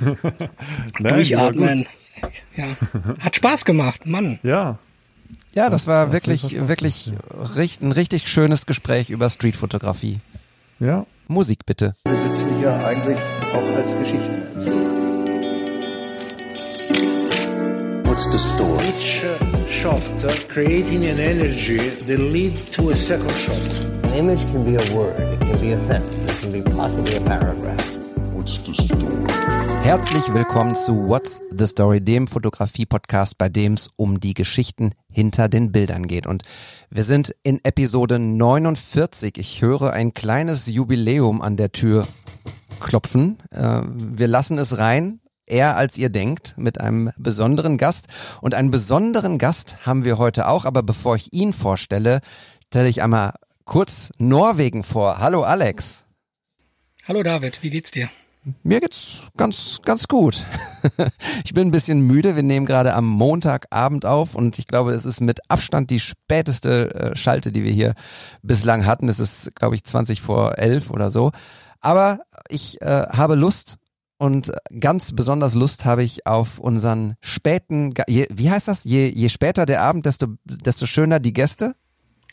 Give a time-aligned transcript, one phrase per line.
[0.98, 1.86] Nein, Durchatmen.
[2.56, 2.64] Ja.
[3.20, 4.38] Hat Spaß gemacht, Mann.
[4.42, 4.78] Ja.
[5.54, 7.12] Ja, das war wirklich, wirklich
[7.80, 10.20] ein richtig schönes Gespräch über Streetfotografie.
[10.80, 11.06] Ja.
[11.28, 11.94] Musik bitte.
[12.04, 13.18] Wir sitzen hier eigentlich
[13.52, 15.04] auch als Geschichtenerzähler.
[18.04, 18.84] What's the story?
[18.86, 23.58] Each uh, shot uh, creating an energy that lead to a second shot.
[24.04, 27.16] An image can be a word, it can be a sentence, it can be possibly
[27.16, 27.96] a paragraph.
[28.32, 29.63] What's the story?
[29.84, 35.50] Herzlich willkommen zu What's the Story, dem Fotografie-Podcast, bei dem es um die Geschichten hinter
[35.50, 36.26] den Bildern geht.
[36.26, 36.42] Und
[36.88, 39.36] wir sind in Episode 49.
[39.36, 42.08] Ich höre ein kleines Jubiläum an der Tür
[42.80, 43.36] klopfen.
[43.50, 45.20] Äh, wir lassen es rein.
[45.44, 48.06] Eher als ihr denkt, mit einem besonderen Gast.
[48.40, 50.64] Und einen besonderen Gast haben wir heute auch.
[50.64, 52.22] Aber bevor ich ihn vorstelle,
[52.68, 53.34] stelle ich einmal
[53.66, 55.18] kurz Norwegen vor.
[55.18, 56.06] Hallo Alex.
[57.06, 58.08] Hallo David, wie geht's dir?
[58.62, 60.44] Mir geht's ganz, ganz gut.
[61.44, 62.36] ich bin ein bisschen müde.
[62.36, 66.94] Wir nehmen gerade am Montagabend auf und ich glaube, es ist mit Abstand die späteste
[66.94, 67.94] äh, Schalte, die wir hier
[68.42, 69.08] bislang hatten.
[69.08, 71.32] Es ist, glaube ich, 20 vor 11 oder so.
[71.80, 73.78] Aber ich äh, habe Lust
[74.18, 78.84] und ganz besonders Lust habe ich auf unseren späten, je, wie heißt das?
[78.84, 81.74] Je, je später der Abend, desto, desto schöner die Gäste.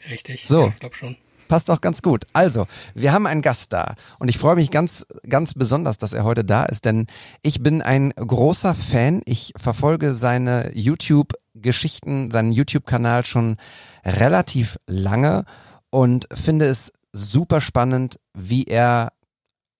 [0.09, 0.61] Richtig, So.
[0.61, 1.15] ja, ich glaube schon.
[1.51, 2.27] Passt auch ganz gut.
[2.31, 6.23] Also, wir haben einen Gast da und ich freue mich ganz, ganz besonders, dass er
[6.23, 7.07] heute da ist, denn
[7.41, 9.21] ich bin ein großer Fan.
[9.25, 13.57] Ich verfolge seine YouTube-Geschichten, seinen YouTube-Kanal schon
[14.05, 15.43] relativ lange
[15.89, 19.11] und finde es super spannend, wie er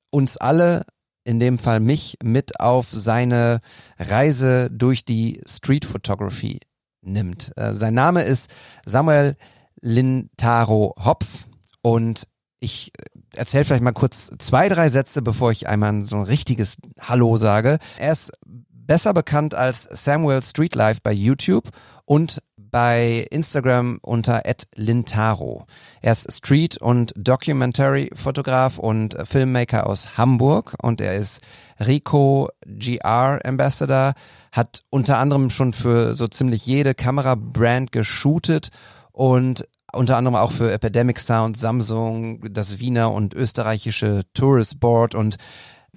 [0.10, 0.86] uns alle,
[1.24, 3.62] in dem Fall mich, mit auf seine
[3.98, 6.60] Reise durch die Street Photography
[7.00, 7.54] nimmt.
[7.56, 8.52] Äh, sein Name ist
[8.86, 9.38] Samuel
[9.80, 11.48] Lintaro Hopf
[11.82, 12.28] und
[12.60, 12.92] ich
[13.36, 17.80] erzähle vielleicht mal kurz zwei, drei Sätze, bevor ich einmal so ein richtiges Hallo sage.
[17.98, 21.70] Er ist besser bekannt als Samuel Streetlife bei YouTube
[22.06, 24.44] und bei Instagram unter
[24.76, 25.66] @lintaro.
[26.02, 31.42] Er ist Street- und Documentary-Fotograf und Filmmaker aus Hamburg und er ist
[31.80, 34.14] Rico GR Ambassador,
[34.52, 38.70] hat unter anderem schon für so ziemlich jede Kamerabrand geshootet
[39.12, 45.38] und unter anderem auch für Epidemic Sound, Samsung, das Wiener und österreichische Tourist Board und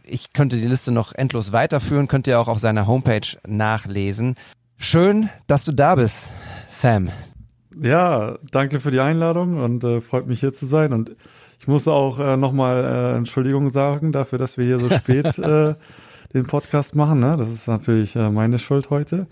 [0.07, 4.35] ich könnte die Liste noch endlos weiterführen, könnt ihr auch auf seiner Homepage nachlesen.
[4.77, 6.31] Schön, dass du da bist,
[6.69, 7.11] Sam.
[7.81, 10.93] Ja, danke für die Einladung und äh, freut mich hier zu sein.
[10.93, 11.13] Und
[11.59, 15.75] ich muss auch äh, nochmal äh, Entschuldigung sagen dafür, dass wir hier so spät äh,
[16.35, 17.21] den Podcast machen.
[17.21, 17.37] Ne?
[17.39, 19.27] Das ist natürlich äh, meine Schuld heute.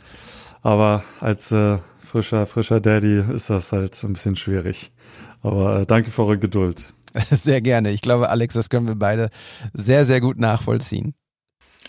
[0.63, 1.79] Aber als äh,
[2.13, 4.93] frischer, frischer Daddy ist das halt ein bisschen schwierig.
[5.41, 6.93] Aber äh, danke für eure Geduld.
[7.31, 7.91] Sehr gerne.
[7.91, 9.31] Ich glaube, Alex, das können wir beide
[9.73, 11.15] sehr, sehr gut nachvollziehen.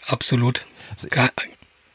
[0.07, 0.65] Absolut.
[1.09, 1.29] Ga-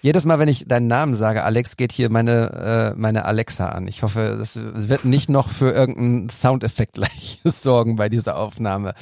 [0.00, 3.88] Jedes Mal, wenn ich deinen Namen sage, Alex, geht hier meine, äh, meine Alexa an.
[3.88, 8.94] Ich hoffe, das wird nicht noch für irgendeinen Soundeffekt gleich sorgen bei dieser Aufnahme.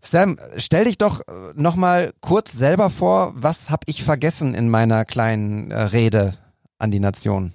[0.00, 1.20] Sam, stell dich doch
[1.54, 6.34] nochmal kurz selber vor, was habe ich vergessen in meiner kleinen äh, Rede
[6.78, 7.54] an die Nation?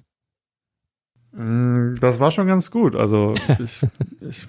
[1.34, 2.96] Mm, Das war schon ganz gut.
[2.96, 3.82] Also ich,
[4.22, 4.48] ich,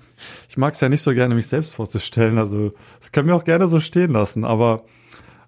[0.49, 2.39] ich mag es ja nicht so gerne, mich selbst vorzustellen.
[2.39, 4.45] Also das können wir auch gerne so stehen lassen.
[4.45, 4.83] Aber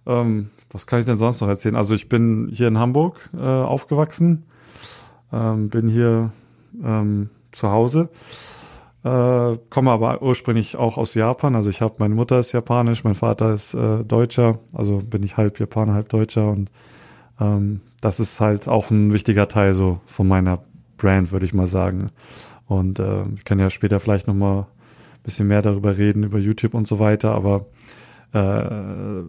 [0.06, 1.77] ähm, was kann ich denn sonst noch erzählen?
[1.77, 4.45] Also ich bin hier in Hamburg äh, aufgewachsen,
[5.33, 6.33] ähm, bin hier
[6.83, 8.09] ähm, zu Hause,
[9.05, 11.55] äh, komme aber ursprünglich auch aus Japan.
[11.55, 14.59] Also ich habe, meine Mutter ist japanisch, mein Vater ist äh, Deutscher.
[14.72, 16.71] Also bin ich halb Japaner, halb Deutscher und
[17.41, 20.61] ähm, das ist halt auch ein wichtiger Teil so von meiner
[20.97, 22.10] Brand, würde ich mal sagen.
[22.66, 26.38] Und äh, ich kann ja später vielleicht noch mal ein bisschen mehr darüber reden, über
[26.38, 27.66] YouTube und so weiter, aber
[28.32, 29.25] äh,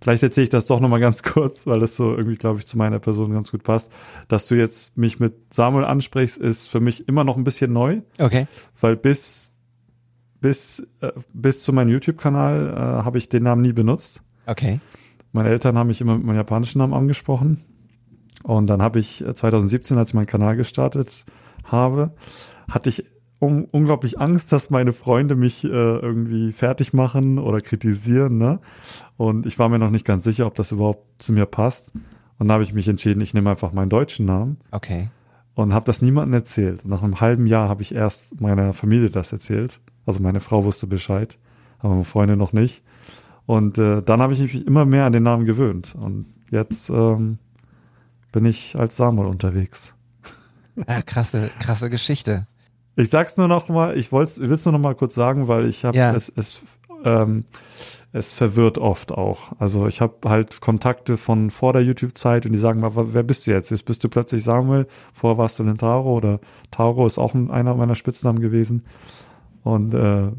[0.00, 2.66] vielleicht erzähle ich das doch noch mal ganz kurz, weil das so irgendwie, glaube ich,
[2.66, 3.92] zu meiner Person ganz gut passt.
[4.28, 8.00] Dass du jetzt mich mit Samuel ansprichst, ist für mich immer noch ein bisschen neu,
[8.18, 8.46] Okay.
[8.80, 9.50] weil bis
[10.40, 14.22] bis äh, bis zu meinem YouTube-Kanal äh, habe ich den Namen nie benutzt.
[14.46, 14.80] Okay.
[15.30, 17.60] Meine Eltern haben mich immer mit meinem japanischen Namen angesprochen.
[18.42, 21.24] Und dann habe ich äh, 2017, als ich meinen Kanal gestartet
[21.64, 22.12] habe,
[22.68, 23.04] hatte ich
[23.40, 28.38] un unglaublich Angst, dass meine Freunde mich äh, irgendwie fertig machen oder kritisieren.
[28.38, 28.60] Ne?
[29.16, 31.92] Und ich war mir noch nicht ganz sicher, ob das überhaupt zu mir passt.
[32.38, 35.08] Und dann habe ich mich entschieden, ich nehme einfach meinen deutschen Namen Okay.
[35.54, 36.84] und habe das niemandem erzählt.
[36.84, 39.80] Und nach einem halben Jahr habe ich erst meiner Familie das erzählt.
[40.06, 41.38] Also meine Frau wusste Bescheid,
[41.78, 42.82] aber meine Freunde noch nicht.
[43.46, 45.94] Und äh, dann habe ich mich immer mehr an den Namen gewöhnt.
[46.00, 47.38] Und jetzt ähm,
[48.32, 49.94] bin ich als Samuel unterwegs.
[50.86, 52.46] Ah, krasse, krasse Geschichte.
[52.96, 55.66] Ich sag's nur noch mal, ich wollte will es nur noch mal kurz sagen, weil
[55.66, 56.14] ich habe Ja.
[56.14, 56.62] es, es
[57.04, 57.44] ähm,
[58.14, 59.52] es verwirrt oft auch.
[59.58, 63.46] Also ich habe halt Kontakte von vor der YouTube-Zeit und die sagen mal, wer bist
[63.46, 63.70] du jetzt?
[63.70, 66.38] Jetzt bist du plötzlich Samuel, vorher warst du Lentaro oder
[66.70, 68.84] Tauro ist auch ein- einer meiner Spitznamen gewesen.
[69.64, 70.30] Und äh,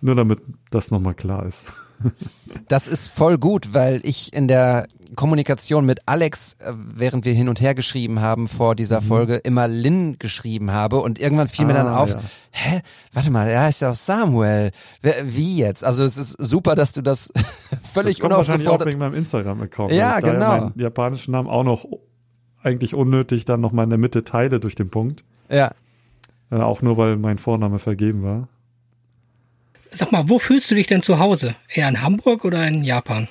[0.00, 0.40] nur damit
[0.70, 1.72] das nochmal klar ist.
[2.68, 4.86] Das ist voll gut, weil ich in der
[5.16, 9.68] Kommunikation mit Alex, äh, während wir hin und her geschrieben haben vor dieser Folge, immer
[9.68, 12.20] Lin geschrieben habe und irgendwann fiel mir dann Ah, auf, ja.
[12.50, 12.80] hä,
[13.12, 14.70] warte mal, er heißt ja auch Samuel.
[15.24, 15.82] Wie jetzt?
[15.84, 17.32] Also es ist super, dass du das
[17.92, 19.92] völlig das kommt wahrscheinlich auch wegen meinem Instagram-Account.
[19.92, 20.48] Ja, ich da genau.
[20.48, 21.86] meinen japanischen Namen auch noch
[22.62, 25.24] eigentlich unnötig dann nochmal in der Mitte teile durch den Punkt.
[25.50, 25.72] Ja,
[26.50, 28.48] Äh, auch nur, weil mein Vorname vergeben war.
[29.90, 31.54] Sag mal, wo fühlst du dich denn zu Hause?
[31.72, 33.28] Eher in Hamburg oder in Japan?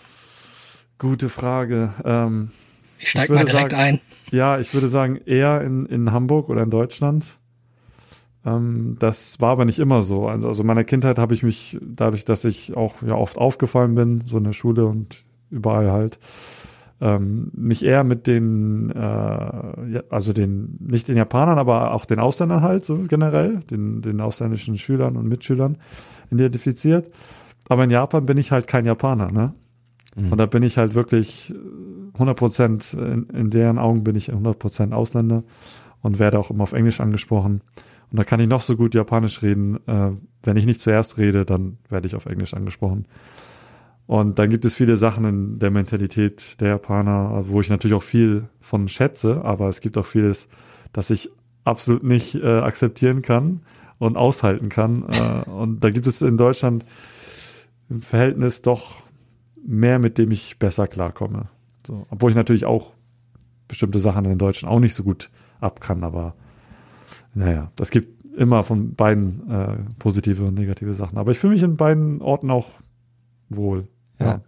[0.98, 1.94] Gute Frage.
[2.04, 2.51] Ähm,
[3.00, 4.01] Ich steig Ich mal direkt sagen- ein.
[4.31, 7.38] Ja, ich würde sagen eher in, in Hamburg oder in Deutschland.
[8.45, 10.27] Ähm, das war aber nicht immer so.
[10.27, 13.95] Also, also in meiner Kindheit habe ich mich, dadurch, dass ich auch ja oft aufgefallen
[13.95, 16.19] bin, so in der Schule und überall halt,
[16.99, 22.61] ähm, mich eher mit den, äh, also den, nicht den Japanern, aber auch den Ausländern
[22.61, 25.77] halt, so generell, den, den ausländischen Schülern und Mitschülern
[26.31, 27.11] identifiziert.
[27.69, 29.53] Aber in Japan bin ich halt kein Japaner, ne?
[30.31, 34.29] Und da bin ich halt wirklich äh, 100 Prozent, in, in deren Augen bin ich
[34.29, 35.44] 100 Prozent Ausländer
[36.01, 37.61] und werde auch immer auf Englisch angesprochen.
[38.09, 39.77] Und da kann ich noch so gut Japanisch reden.
[39.88, 40.11] Äh,
[40.44, 43.05] wenn ich nicht zuerst rede, dann werde ich auf Englisch angesprochen.
[44.07, 47.95] Und dann gibt es viele Sachen in der Mentalität der Japaner, also wo ich natürlich
[47.95, 50.48] auch viel von schätze, aber es gibt auch vieles,
[50.94, 51.30] das ich
[51.65, 53.62] absolut nicht äh, akzeptieren kann
[54.00, 55.04] und aushalten kann.
[55.09, 56.86] Äh, und da gibt es in Deutschland
[57.89, 59.04] im Verhältnis doch
[59.65, 61.50] mehr, mit dem ich besser klarkomme.
[61.86, 62.94] So, obwohl ich natürlich auch
[63.68, 66.33] bestimmte Sachen in den Deutschen auch nicht so gut ab kann, aber
[67.33, 71.18] naja, das gibt immer von beiden äh, positive und negative Sachen.
[71.18, 72.69] Aber ich fühle mich in beiden Orten auch
[73.50, 73.88] wohl.
[74.19, 74.41] Ja.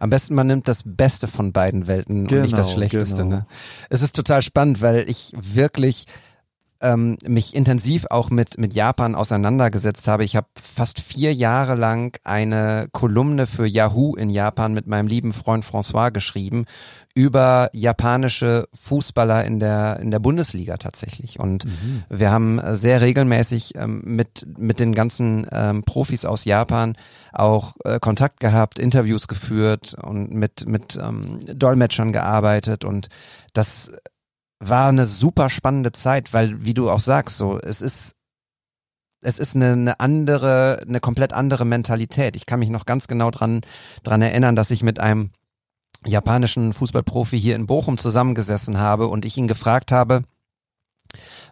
[0.00, 3.22] Am besten man nimmt das Beste von beiden Welten und nicht das Genau, Schlechteste.
[3.22, 3.36] genau.
[3.36, 3.46] Ne?
[3.90, 6.06] Es ist total spannend, weil ich wirklich
[6.80, 10.24] ähm, mich intensiv auch mit, mit Japan auseinandergesetzt habe.
[10.24, 15.32] Ich habe fast vier Jahre lang eine Kolumne für Yahoo in Japan mit meinem lieben
[15.32, 16.66] Freund François geschrieben
[17.16, 21.40] über japanische Fußballer in der in der Bundesliga tatsächlich.
[21.40, 21.64] Und
[22.10, 26.94] wir haben äh, sehr regelmäßig ähm, mit mit den ganzen ähm, Profis aus Japan
[27.32, 32.84] auch äh, Kontakt gehabt, Interviews geführt und mit mit ähm, Dolmetschern gearbeitet.
[32.84, 33.08] Und
[33.54, 33.90] das
[34.60, 38.14] war eine super spannende Zeit, weil wie du auch sagst, so es ist
[39.22, 42.36] es ist eine, eine andere, eine komplett andere Mentalität.
[42.36, 43.62] Ich kann mich noch ganz genau dran
[44.02, 45.30] dran erinnern, dass ich mit einem
[46.06, 50.22] japanischen Fußballprofi hier in Bochum zusammengesessen habe und ich ihn gefragt habe,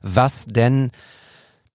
[0.02, 0.90] was denn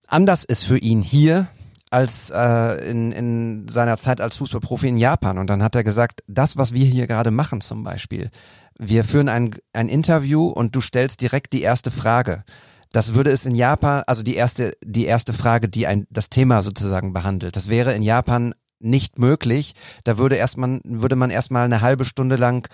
[0.08, 1.48] anders ist für ihn hier
[1.92, 5.38] als äh, in, in seiner Zeit als Fußballprofi in Japan.
[5.38, 8.30] Und dann hat er gesagt, das, was wir hier gerade machen zum Beispiel,
[8.78, 12.44] wir führen ein, ein Interview und du stellst direkt die erste Frage.
[12.92, 16.64] Das würde es in Japan, also die erste, die erste Frage, die ein, das Thema
[16.64, 17.56] sozusagen behandelt.
[17.56, 19.74] Das wäre in Japan nicht möglich.
[20.04, 22.68] Da würde erstmal, würde man erstmal eine halbe Stunde lang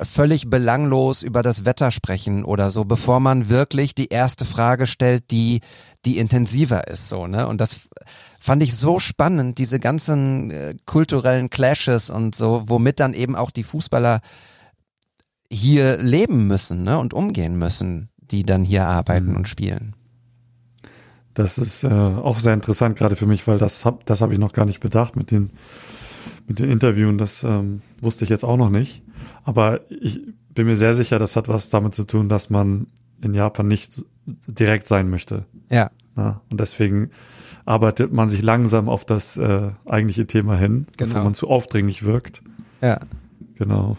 [0.00, 5.30] völlig belanglos über das Wetter sprechen oder so, bevor man wirklich die erste Frage stellt,
[5.30, 5.60] die,
[6.04, 7.48] die intensiver ist, so, ne?
[7.48, 7.76] Und das
[8.38, 13.50] fand ich so spannend, diese ganzen äh, kulturellen Clashes und so, womit dann eben auch
[13.50, 14.20] die Fußballer
[15.50, 16.98] hier leben müssen, ne?
[16.98, 19.94] Und umgehen müssen, die dann hier arbeiten und spielen.
[21.38, 24.38] Das ist äh, auch sehr interessant, gerade für mich, weil das hab, das habe ich
[24.40, 25.50] noch gar nicht bedacht mit den,
[26.48, 27.16] mit den Interviewen.
[27.16, 29.02] Das ähm, wusste ich jetzt auch noch nicht.
[29.44, 30.20] Aber ich
[30.52, 32.88] bin mir sehr sicher, das hat was damit zu tun, dass man
[33.22, 34.04] in Japan nicht
[34.48, 35.44] direkt sein möchte.
[35.70, 35.90] Ja.
[36.16, 37.10] Ja, und deswegen
[37.64, 41.10] arbeitet man sich langsam auf das äh, eigentliche Thema hin, Genau.
[41.10, 42.42] bevor man zu aufdringlich wirkt.
[42.80, 42.98] Ja.
[43.54, 43.96] Genau.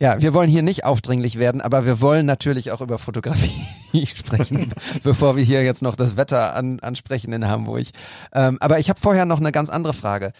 [0.00, 4.72] Ja, wir wollen hier nicht aufdringlich werden, aber wir wollen natürlich auch über Fotografie sprechen,
[5.02, 7.86] bevor wir hier jetzt noch das Wetter an, ansprechen in Hamburg.
[8.32, 10.32] Ähm, aber ich habe vorher noch eine ganz andere Frage.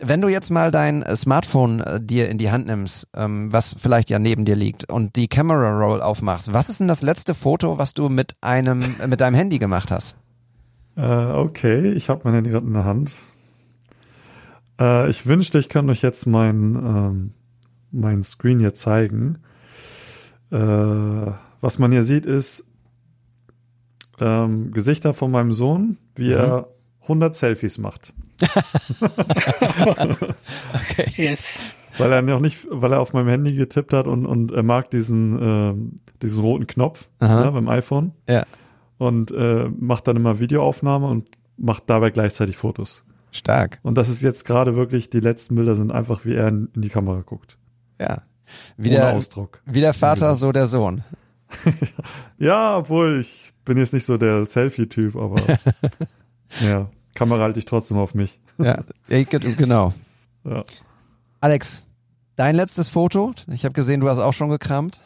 [0.00, 3.76] Wenn du jetzt mal dein äh, Smartphone äh, dir in die Hand nimmst, ähm, was
[3.78, 7.34] vielleicht ja neben dir liegt, und die Camera Roll aufmachst, was ist denn das letzte
[7.34, 10.16] Foto, was du mit einem äh, mit deinem Handy gemacht hast?
[10.96, 13.12] Äh, okay, ich habe mein Handy gerade in der Hand.
[14.80, 17.34] Äh, ich wünschte, ich könnte euch jetzt mein, ähm,
[17.92, 19.38] mein Screen hier zeigen.
[20.50, 20.56] Äh,
[21.60, 22.64] was man hier sieht, ist
[24.20, 26.68] ähm, Gesichter von meinem Sohn, wie er
[27.02, 28.14] 100 Selfies macht.
[31.16, 31.58] Yes.
[31.98, 34.90] Weil er noch nicht, weil er auf meinem Handy getippt hat und, und er mag
[34.90, 38.44] diesen, ähm, diesen roten Knopf ne, beim iPhone Ja.
[38.98, 43.04] und äh, macht dann immer Videoaufnahme und macht dabei gleichzeitig Fotos.
[43.30, 43.78] Stark.
[43.82, 46.88] Und das ist jetzt gerade wirklich, die letzten Bilder sind einfach, wie er in die
[46.88, 47.58] Kamera guckt.
[48.02, 48.22] Ja.
[48.76, 49.62] Wie Ohne der, Ausdruck.
[49.64, 51.04] wie der Vater, so der Sohn.
[52.38, 55.40] Ja, obwohl ich bin jetzt nicht so der Selfie-Typ, aber
[56.60, 58.40] ja, Kamera halte ich trotzdem auf mich.
[58.58, 59.94] Ja, ja, ge- genau.
[60.44, 60.64] Ja.
[61.40, 61.84] Alex,
[62.36, 63.32] dein letztes Foto?
[63.48, 65.00] Ich habe gesehen, du hast auch schon gekramt.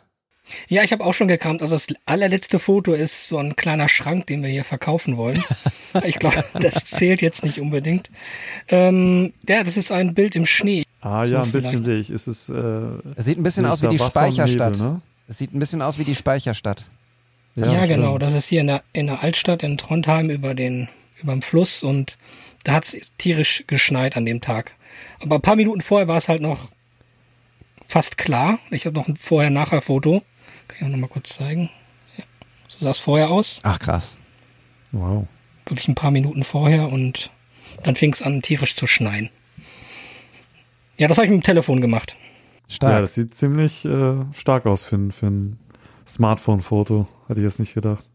[0.68, 1.62] Ja, ich habe auch schon gekramt.
[1.62, 5.42] Also das allerletzte Foto ist so ein kleiner Schrank, den wir hier verkaufen wollen.
[6.04, 8.10] ich glaube, das zählt jetzt nicht unbedingt.
[8.68, 10.84] Ähm, ja, das ist ein Bild im Schnee.
[11.00, 12.10] Ah ja, So ein bisschen sehe ich.
[12.10, 12.54] Es ist, äh,
[13.16, 14.74] Es sieht ein bisschen aus wie die Wasser Speicherstadt.
[14.74, 15.00] Nebel, ne?
[15.28, 16.84] Es sieht ein bisschen aus wie die Speicherstadt.
[17.56, 17.88] Ja, stimmt.
[17.88, 18.18] genau.
[18.18, 20.88] Das ist hier in der, in der Altstadt in Trondheim über den
[21.22, 22.18] über dem Fluss und
[22.64, 24.74] da hat's tierisch geschneit an dem Tag.
[25.20, 26.68] Aber ein paar Minuten vorher war es halt noch
[27.86, 28.58] fast klar.
[28.70, 30.22] Ich habe noch ein Vorher-Nachher-Foto.
[30.68, 31.70] Kann ich auch noch mal kurz zeigen.
[32.16, 32.24] Ja.
[32.68, 33.60] So sah es vorher aus.
[33.62, 34.18] Ach krass.
[34.92, 35.26] Wow.
[35.66, 37.30] Wirklich ein paar Minuten vorher und
[37.82, 39.30] dann fing es an tierisch zu schneien.
[40.96, 42.16] Ja, das habe ich mit dem Telefon gemacht.
[42.68, 42.92] Stark.
[42.92, 45.58] Ja, das sieht ziemlich äh, stark aus für, ein- für ein
[46.06, 47.06] Smartphone-Foto.
[47.28, 48.08] Hätte ich jetzt nicht gedacht.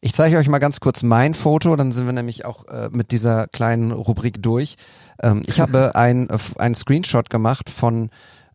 [0.00, 3.10] Ich zeige euch mal ganz kurz mein Foto, dann sind wir nämlich auch äh, mit
[3.10, 4.76] dieser kleinen Rubrik durch.
[5.22, 8.10] Ähm, ich habe ein, äh, ein Screenshot gemacht von,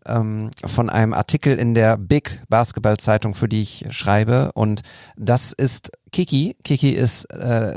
[0.05, 4.51] ähm, von einem Artikel in der Big Basketball-Zeitung, für die ich schreibe.
[4.53, 4.81] Und
[5.15, 6.55] das ist Kiki.
[6.63, 7.75] Kiki ist äh,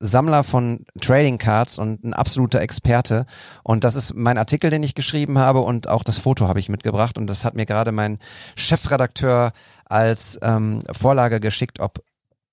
[0.00, 3.26] Sammler von Trading Cards und ein absoluter Experte.
[3.64, 6.68] Und das ist mein Artikel, den ich geschrieben habe und auch das Foto habe ich
[6.68, 7.18] mitgebracht.
[7.18, 8.18] Und das hat mir gerade mein
[8.54, 9.52] Chefredakteur
[9.86, 12.00] als ähm, Vorlage geschickt, ob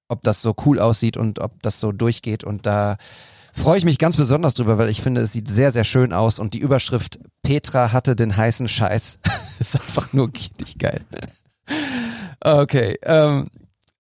[0.08, 2.44] ob das so cool aussieht und ob das so durchgeht.
[2.44, 2.98] Und da
[3.56, 6.40] freue ich mich ganz besonders drüber, weil ich finde, es sieht sehr, sehr schön aus.
[6.40, 9.20] Und die Überschrift Petra hatte den heißen Scheiß
[9.60, 11.02] ist einfach nur richtig geil.
[12.42, 13.48] Okay, ähm,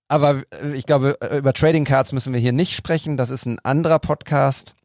[0.07, 0.43] aber
[0.73, 3.17] ich glaube, über Trading Cards müssen wir hier nicht sprechen.
[3.17, 4.75] Das ist ein anderer Podcast.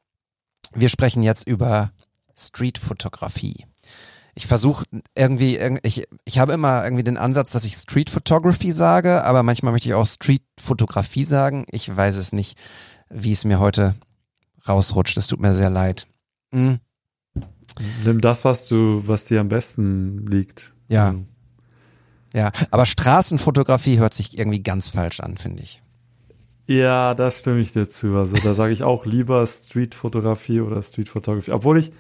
[0.73, 1.93] Wir sprechen jetzt über
[2.39, 3.67] Streetfotografie.
[4.35, 4.85] Ich versuche
[5.15, 9.43] irgendwie, irg- ich, ich habe immer irgendwie den Ansatz, dass ich Street Photography sage, aber
[9.43, 11.67] manchmal möchte ich auch Street Fotografie sagen.
[11.71, 12.57] Ich weiß es nicht,
[13.11, 13.95] wie es mir heute
[14.69, 15.17] rausrutscht.
[15.17, 16.07] Es tut mir sehr leid.
[16.52, 16.79] Hm,
[18.05, 20.73] Nimm das, was du, was dir am besten liegt.
[20.88, 21.11] Ja.
[21.11, 21.26] Ähm,
[22.35, 25.83] ja, aber Straßenfotografie hört sich irgendwie ganz falsch an, finde ich.
[26.67, 28.17] Ja, da stimme ich dir zu.
[28.17, 31.52] Also da sage ich auch lieber Streetfotografie oder Streetfotografie.
[31.52, 31.90] Obwohl ich,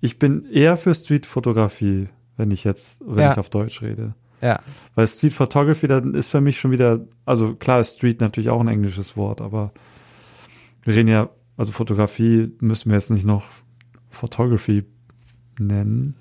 [0.00, 3.32] ich bin eher für Streetfotografie, wenn ich jetzt, wenn Ja.
[3.32, 4.14] ich auf Deutsch rede.
[4.40, 4.60] Ja,
[4.94, 8.60] Weil Street Photography, dann ist für mich schon wieder, also klar ist Street natürlich auch
[8.60, 9.72] ein englisches Wort, aber
[10.82, 13.44] wir reden ja, also Fotografie müssen wir jetzt nicht noch
[14.10, 14.84] Photography
[15.58, 16.14] nennen.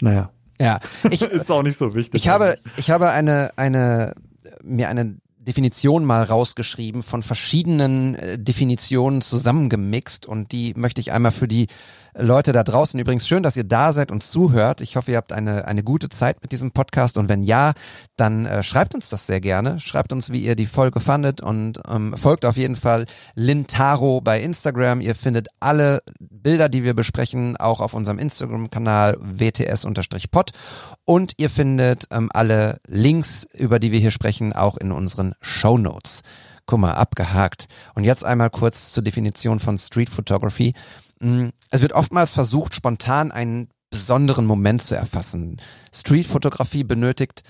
[0.00, 0.30] Naja,
[0.60, 0.80] ja.
[1.10, 2.20] Ich, ist auch nicht so wichtig.
[2.20, 4.14] Ich habe, ich habe eine, eine,
[4.62, 11.32] mir eine Definition mal rausgeschrieben von verschiedenen äh, Definitionen zusammengemixt und die möchte ich einmal
[11.32, 11.66] für die
[12.14, 13.00] Leute da draußen.
[13.00, 14.80] Übrigens schön, dass ihr da seid und zuhört.
[14.80, 17.72] Ich hoffe, ihr habt eine, eine gute Zeit mit diesem Podcast und wenn ja,
[18.16, 19.80] dann äh, schreibt uns das sehr gerne.
[19.80, 24.42] Schreibt uns, wie ihr die Folge fandet und ähm, folgt auf jeden Fall Lintaro bei
[24.42, 25.00] Instagram.
[25.00, 30.50] Ihr findet alle Bilder, die wir besprechen, auch auf unserem Instagram-Kanal wts-pod
[31.04, 35.78] und ihr findet ähm, alle Links, über die wir hier sprechen, auch in unseren Show
[35.78, 36.22] Notes.
[36.66, 37.66] Guck mal, abgehakt.
[37.94, 40.74] Und jetzt einmal kurz zur Definition von Street Photography.
[41.22, 45.58] Mm, Es wird oftmals versucht, spontan einen besonderen Moment zu erfassen.
[45.94, 47.42] Streetfotografie benötigt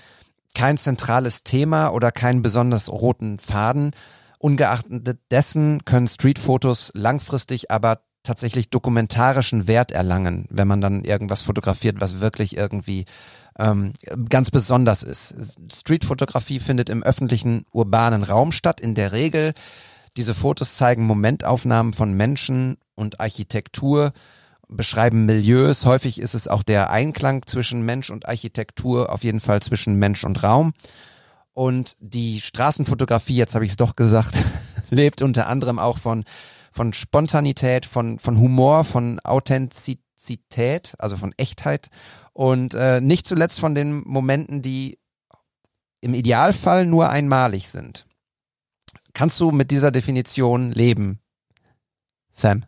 [0.53, 3.91] kein zentrales Thema oder keinen besonders roten Faden.
[4.39, 11.99] Ungeachtet dessen können Streetfotos langfristig aber tatsächlich dokumentarischen Wert erlangen, wenn man dann irgendwas fotografiert,
[11.99, 13.05] was wirklich irgendwie
[13.59, 13.93] ähm,
[14.29, 15.35] ganz besonders ist.
[15.71, 19.53] Streetfotografie findet im öffentlichen urbanen Raum statt, in der Regel.
[20.17, 24.13] Diese Fotos zeigen Momentaufnahmen von Menschen und Architektur,
[24.67, 25.85] beschreiben Milieus.
[25.85, 30.23] Häufig ist es auch der Einklang zwischen Mensch und Architektur, auf jeden Fall zwischen Mensch
[30.23, 30.73] und Raum.
[31.53, 34.35] Und die Straßenfotografie, jetzt habe ich es doch gesagt,
[34.89, 36.23] lebt unter anderem auch von,
[36.71, 41.89] von Spontanität, von, von Humor, von Authentizität, also von Echtheit
[42.33, 44.97] und äh, nicht zuletzt von den Momenten, die
[46.01, 48.05] im Idealfall nur einmalig sind.
[49.13, 51.19] Kannst du mit dieser Definition leben,
[52.31, 52.65] Sam?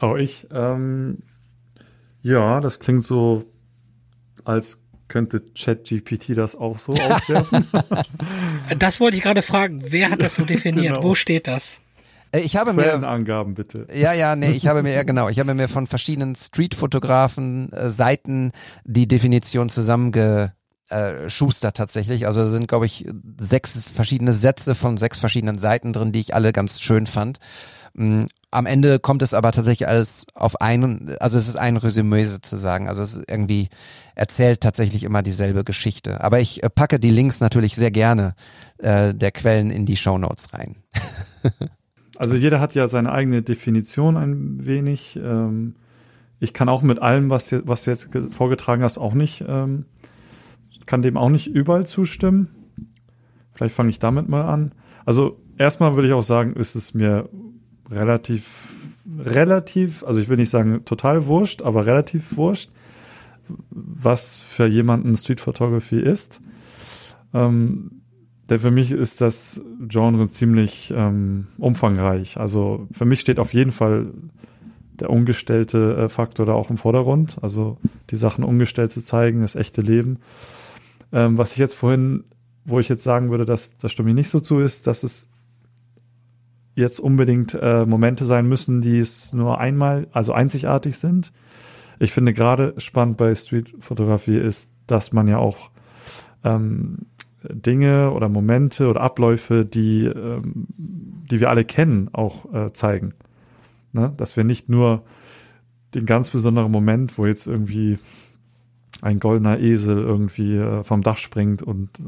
[0.00, 1.18] Oh, ich, ähm,
[2.22, 3.44] ja, das klingt so,
[4.44, 7.66] als könnte ChatGPT das auch so auswerfen.
[8.78, 9.80] Das wollte ich gerade fragen.
[9.86, 10.96] Wer hat das so definiert?
[10.96, 11.02] Genau.
[11.02, 11.78] Wo steht das?
[12.32, 13.86] Äh, Ich habe mir Quellenangaben bitte.
[13.94, 17.88] Ja, ja, nee, ich habe mir, ja genau, ich habe mir von verschiedenen Streetfotografen äh,
[17.88, 18.52] Seiten
[18.84, 20.52] die Definition zusammenge
[20.90, 22.26] äh, Schuster tatsächlich.
[22.26, 23.06] Also sind, glaube ich,
[23.38, 27.38] sechs verschiedene Sätze von sechs verschiedenen Seiten drin, die ich alle ganz schön fand.
[27.94, 32.24] Mm, Am Ende kommt es aber tatsächlich alles auf ein, also es ist ein Resümee
[32.26, 32.88] sozusagen.
[32.88, 33.68] Also es ist irgendwie
[34.14, 36.22] erzählt tatsächlich immer dieselbe Geschichte.
[36.22, 38.34] Aber ich äh, packe die Links natürlich sehr gerne
[38.78, 40.76] äh, der Quellen in die Shownotes rein.
[42.20, 45.14] Also jeder hat ja seine eigene Definition ein wenig.
[45.22, 45.76] Ähm,
[46.40, 49.84] ich kann auch mit allem, was, was du jetzt ge- vorgetragen hast, auch nicht, ähm,
[50.88, 52.48] kann dem auch nicht überall zustimmen.
[53.52, 54.72] Vielleicht fange ich damit mal an.
[55.04, 57.28] Also erstmal würde ich auch sagen, ist es mir
[57.90, 58.72] relativ,
[59.18, 62.70] relativ, also ich will nicht sagen total wurscht, aber relativ wurscht,
[63.70, 66.40] was für jemanden Street Photography ist.
[67.34, 68.00] Ähm,
[68.48, 72.38] denn für mich ist das Genre ziemlich ähm, umfangreich.
[72.38, 74.06] Also für mich steht auf jeden Fall
[75.00, 77.36] der ungestellte äh, Faktor da auch im Vordergrund.
[77.42, 77.76] Also
[78.08, 80.16] die Sachen ungestellt zu zeigen, das echte Leben.
[81.12, 82.24] Ähm, was ich jetzt vorhin,
[82.64, 85.30] wo ich jetzt sagen würde, dass das stimme ich nicht so zu, ist, dass es
[86.74, 91.32] jetzt unbedingt äh, Momente sein müssen, die es nur einmal, also einzigartig sind.
[91.98, 95.70] Ich finde gerade spannend bei Streetfotografie ist, dass man ja auch
[96.44, 97.06] ähm,
[97.42, 103.14] Dinge oder Momente oder Abläufe, die, ähm, die wir alle kennen, auch äh, zeigen.
[103.92, 104.12] Ne?
[104.16, 105.02] Dass wir nicht nur
[105.94, 107.98] den ganz besonderen Moment, wo jetzt irgendwie
[109.02, 112.02] ein goldener Esel irgendwie äh, vom Dach springt und äh,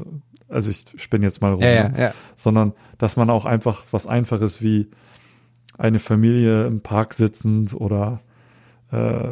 [0.49, 1.99] also ich spinne jetzt mal rum, Ja, ja, ne?
[1.99, 2.13] ja.
[2.35, 4.89] sondern dass man auch einfach was Einfaches wie
[5.77, 8.19] eine Familie im Park sitzend oder
[8.91, 9.29] äh,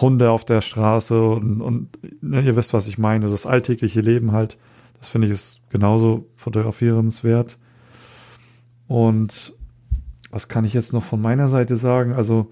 [0.00, 4.32] Hunde auf der Straße und, und ne, ihr wisst, was ich meine, das alltägliche Leben
[4.32, 4.58] halt,
[4.98, 7.58] das finde ich ist genauso fotografierenswert.
[8.86, 9.52] Und
[10.30, 12.14] was kann ich jetzt noch von meiner Seite sagen?
[12.14, 12.50] Also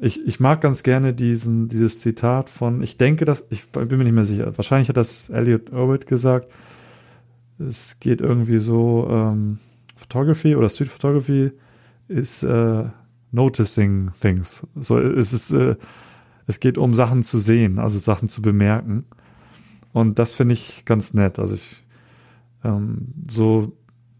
[0.00, 4.04] ich, ich mag ganz gerne diesen, dieses Zitat von, ich denke, dass, ich bin mir
[4.04, 6.52] nicht mehr sicher, wahrscheinlich hat das Elliot Irwin gesagt,
[7.58, 9.58] es geht irgendwie so, ähm,
[9.96, 11.52] Photography oder Street Photography
[12.06, 12.84] ist äh,
[13.32, 14.66] noticing things.
[14.76, 15.76] So es ist, äh,
[16.46, 19.04] es geht um Sachen zu sehen, also Sachen zu bemerken.
[19.92, 21.38] Und das finde ich ganz nett.
[21.38, 21.84] Also ich
[22.62, 23.72] ähm, so,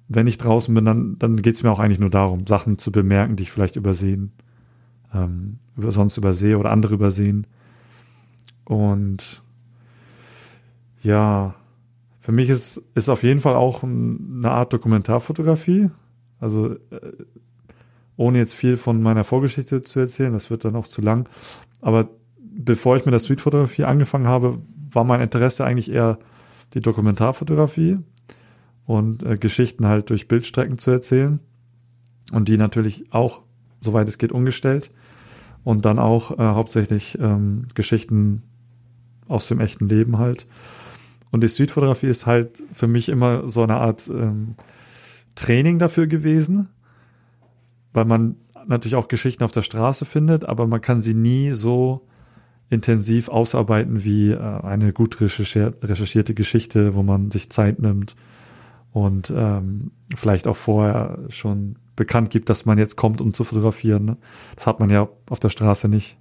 [0.09, 2.91] wenn ich draußen bin, dann, dann geht es mir auch eigentlich nur darum, Sachen zu
[2.91, 4.33] bemerken, die ich vielleicht übersehen,
[5.17, 7.47] ähm, sonst übersehe oder andere übersehen.
[8.65, 9.43] Und
[11.03, 11.55] ja,
[12.21, 15.91] für mich ist, ist auf jeden Fall auch ein- eine Art Dokumentarfotografie.
[16.41, 16.79] Also äh,
[18.17, 21.29] ohne jetzt viel von meiner Vorgeschichte zu erzählen, das wird dann auch zu lang.
[21.81, 22.09] Aber
[22.41, 24.59] bevor ich mit der Streetfotografie angefangen habe,
[24.91, 26.19] war mein Interesse eigentlich eher
[26.75, 27.99] die Dokumentarfotografie
[28.87, 31.39] und äh, Geschichten halt durch Bildstrecken zu erzählen.
[32.33, 33.43] Und die natürlich auch,
[33.81, 34.91] soweit es geht, umgestellt.
[35.67, 38.45] Und dann auch äh, hauptsächlich ähm, Geschichten
[39.27, 40.47] aus dem echten Leben halt.
[41.33, 44.55] Und die Streetfotografie ist halt für mich immer so eine Art ähm,
[45.35, 46.69] Training dafür gewesen,
[47.93, 48.37] weil man
[48.69, 52.07] natürlich auch Geschichten auf der Straße findet, aber man kann sie nie so
[52.71, 58.15] intensiv ausarbeiten wie äh, eine gut recherchiert, recherchierte Geschichte, wo man sich Zeit nimmt
[58.93, 64.05] und ähm, vielleicht auch vorher schon bekannt gibt, dass man jetzt kommt, um zu fotografieren.
[64.05, 64.17] Ne?
[64.55, 66.17] Das hat man ja auf der Straße nicht.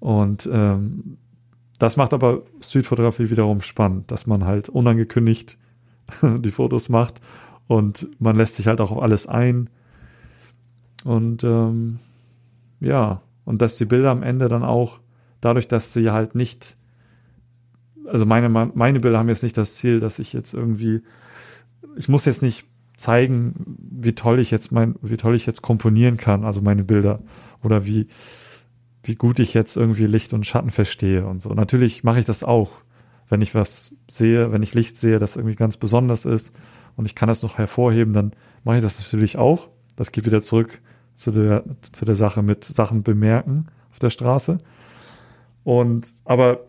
[0.00, 1.16] Und ähm,
[1.78, 5.56] das macht aber Streetfotografie wiederum spannend, dass man halt unangekündigt
[6.22, 7.20] die Fotos macht
[7.68, 9.70] und man lässt sich halt auch auf alles ein.
[11.04, 11.98] Und ähm,
[12.80, 15.00] ja, und dass die Bilder am Ende dann auch,
[15.40, 16.76] dadurch, dass sie halt nicht,
[18.06, 21.02] also meine, meine Bilder haben jetzt nicht das Ziel, dass ich jetzt irgendwie,
[21.96, 23.54] ich muss jetzt nicht zeigen,
[23.90, 27.20] wie toll ich jetzt mein, wie toll ich jetzt komponieren kann, also meine Bilder,
[27.62, 28.06] oder wie,
[29.02, 31.50] wie gut ich jetzt irgendwie Licht und Schatten verstehe und so.
[31.54, 32.70] Natürlich mache ich das auch,
[33.28, 36.52] wenn ich was sehe, wenn ich Licht sehe, das irgendwie ganz besonders ist
[36.96, 38.32] und ich kann das noch hervorheben, dann
[38.64, 39.70] mache ich das natürlich auch.
[39.96, 40.80] Das geht wieder zurück
[41.14, 44.58] zu der, zu der Sache mit Sachen bemerken auf der Straße.
[45.64, 46.60] Und, aber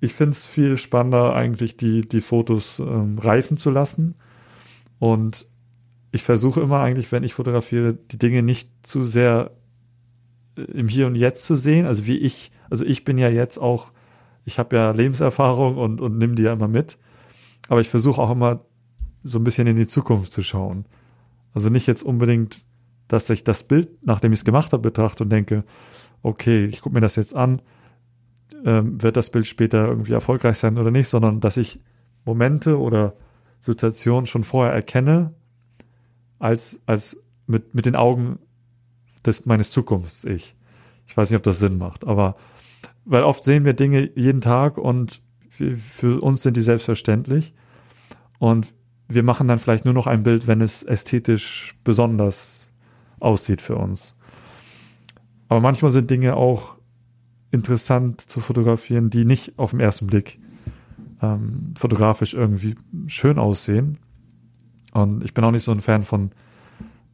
[0.00, 4.14] ich finde es viel spannender, eigentlich die, die Fotos ähm, reifen zu lassen.
[5.04, 5.50] Und
[6.12, 9.50] ich versuche immer eigentlich, wenn ich fotografiere, die Dinge nicht zu sehr
[10.56, 11.84] äh, im Hier und Jetzt zu sehen.
[11.84, 13.92] Also wie ich, also ich bin ja jetzt auch,
[14.46, 16.96] ich habe ja Lebenserfahrung und, und nimm die ja immer mit.
[17.68, 18.64] Aber ich versuche auch immer
[19.22, 20.86] so ein bisschen in die Zukunft zu schauen.
[21.52, 22.64] Also nicht jetzt unbedingt,
[23.06, 25.64] dass ich das Bild, nachdem ich es gemacht habe, betrachte und denke,
[26.22, 27.60] okay, ich gucke mir das jetzt an,
[28.64, 31.78] ähm, wird das Bild später irgendwie erfolgreich sein oder nicht, sondern dass ich
[32.24, 33.12] Momente oder
[33.64, 35.32] Situationen schon vorher erkenne,
[36.38, 38.38] als, als mit, mit den Augen
[39.24, 40.54] des, meines Zukunfts-Ich.
[41.06, 42.36] Ich weiß nicht, ob das Sinn macht, aber
[43.06, 47.54] weil oft sehen wir Dinge jeden Tag und für, für uns sind die selbstverständlich
[48.38, 48.74] und
[49.08, 52.70] wir machen dann vielleicht nur noch ein Bild, wenn es ästhetisch besonders
[53.18, 54.18] aussieht für uns.
[55.48, 56.76] Aber manchmal sind Dinge auch
[57.50, 60.38] interessant zu fotografieren, die nicht auf den ersten Blick
[61.22, 63.98] ähm, fotografisch irgendwie schön aussehen.
[64.92, 66.30] Und ich bin auch nicht so ein Fan von,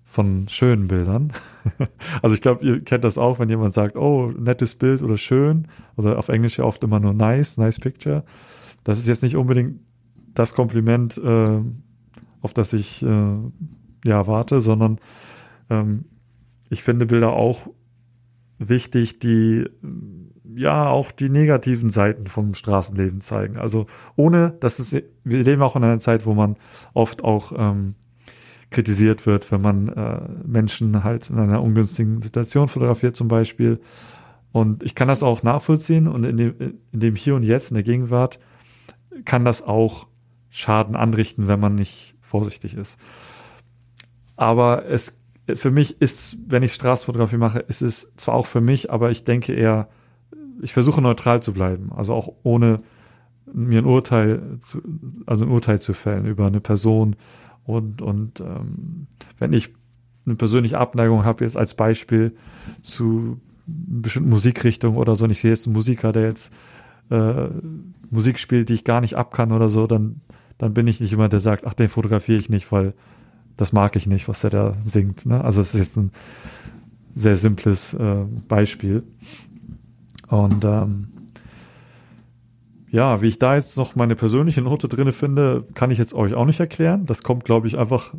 [0.04, 1.32] von schönen Bildern.
[2.22, 5.68] also ich glaube, ihr kennt das auch, wenn jemand sagt, oh, nettes Bild oder schön,
[5.96, 8.24] oder auf Englisch ja oft immer nur nice, nice picture.
[8.84, 9.80] Das ist jetzt nicht unbedingt
[10.34, 11.60] das Kompliment, äh,
[12.42, 13.36] auf das ich äh,
[14.04, 14.98] ja warte, sondern
[15.68, 16.04] ähm,
[16.70, 17.68] ich finde Bilder auch
[18.58, 19.66] wichtig, die
[20.54, 23.56] ja auch die negativen Seiten vom Straßenleben zeigen.
[23.56, 23.86] Also
[24.16, 26.56] ohne, dass es, wir leben auch in einer Zeit, wo man
[26.94, 27.94] oft auch ähm,
[28.70, 33.80] kritisiert wird, wenn man äh, Menschen halt in einer ungünstigen Situation fotografiert zum Beispiel.
[34.52, 36.54] Und ich kann das auch nachvollziehen und in dem,
[36.92, 38.40] in dem Hier und Jetzt, in der Gegenwart,
[39.24, 40.06] kann das auch
[40.50, 42.98] Schaden anrichten, wenn man nicht vorsichtig ist.
[44.36, 45.16] Aber es
[45.54, 49.24] für mich ist, wenn ich Straßenfotografie mache, ist es zwar auch für mich, aber ich
[49.24, 49.88] denke eher,
[50.62, 52.78] ich versuche neutral zu bleiben, also auch ohne
[53.52, 54.80] mir ein Urteil zu,
[55.26, 57.16] also ein Urteil zu fällen über eine Person
[57.64, 59.06] und und ähm,
[59.38, 59.70] wenn ich
[60.26, 62.36] eine persönliche Abneigung habe jetzt als Beispiel
[62.82, 66.52] zu bestimmten Musikrichtungen oder so, und ich sehe jetzt einen Musiker, der jetzt
[67.10, 67.48] äh,
[68.10, 70.20] Musik spielt, die ich gar nicht abkann oder so, dann
[70.58, 72.92] dann bin ich nicht immer der sagt, ach, den fotografiere ich nicht, weil
[73.56, 75.24] das mag ich nicht, was der da singt.
[75.24, 75.42] Ne?
[75.42, 76.12] Also es ist jetzt ein
[77.14, 79.02] sehr simples äh, Beispiel.
[80.30, 81.08] Und ähm,
[82.88, 86.34] ja, wie ich da jetzt noch meine persönliche Note drinne finde, kann ich jetzt euch
[86.34, 87.04] auch nicht erklären.
[87.06, 88.14] Das kommt, glaube ich, einfach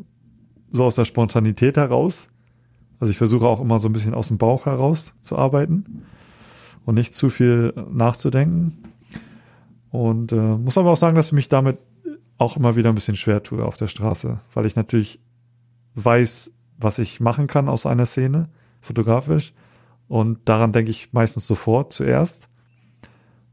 [0.72, 2.30] so aus der Spontanität heraus.
[3.00, 6.04] Also ich versuche auch immer so ein bisschen aus dem Bauch heraus zu arbeiten
[6.86, 8.78] und nicht zu viel nachzudenken.
[9.90, 11.78] Und äh, muss aber auch sagen, dass ich mich damit
[12.38, 15.20] auch immer wieder ein bisschen schwer tue auf der Straße, weil ich natürlich
[15.96, 18.50] weiß, was ich machen kann aus einer Szene,
[18.82, 19.54] fotografisch.
[20.12, 22.50] Und daran denke ich meistens sofort zuerst.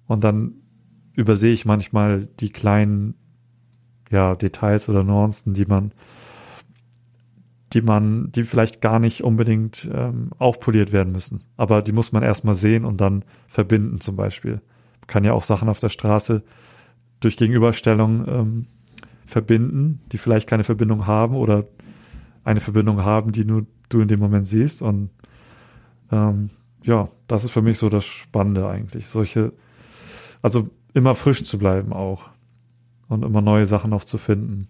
[0.09, 0.55] Und dann
[1.12, 3.14] übersehe ich manchmal die kleinen
[4.11, 5.92] ja, Details oder Nuancen, die man,
[7.75, 11.44] die man, die vielleicht gar nicht unbedingt ähm, aufpoliert werden müssen.
[11.57, 14.55] Aber die muss man erstmal sehen und dann verbinden zum Beispiel.
[14.55, 16.42] Man kann ja auch Sachen auf der Straße
[17.21, 18.66] durch Gegenüberstellung ähm,
[19.27, 21.68] verbinden, die vielleicht keine Verbindung haben oder
[22.42, 24.83] eine Verbindung haben, die nur du in dem Moment siehst.
[24.83, 25.11] Und
[26.11, 26.51] ähm,
[26.83, 29.09] ja, das ist für mich so das Spannende eigentlich.
[29.09, 29.53] Solche,
[30.42, 32.31] also immer frisch zu bleiben auch
[33.09, 34.68] und immer neue Sachen auch zu finden.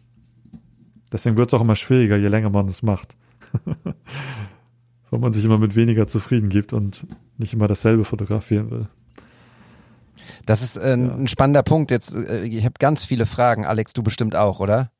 [1.12, 3.16] Deswegen wird es auch immer schwieriger, je länger man es macht.
[5.11, 7.07] Weil man sich immer mit weniger zufrieden gibt und
[7.38, 8.88] nicht immer dasselbe fotografieren will.
[10.44, 11.14] Das ist äh, ja.
[11.14, 11.90] ein spannender Punkt.
[11.90, 13.64] Jetzt, äh, ich habe ganz viele Fragen.
[13.64, 14.90] Alex, du bestimmt auch, oder?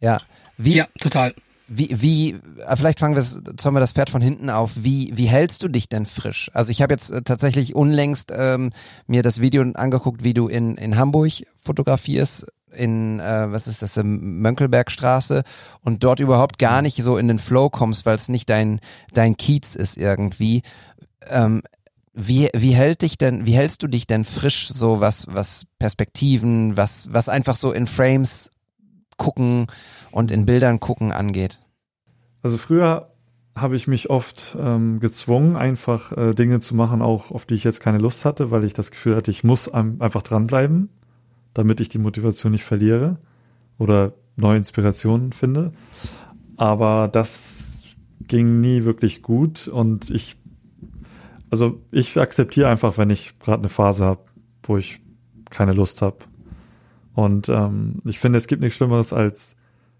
[0.00, 0.20] Ja.
[0.56, 1.34] Wie, ja, total.
[1.66, 2.30] Wie, wie,
[2.66, 3.40] äh, vielleicht fangen wir das,
[3.74, 4.72] wir das Pferd von hinten auf.
[4.76, 6.50] Wie, wie hältst du dich denn frisch?
[6.52, 8.70] Also ich habe jetzt äh, tatsächlich unlängst ähm,
[9.06, 13.98] mir das Video angeguckt, wie du in, in Hamburg fotografierst, in, äh, was ist das,
[14.02, 15.42] Mönckelbergstraße
[15.80, 18.80] und dort überhaupt gar nicht so in den Flow kommst, weil es nicht dein,
[19.14, 20.62] dein Kiez ist irgendwie.
[21.28, 21.62] Ähm,
[22.12, 26.76] wie, wie hält dich denn, wie hältst du dich denn frisch, so was, was Perspektiven,
[26.76, 28.50] was, was einfach so in Frames
[29.16, 29.66] gucken
[30.14, 31.58] und in Bildern gucken angeht?
[32.42, 33.10] Also früher
[33.56, 37.64] habe ich mich oft ähm, gezwungen, einfach äh, Dinge zu machen, auch auf die ich
[37.64, 40.88] jetzt keine Lust hatte, weil ich das Gefühl hatte, ich muss einfach dranbleiben,
[41.52, 43.18] damit ich die Motivation nicht verliere
[43.78, 45.70] oder neue Inspirationen finde.
[46.56, 50.36] Aber das ging nie wirklich gut und ich,
[51.50, 54.20] also ich akzeptiere einfach, wenn ich gerade eine Phase habe,
[54.62, 55.00] wo ich
[55.50, 56.18] keine Lust habe.
[57.14, 59.56] Und ähm, ich finde, es gibt nichts Schlimmeres als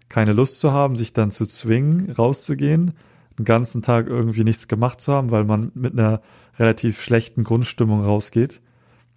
[0.09, 2.93] keine Lust zu haben, sich dann zu zwingen, rauszugehen,
[3.37, 6.21] den ganzen Tag irgendwie nichts gemacht zu haben, weil man mit einer
[6.57, 8.61] relativ schlechten Grundstimmung rausgeht.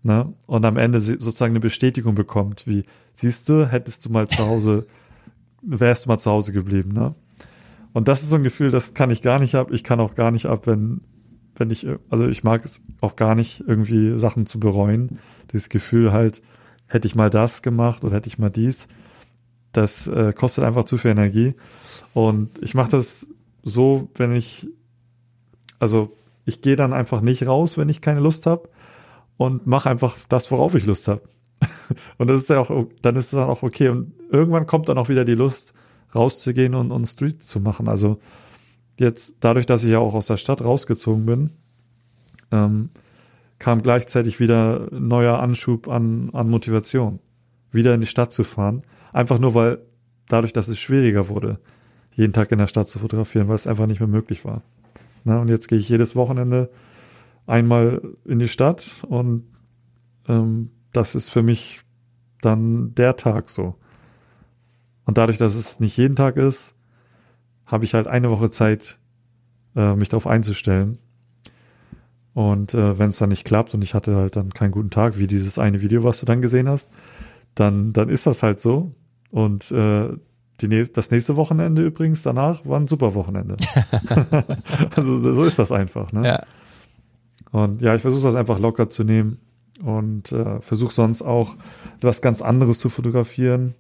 [0.02, 0.32] Ne?
[0.46, 4.86] Und am Ende sozusagen eine Bestätigung bekommt, wie, siehst du, hättest du mal zu Hause,
[5.62, 7.14] wärst du mal zu Hause geblieben, ne?
[7.92, 9.72] Und das ist so ein Gefühl, das kann ich gar nicht ab.
[9.72, 11.00] Ich kann auch gar nicht ab, wenn,
[11.56, 15.18] wenn ich, also ich mag es auch gar nicht, irgendwie Sachen zu bereuen.
[15.52, 16.42] Dieses Gefühl halt,
[16.86, 18.88] hätte ich mal das gemacht oder hätte ich mal dies.
[19.72, 21.54] Das äh, kostet einfach zu viel Energie.
[22.14, 23.26] Und ich mache das
[23.62, 24.68] so, wenn ich,
[25.78, 26.12] also
[26.44, 28.68] ich gehe dann einfach nicht raus, wenn ich keine Lust habe
[29.36, 31.22] und mache einfach das, worauf ich Lust habe.
[32.18, 33.88] und das ist ja auch, dann ist es dann auch okay.
[33.88, 35.74] Und irgendwann kommt dann auch wieder die Lust,
[36.14, 37.88] rauszugehen und, und Street zu machen.
[37.88, 38.18] Also
[38.98, 41.50] jetzt, dadurch, dass ich ja auch aus der Stadt rausgezogen bin,
[42.50, 42.90] ähm,
[43.58, 47.18] kam gleichzeitig wieder neuer Anschub an, an Motivation,
[47.72, 48.82] wieder in die Stadt zu fahren.
[49.12, 49.78] Einfach nur, weil
[50.28, 51.58] dadurch, dass es schwieriger wurde,
[52.14, 54.62] jeden Tag in der Stadt zu fotografieren, weil es einfach nicht mehr möglich war.
[55.24, 56.70] Na, und jetzt gehe ich jedes Wochenende
[57.46, 59.44] einmal in die Stadt und
[60.28, 61.80] ähm, das ist für mich
[62.42, 63.76] dann der Tag so.
[65.04, 66.76] Und dadurch, dass es nicht jeden Tag ist,
[67.66, 68.98] habe ich halt eine Woche Zeit,
[69.74, 70.98] äh, mich darauf einzustellen.
[72.34, 75.18] Und äh, wenn es dann nicht klappt und ich hatte halt dann keinen guten Tag,
[75.18, 76.90] wie dieses eine Video, was du dann gesehen hast,
[77.54, 78.94] dann, dann ist das halt so.
[79.30, 80.08] Und äh,
[80.60, 83.56] die, das nächste Wochenende übrigens danach war ein super Wochenende.
[84.96, 86.12] also so ist das einfach.
[86.12, 86.26] Ne?
[86.26, 86.42] Ja.
[87.52, 89.38] Und ja, ich versuche das einfach locker zu nehmen
[89.82, 91.54] und äh, versuche sonst auch
[92.00, 93.74] was ganz anderes zu fotografieren.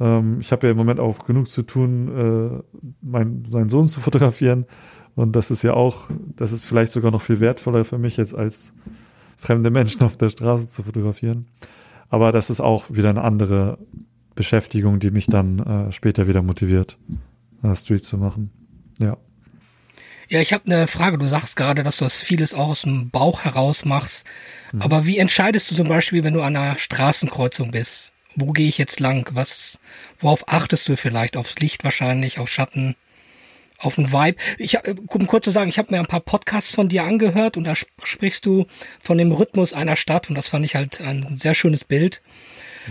[0.00, 4.00] Ähm, ich habe ja im Moment auch genug zu tun, äh, mein, meinen Sohn zu
[4.00, 4.66] fotografieren.
[5.14, 6.04] Und das ist ja auch,
[6.36, 8.72] das ist vielleicht sogar noch viel wertvoller für mich jetzt als
[9.36, 11.46] fremde Menschen auf der Straße zu fotografieren.
[12.08, 13.78] Aber das ist auch wieder eine andere
[14.38, 16.96] Beschäftigung, die mich dann äh, später wieder motiviert,
[17.64, 18.52] äh, Street zu machen.
[19.00, 19.16] Ja.
[20.28, 21.18] Ja, ich habe eine Frage.
[21.18, 24.24] Du sagst gerade, dass du das vieles auch aus dem Bauch heraus machst.
[24.72, 24.82] Mhm.
[24.82, 28.12] Aber wie entscheidest du zum Beispiel, wenn du an einer Straßenkreuzung bist?
[28.36, 29.28] Wo gehe ich jetzt lang?
[29.32, 29.80] Was,
[30.20, 31.36] worauf achtest du vielleicht?
[31.36, 32.94] Aufs Licht wahrscheinlich, auf Schatten,
[33.78, 34.38] auf den Vibe?
[34.58, 37.56] Ich, äh, um kurz zu sagen, ich habe mir ein paar Podcasts von dir angehört
[37.56, 38.66] und da sprichst du
[39.00, 42.22] von dem Rhythmus einer Stadt und das fand ich halt ein sehr schönes Bild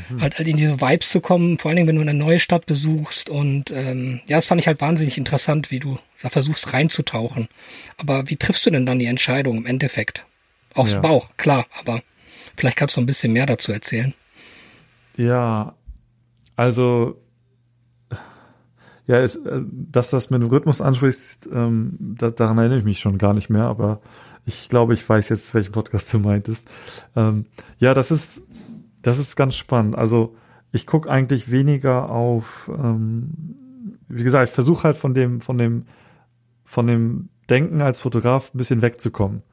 [0.09, 0.21] mhm.
[0.21, 2.65] halt, halt in diese Vibes zu kommen, vor allen Dingen, wenn du eine neue Stadt
[2.65, 3.29] besuchst.
[3.29, 7.47] Und ähm, ja, das fand ich halt wahnsinnig interessant, wie du da versuchst reinzutauchen.
[7.97, 10.25] Aber wie triffst du denn dann die Entscheidung im Endeffekt?
[10.73, 10.99] Aus ja.
[10.99, 12.01] Bauch, klar, aber
[12.55, 14.13] vielleicht kannst du ein bisschen mehr dazu erzählen.
[15.15, 15.73] Ja,
[16.55, 17.19] also
[19.07, 22.99] ja, ist, äh, dass das mit dem Rhythmus ansprichst, ähm, da, daran erinnere ich mich
[22.99, 24.01] schon gar nicht mehr, aber
[24.45, 26.69] ich glaube, ich weiß jetzt, welchen Podcast du meintest.
[27.15, 27.45] Ähm,
[27.79, 28.43] ja, das ist
[29.07, 29.95] das ist ganz spannend.
[29.95, 30.35] Also
[30.73, 33.55] ich gucke eigentlich weniger auf, ähm,
[34.09, 35.85] wie gesagt, ich versuche halt von dem, von dem,
[36.65, 39.43] von dem Denken als Fotograf ein bisschen wegzukommen.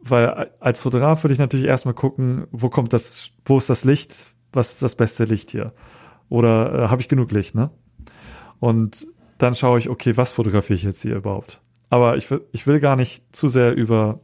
[0.00, 4.34] Weil als Fotograf würde ich natürlich erstmal gucken, wo kommt das, wo ist das Licht,
[4.54, 5.74] was ist das beste Licht hier?
[6.30, 7.70] Oder äh, habe ich genug Licht, ne?
[8.58, 9.06] Und
[9.36, 11.60] dann schaue ich, okay, was fotografiere ich jetzt hier überhaupt?
[11.90, 14.20] Aber ich, ich will gar nicht zu sehr über,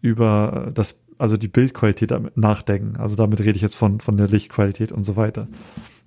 [0.00, 2.96] über das also die Bildqualität nachdenken.
[2.98, 5.48] Also damit rede ich jetzt von, von der Lichtqualität und so weiter.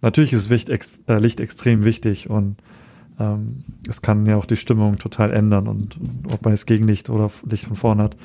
[0.01, 2.57] Natürlich ist Licht, ex, äh, Licht extrem wichtig und
[3.19, 7.09] ähm, es kann ja auch die Stimmung total ändern und, und ob man jetzt Gegenlicht
[7.09, 8.17] oder Licht von vorne hat.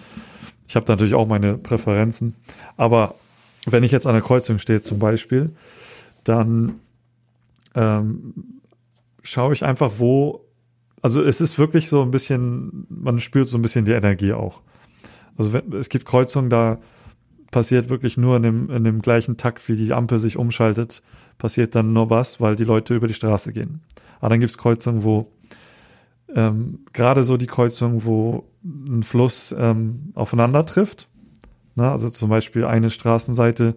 [0.68, 2.34] Ich habe natürlich auch meine Präferenzen.
[2.76, 3.14] Aber
[3.66, 5.50] wenn ich jetzt an der Kreuzung stehe zum Beispiel,
[6.22, 6.76] dann
[7.74, 8.34] ähm,
[9.22, 10.44] schaue ich einfach, wo,
[11.02, 14.62] also es ist wirklich so ein bisschen, man spürt so ein bisschen die Energie auch.
[15.36, 16.78] Also es gibt Kreuzungen, da
[17.50, 21.02] passiert wirklich nur in dem, in dem gleichen Takt, wie die Ampel sich umschaltet,
[21.38, 23.80] passiert dann nur was, weil die Leute über die Straße gehen.
[24.18, 25.30] Aber dann gibt es Kreuzungen, wo
[26.34, 31.08] ähm, gerade so die Kreuzungen, wo ein Fluss ähm, aufeinander trifft.
[31.76, 33.76] Na, also zum Beispiel eine Straßenseite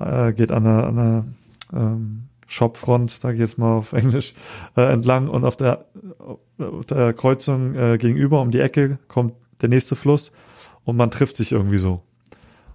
[0.00, 1.24] äh, geht an einer, einer
[1.72, 4.34] ähm, Shopfront, sage ich jetzt mal auf Englisch,
[4.76, 5.86] äh, entlang und auf der,
[6.58, 10.32] auf der Kreuzung äh, gegenüber um die Ecke kommt der nächste Fluss
[10.84, 12.02] und man trifft sich irgendwie so.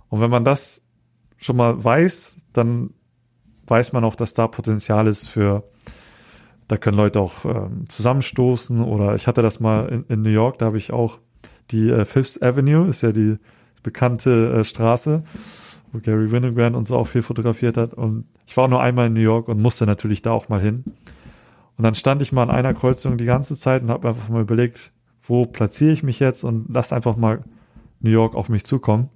[0.09, 0.85] Und wenn man das
[1.37, 2.91] schon mal weiß, dann
[3.67, 5.63] weiß man auch, dass da Potenzial ist für,
[6.67, 10.57] da können Leute auch ähm, zusammenstoßen oder ich hatte das mal in, in New York,
[10.57, 11.19] da habe ich auch
[11.71, 13.37] die äh, Fifth Avenue, ist ja die
[13.83, 15.23] bekannte äh, Straße,
[15.91, 19.13] wo Gary Winogrand und so auch viel fotografiert hat und ich war nur einmal in
[19.13, 20.83] New York und musste natürlich da auch mal hin.
[21.77, 24.41] Und dann stand ich mal an einer Kreuzung die ganze Zeit und habe einfach mal
[24.41, 24.91] überlegt,
[25.23, 27.43] wo platziere ich mich jetzt und lass einfach mal
[28.01, 29.09] New York auf mich zukommen.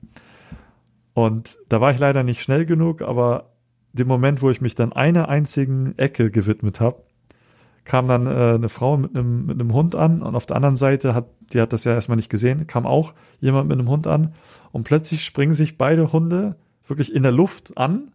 [1.14, 3.52] Und da war ich leider nicht schnell genug, aber
[3.94, 7.04] dem Moment, wo ich mich dann einer einzigen Ecke gewidmet habe,
[7.86, 10.76] kam dann äh, eine Frau mit einem, mit einem Hund an und auf der anderen
[10.76, 14.08] Seite hat, die hat das ja erstmal nicht gesehen, kam auch jemand mit einem Hund
[14.08, 14.34] an
[14.72, 16.56] und plötzlich springen sich beide Hunde
[16.88, 18.14] wirklich in der Luft an,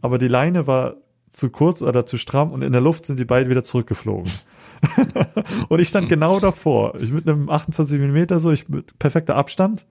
[0.00, 0.94] aber die Leine war
[1.28, 4.32] zu kurz oder zu stramm und in der Luft sind die beide wieder zurückgeflogen.
[5.68, 6.94] und ich stand genau davor.
[7.00, 9.86] Ich mit einem 28 Millimeter so, ich mit perfekter Abstand.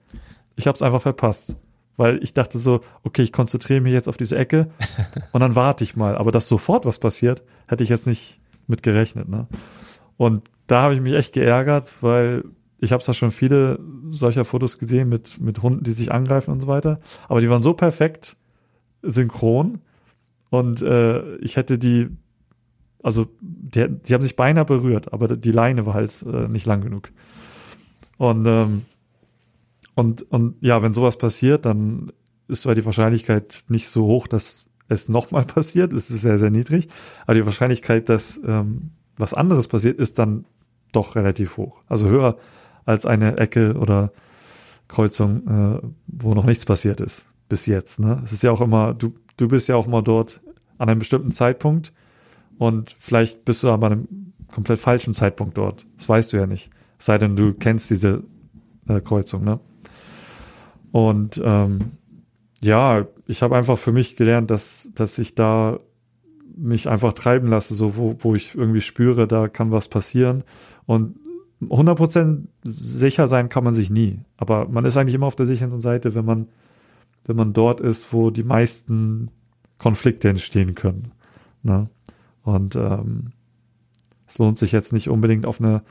[0.56, 1.56] Ich habe es einfach verpasst.
[1.96, 4.70] Weil ich dachte so, okay, ich konzentriere mich jetzt auf diese Ecke
[5.32, 6.16] und dann warte ich mal.
[6.16, 9.28] Aber dass sofort was passiert, hätte ich jetzt nicht mit gerechnet.
[9.28, 9.46] Ne?
[10.16, 12.44] Und da habe ich mich echt geärgert, weil
[12.78, 13.78] ich habe zwar schon viele
[14.10, 17.62] solcher Fotos gesehen mit, mit Hunden, die sich angreifen und so weiter, aber die waren
[17.62, 18.36] so perfekt
[19.02, 19.80] synchron
[20.50, 22.08] und äh, ich hätte die
[23.02, 26.82] also die, die haben sich beinahe berührt, aber die Leine war halt äh, nicht lang
[26.82, 27.10] genug.
[28.18, 28.82] Und, ähm,
[29.94, 32.12] und, und ja, wenn sowas passiert, dann
[32.48, 36.88] ist zwar die Wahrscheinlichkeit nicht so hoch, dass es nochmal passiert, ist sehr, sehr niedrig.
[37.24, 40.44] Aber die Wahrscheinlichkeit, dass ähm, was anderes passiert, ist dann
[40.92, 41.82] doch relativ hoch.
[41.86, 42.36] Also höher
[42.84, 44.12] als eine Ecke oder
[44.88, 48.00] Kreuzung, äh, wo noch nichts passiert ist bis jetzt.
[48.00, 48.20] Ne?
[48.24, 50.40] Es ist ja auch immer, du, du bist ja auch mal dort
[50.78, 51.92] an einem bestimmten Zeitpunkt
[52.60, 55.86] und vielleicht bist du aber an einem komplett falschen Zeitpunkt dort.
[55.96, 56.68] Das weißt du ja nicht.
[56.98, 58.22] Es sei denn, du kennst diese
[58.86, 59.44] äh, Kreuzung.
[59.44, 59.60] Ne?
[60.92, 61.92] Und ähm,
[62.60, 65.80] ja, ich habe einfach für mich gelernt, dass, dass ich da
[66.54, 70.44] mich einfach treiben lasse, so wo, wo ich irgendwie spüre, da kann was passieren.
[70.84, 71.16] Und
[71.62, 74.20] 100% sicher sein kann man sich nie.
[74.36, 76.48] Aber man ist eigentlich immer auf der sicheren Seite, wenn man,
[77.24, 79.30] wenn man dort ist, wo die meisten
[79.78, 81.12] Konflikte entstehen können.
[81.62, 81.88] Ne?
[82.54, 83.32] Und ähm,
[84.26, 85.82] es lohnt sich jetzt nicht unbedingt auf eine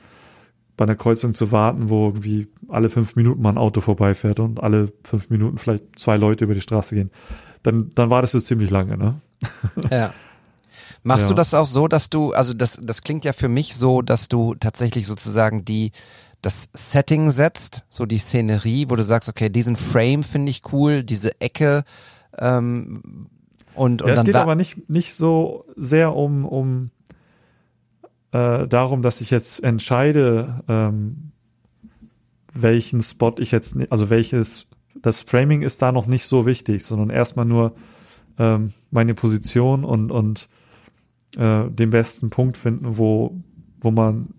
[0.77, 4.63] bei einer Kreuzung zu warten, wo irgendwie alle fünf Minuten mal ein Auto vorbeifährt und
[4.63, 7.11] alle fünf Minuten vielleicht zwei Leute über die Straße gehen.
[7.63, 9.19] Dann, dann wartest du ziemlich lange, ne?
[9.91, 10.13] Ja.
[11.03, 11.29] Machst Ja.
[11.29, 14.29] du das auch so, dass du, also das, das klingt ja für mich so, dass
[14.29, 15.91] du tatsächlich sozusagen die,
[16.41, 21.03] das Setting setzt, so die Szenerie, wo du sagst, okay, diesen Frame finde ich cool,
[21.03, 21.83] diese Ecke,
[22.37, 23.27] ähm,
[23.79, 26.91] und, und Ja, es geht aber nicht, nicht so sehr um, um
[28.31, 31.31] äh, darum, dass ich jetzt entscheide, ähm,
[32.53, 34.67] welchen Spot ich jetzt, ne- also welches,
[35.01, 37.73] das Framing ist da noch nicht so wichtig, sondern erstmal nur
[38.37, 40.49] ähm, meine Position und, und
[41.37, 43.35] äh, den besten Punkt finden, wo,
[43.79, 44.29] wo man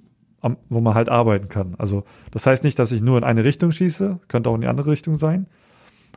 [0.42, 1.74] am, wo man halt arbeiten kann.
[1.78, 4.66] Also das heißt nicht, dass ich nur in eine Richtung schieße, könnte auch in die
[4.68, 5.46] andere Richtung sein.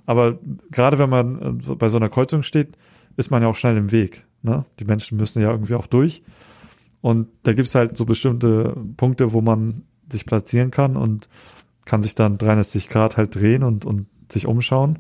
[0.06, 0.38] Aber
[0.72, 2.78] gerade wenn man äh, bei so einer Kreuzung steht,
[3.18, 4.26] ist man ja auch schnell im Weg.
[4.42, 4.66] Ne?
[4.80, 6.24] Die Menschen müssen ja irgendwie auch durch.
[7.02, 11.28] Und da gibt's halt so bestimmte Punkte, wo man sich platzieren kann und
[11.86, 15.00] kann sich dann 360 Grad halt drehen und, und sich umschauen.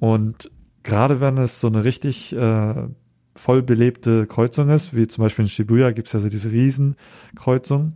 [0.00, 0.50] Und
[0.82, 2.74] gerade wenn es so eine richtig äh,
[3.34, 7.92] voll belebte Kreuzung ist, wie zum Beispiel in Shibuya gibt's ja so diese Riesenkreuzung,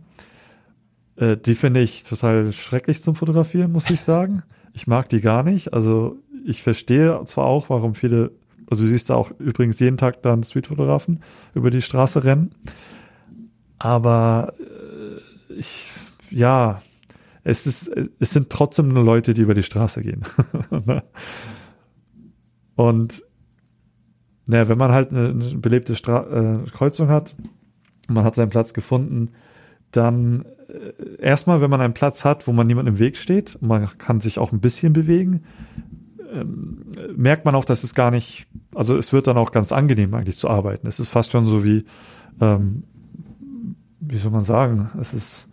[1.15, 4.43] äh, die finde ich total schrecklich zum Fotografieren, muss ich sagen.
[4.73, 5.73] Ich mag die gar nicht.
[5.73, 8.31] Also ich verstehe zwar auch, warum viele,
[8.71, 11.21] also du siehst da auch übrigens jeden Tag dann Streetfotografen
[11.53, 12.55] über die Straße rennen.
[13.77, 15.91] Aber äh, ich,
[16.29, 16.81] ja,
[17.43, 20.23] es ist, es sind trotzdem nur Leute, die über die Straße gehen.
[20.85, 21.03] Ne?
[22.75, 23.23] Und
[24.47, 27.35] naja, wenn man halt eine, belebte Stra äh, Kreuzung hat,
[28.07, 29.31] man hat seinen Platz gefunden,
[29.91, 33.87] dann äh, erstmal, wenn man einen Platz hat, wo man niemand im Weg steht, man
[33.97, 35.43] kann sich auch ein bisschen bewegen,
[36.31, 40.13] ähm, merkt man auch, dass es gar nicht, also es wird dann auch ganz angenehm
[40.13, 40.87] eigentlich zu arbeiten.
[40.87, 41.85] Es ist fast schon so wie,
[42.39, 42.83] ähm,
[43.99, 45.47] wie soll man sagen, es ist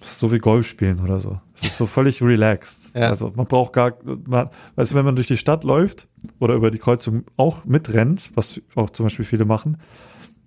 [0.00, 1.40] so wie Golf spielen oder so.
[1.54, 2.94] Es ist so völlig relaxed.
[2.94, 3.08] Ja.
[3.08, 3.92] Also man braucht gar,
[4.26, 6.08] man, weißt du, wenn man durch die Stadt läuft
[6.40, 9.78] oder über die Kreuzung auch mitrennt, was auch zum Beispiel viele machen,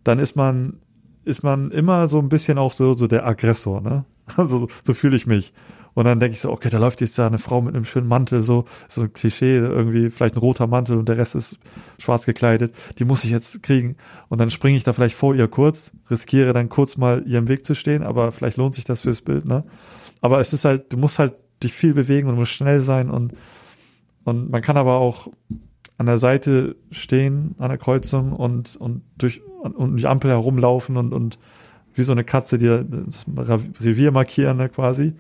[0.04, 0.80] dann ist man,
[1.24, 4.06] ist man immer so ein bisschen auch so, so der Aggressor, ne?
[4.38, 5.54] Also so fühle ich mich.
[5.96, 8.08] Und dann denke ich so, okay, da läuft jetzt da eine Frau mit einem schönen
[8.08, 11.58] Mantel, so, so ein Klischee, irgendwie vielleicht ein roter Mantel und der Rest ist
[11.98, 12.76] schwarz gekleidet.
[13.00, 13.96] Die muss ich jetzt kriegen.
[14.28, 17.66] Und dann springe ich da vielleicht vor ihr kurz, riskiere dann kurz mal ihrem Weg
[17.66, 19.64] zu stehen, aber vielleicht lohnt sich das fürs Bild, ne?
[20.22, 23.34] Aber es ist halt, du musst halt dich viel bewegen und musst schnell sein und,
[24.26, 25.30] und man kann aber auch
[25.98, 31.14] an der Seite stehen, an der Kreuzung und, und durch, und die Ampel herumlaufen und,
[31.14, 31.40] und
[31.94, 33.26] wie so eine Katze, die das
[33.80, 35.14] Revier markieren, ne, quasi.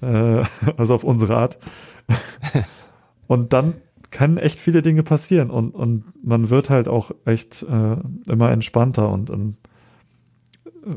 [0.00, 0.42] Äh,
[0.76, 1.58] also auf unsere Art.
[3.26, 3.74] Und dann
[4.10, 9.10] können echt viele Dinge passieren und, und man wird halt auch echt äh, immer entspannter
[9.10, 9.56] und, und
[10.86, 10.96] äh,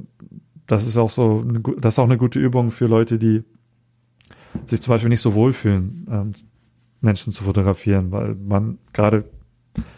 [0.66, 1.44] das ist auch so,
[1.78, 3.44] das ist auch eine gute Übung für Leute, die
[4.66, 6.32] sich zum Beispiel nicht so wohlfühlen, ähm,
[7.02, 9.26] Menschen zu fotografieren, weil man gerade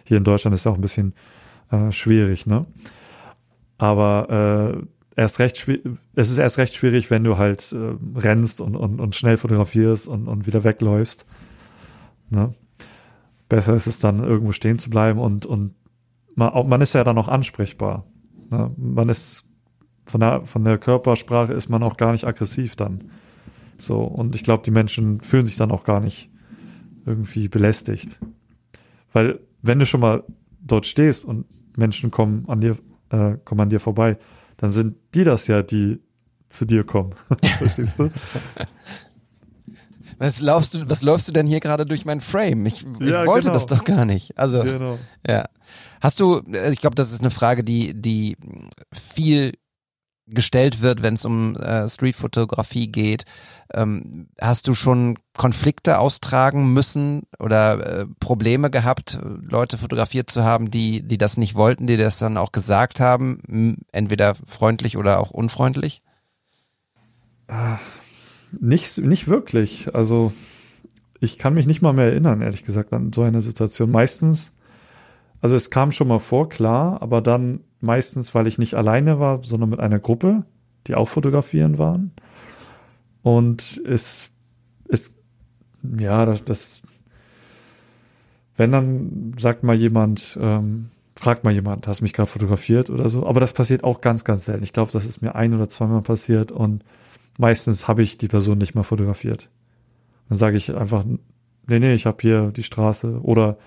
[0.06, 1.13] hier in Deutschland ist ja auch ein bisschen
[1.70, 2.66] äh, schwierig, ne?
[3.78, 5.67] Aber äh, erst recht
[6.15, 10.08] es ist erst recht schwierig, wenn du halt äh, rennst und, und, und schnell fotografierst
[10.08, 11.26] und, und wieder wegläufst.
[12.30, 12.54] Ne?
[13.49, 15.76] Besser ist es dann, irgendwo stehen zu bleiben und, und
[16.36, 18.06] man, auch, man ist ja dann auch ansprechbar.
[18.49, 18.71] Ne?
[18.78, 19.45] Man ist
[20.06, 23.11] von der, von der Körpersprache ist man auch gar nicht aggressiv dann.
[23.78, 26.30] So, und ich glaube, die Menschen fühlen sich dann auch gar nicht
[27.05, 28.20] irgendwie belästigt.
[29.11, 30.24] Weil, wenn du schon mal
[30.61, 31.45] dort stehst und
[31.78, 32.78] Menschen kommen an dir,
[33.09, 34.18] äh, kommen an dir vorbei,
[34.64, 35.99] dann sind die das ja, die
[36.47, 37.14] zu dir kommen.
[37.57, 38.09] Verstehst du?
[40.20, 42.66] Was laufst du, was läufst du denn hier gerade durch mein Frame?
[42.68, 43.55] Ich, ich Ja, wollte genau.
[43.55, 44.38] das doch gar nicht.
[44.38, 44.99] Also, genau.
[45.28, 45.49] ja.
[45.99, 48.38] Hast du, äh, ich glaube, das ist eine Frage, die, die
[48.93, 49.51] viel
[50.28, 53.26] gestellt wird, wenn es um äh, Streetfotografie geht.
[53.74, 60.69] Ähm, hast du schon Konflikte austragen müssen oder äh, Probleme gehabt, Leute fotografiert zu haben,
[60.69, 65.31] die, die das nicht wollten, die das dann auch gesagt haben, entweder freundlich oder auch
[65.31, 66.01] unfreundlich?
[68.59, 69.93] Nicht, nicht wirklich.
[69.95, 70.34] Also
[71.19, 73.89] ich kann mich nicht mal mehr erinnern, ehrlich gesagt, an so eine Situation.
[73.91, 74.53] Meistens,
[75.41, 79.43] also es kam schon mal vor, klar, aber dann meistens, weil ich nicht alleine war,
[79.43, 80.45] sondern mit einer Gruppe,
[80.88, 82.11] die auch fotografieren waren.
[83.21, 84.31] Und es
[84.88, 85.17] ist,
[85.99, 86.81] ja, das, das,
[88.57, 93.25] wenn dann sagt mal jemand, ähm, fragt mal jemand, hast mich gerade fotografiert oder so.
[93.25, 94.63] Aber das passiert auch ganz, ganz selten.
[94.63, 96.84] Ich glaube, das ist mir ein oder zweimal passiert und
[97.38, 99.49] meistens habe ich die Person nicht mal fotografiert.
[100.29, 103.57] Dann sage ich einfach, nee, nee, ich habe hier die Straße oder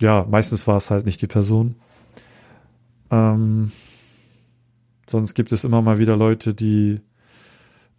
[0.00, 1.76] ja, meistens war es halt nicht die Person.
[3.10, 3.72] Ähm,
[5.08, 7.00] sonst gibt es immer mal wieder Leute, die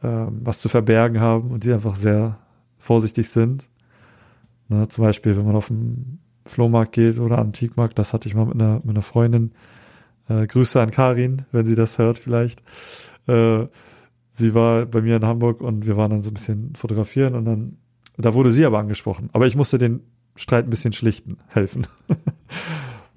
[0.03, 2.37] ähm, was zu verbergen haben und die einfach sehr
[2.77, 3.69] vorsichtig sind.
[4.69, 8.45] Ne, zum Beispiel, wenn man auf den Flohmarkt geht oder Antikmarkt, das hatte ich mal
[8.45, 9.51] mit einer, mit einer Freundin.
[10.29, 12.61] Äh, Grüße an Karin, wenn sie das hört vielleicht.
[13.27, 13.67] Äh,
[14.29, 17.45] sie war bei mir in Hamburg und wir waren dann so ein bisschen fotografieren und
[17.45, 17.77] dann,
[18.17, 19.29] da wurde sie aber angesprochen.
[19.33, 20.01] Aber ich musste den
[20.35, 21.87] Streit ein bisschen schlichten, helfen.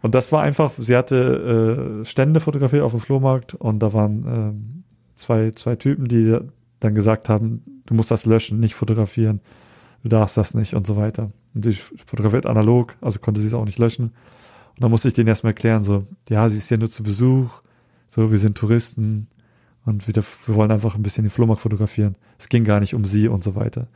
[0.03, 4.25] und das war einfach, sie hatte äh, Stände fotografiert auf dem Flohmarkt und da waren
[4.27, 4.85] ähm,
[5.15, 6.39] zwei, zwei Typen, die
[6.81, 9.41] dann gesagt haben, du musst das löschen, nicht fotografieren,
[10.03, 11.31] du darfst das nicht und so weiter.
[11.55, 14.07] Und sie fotografiert analog, also konnte sie es auch nicht löschen.
[14.07, 17.63] Und dann musste ich denen erstmal erklären, so, ja, sie ist hier nur zu Besuch,
[18.09, 19.29] so, wir sind Touristen
[19.85, 22.17] und wir, wir wollen einfach ein bisschen den Flohmarkt fotografieren.
[22.39, 23.89] Es ging gar nicht um sie und so weiter.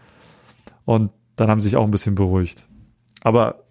[0.84, 2.66] Und dann haben sie sich auch ein bisschen beruhigt.
[3.22, 3.64] Aber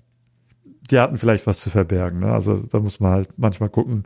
[0.90, 2.20] die hatten vielleicht was zu verbergen.
[2.20, 2.34] Ne?
[2.34, 4.04] Also da muss man halt manchmal gucken.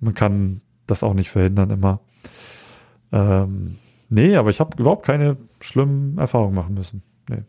[0.00, 2.00] Man kann das auch nicht verhindern immer.
[3.12, 3.78] Ähm,
[4.08, 7.02] nee, aber ich habe überhaupt keine schlimmen Erfahrungen machen müssen.
[7.28, 7.42] Nee.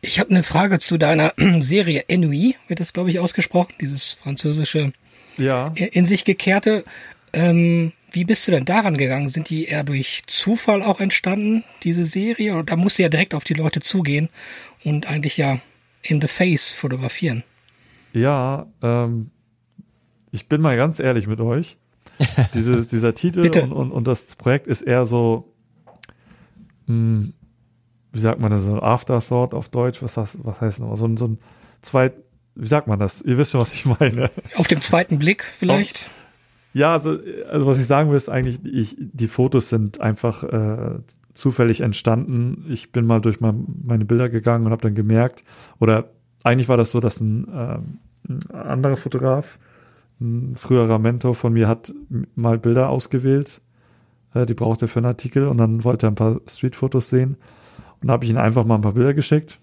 [0.00, 4.92] Ich habe eine Frage zu deiner Serie Ennui, wird das, glaube ich, ausgesprochen, dieses französische
[5.36, 5.72] Ja.
[5.74, 6.84] in sich gekehrte.
[7.32, 9.28] Ähm, wie bist du denn daran gegangen?
[9.28, 12.54] Sind die eher durch Zufall auch entstanden, diese Serie?
[12.54, 14.28] Oder da musst du ja direkt auf die Leute zugehen
[14.84, 15.60] und eigentlich ja
[16.02, 17.42] in the face fotografieren.
[18.14, 19.30] Ja, ähm,
[20.30, 21.76] ich bin mal ganz ehrlich mit euch.
[22.54, 25.52] Dieses, dieser Titel und, und, und das Projekt ist eher so,
[26.86, 27.28] mh,
[28.12, 31.06] wie sagt man das, so ein Afterthought auf Deutsch, was, das, was heißt noch, so
[31.06, 31.38] ein, so ein
[31.82, 32.14] zweit,
[32.54, 33.22] wie sagt man das?
[33.22, 34.30] Ihr wisst schon, was ich meine.
[34.56, 36.10] Auf dem zweiten Blick vielleicht?
[36.72, 37.18] Ja, also,
[37.50, 40.98] also was ich sagen will, ist eigentlich, ich, die Fotos sind einfach äh,
[41.34, 42.66] zufällig entstanden.
[42.68, 45.44] Ich bin mal durch mein, meine Bilder gegangen und habe dann gemerkt,
[45.78, 46.10] oder
[46.42, 47.98] eigentlich war das so, dass ein, ähm,
[48.28, 49.58] ein anderer Fotograf,
[50.20, 51.92] ein früherer Mentor von mir, hat
[52.34, 53.60] mal Bilder ausgewählt,
[54.34, 57.36] äh, die brauchte er für einen Artikel und dann wollte er ein paar Streetfotos sehen.
[58.00, 59.58] Und habe ich ihm einfach mal ein paar Bilder geschickt.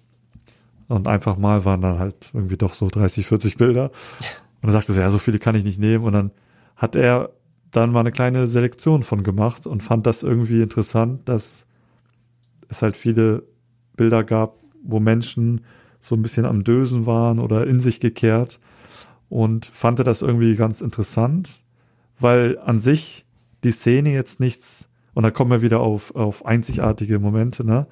[0.87, 3.85] Und einfach mal waren dann halt irgendwie doch so 30, 40 Bilder.
[3.85, 6.03] Und dann sagte er, ja, so viele kann ich nicht nehmen.
[6.03, 6.31] Und dann
[6.75, 7.31] hat er
[7.71, 11.65] dann mal eine kleine Selektion von gemacht und fand das irgendwie interessant, dass
[12.67, 13.43] es halt viele
[13.95, 15.61] Bilder gab, wo Menschen
[15.99, 18.59] so ein bisschen am Dösen waren oder in sich gekehrt
[19.29, 21.63] und fand das irgendwie ganz interessant,
[22.19, 23.25] weil an sich
[23.63, 27.87] die Szene jetzt nichts, und da kommen wir wieder auf, auf einzigartige Momente, ne?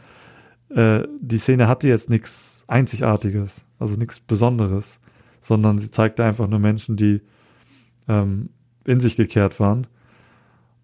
[0.70, 5.00] Äh, die Szene hatte jetzt nichts Einzigartiges, also nichts Besonderes,
[5.40, 7.22] sondern sie zeigte einfach nur Menschen, die
[8.08, 8.50] ähm,
[8.86, 9.88] in sich gekehrt waren.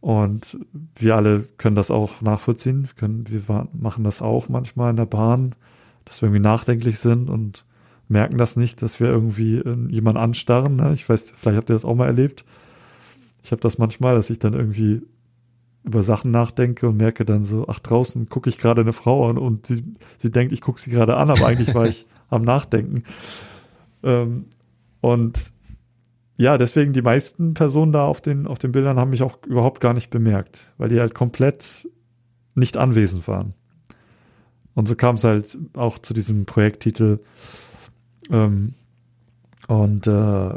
[0.02, 0.58] Und
[0.96, 2.84] wir alle können das auch nachvollziehen.
[2.84, 5.56] Wir, können, wir machen das auch manchmal in der Bahn,
[6.06, 7.66] dass wir irgendwie nachdenklich sind und
[8.10, 10.76] merken das nicht, dass wir irgendwie äh, jemanden anstarren.
[10.76, 10.92] Ne?
[10.94, 12.44] Ich weiß, vielleicht habt ihr das auch mal erlebt.
[13.44, 15.02] Ich habe das manchmal, dass ich dann irgendwie
[15.84, 19.38] über Sachen nachdenke und merke dann so, ach, draußen gucke ich gerade eine Frau an
[19.38, 19.84] und sie,
[20.18, 23.04] sie denkt, ich gucke sie gerade an, aber eigentlich war ich am Nachdenken.
[24.04, 24.46] Ähm,
[25.02, 25.54] und
[26.38, 29.82] ja, deswegen die meisten Personen da auf den, auf den Bildern haben mich auch überhaupt
[29.82, 31.88] gar nicht bemerkt, weil die halt komplett
[32.56, 33.54] nicht anwesend waren.
[34.74, 37.20] Und so kam es halt auch zu diesem Projekttitel.
[38.30, 38.74] Ähm,
[39.68, 40.50] und äh,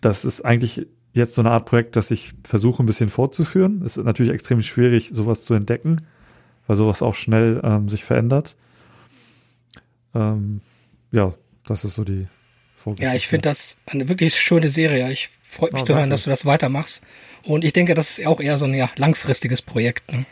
[0.00, 3.82] das ist eigentlich jetzt so eine Art Projekt, das ich versuche ein bisschen fortzuführen.
[3.84, 6.02] Es ist natürlich extrem schwierig, sowas zu entdecken,
[6.66, 8.56] weil sowas auch schnell ähm, sich verändert.
[10.14, 10.60] Ähm,
[11.10, 11.34] ja,
[11.66, 12.26] das ist so die
[12.76, 13.10] Vorgeschichte.
[13.10, 15.10] Ja, ich finde das eine wirklich schöne Serie.
[15.12, 16.14] Ich freue mich Oh, zu hören, danke.
[16.14, 17.02] dass du das weitermachst.
[17.44, 20.12] Und ich denke, das ist auch eher so ein ja, langfristiges Projekt.
[20.12, 20.24] Ne?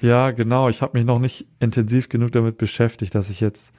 [0.00, 0.68] Ja, genau.
[0.68, 3.72] Ich habe mich noch nicht intensiv genug damit beschäftigt, dass ich jetzt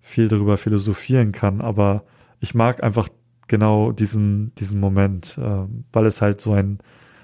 [0.00, 1.60] viel darüber philosophieren kann.
[1.60, 2.04] Aber
[2.40, 3.08] ich mag einfach
[3.48, 6.78] genau diesen, diesen Moment, äh, weil es halt so ein,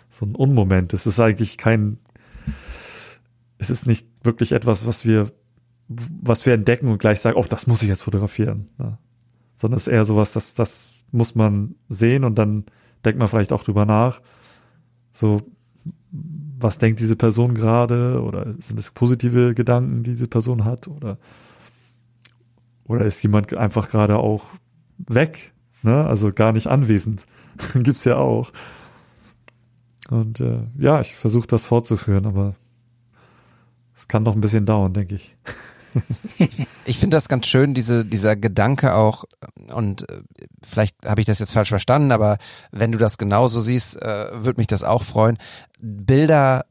[0.09, 1.07] so ein Unmoment ist.
[1.07, 1.99] Es ist eigentlich kein,
[3.59, 5.31] es ist nicht wirklich etwas, was wir,
[5.89, 8.67] was wir entdecken und gleich sagen, oh, das muss ich jetzt fotografieren.
[8.79, 8.99] Ne?
[9.57, 12.65] Sondern es ist eher sowas, das, das muss man sehen und dann
[13.05, 14.21] denkt man vielleicht auch drüber nach.
[15.13, 15.43] So,
[16.59, 18.23] was denkt diese Person gerade?
[18.23, 20.89] Oder sind es positive Gedanken, die diese Person hat?
[20.89, 21.19] Oder,
[22.85, 24.45] oder ist jemand einfach gerade auch
[24.99, 25.53] weg?
[25.83, 26.05] Ne?
[26.07, 27.27] Also gar nicht anwesend.
[27.75, 28.53] Gibt's ja auch.
[30.11, 32.55] Und äh, ja, ich versuche das fortzuführen, aber
[33.95, 35.37] es kann noch ein bisschen dauern, denke ich.
[36.85, 39.25] ich finde das ganz schön, diese, dieser Gedanke auch,
[39.73, 40.23] und äh,
[40.63, 42.39] vielleicht habe ich das jetzt falsch verstanden, aber
[42.73, 45.39] wenn du das genauso siehst, äh, würde mich das auch freuen.
[45.81, 46.67] Bilder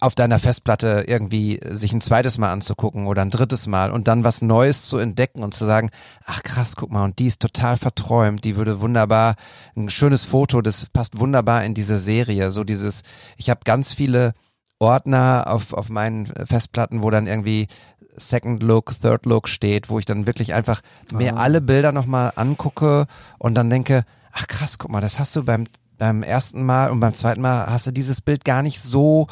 [0.00, 4.24] auf deiner Festplatte irgendwie sich ein zweites Mal anzugucken oder ein drittes Mal und dann
[4.24, 5.90] was Neues zu entdecken und zu sagen,
[6.24, 9.36] ach krass, guck mal, und die ist total verträumt, die würde wunderbar,
[9.76, 13.02] ein schönes Foto, das passt wunderbar in diese Serie, so dieses,
[13.36, 14.34] ich habe ganz viele
[14.78, 17.68] Ordner auf, auf meinen Festplatten, wo dann irgendwie
[18.16, 20.80] Second Look, Third Look steht, wo ich dann wirklich einfach
[21.12, 21.40] mir ah.
[21.40, 23.06] alle Bilder nochmal angucke
[23.38, 25.64] und dann denke, ach krass, guck mal, das hast du beim,
[25.98, 29.26] beim ersten Mal und beim zweiten Mal hast du dieses Bild gar nicht so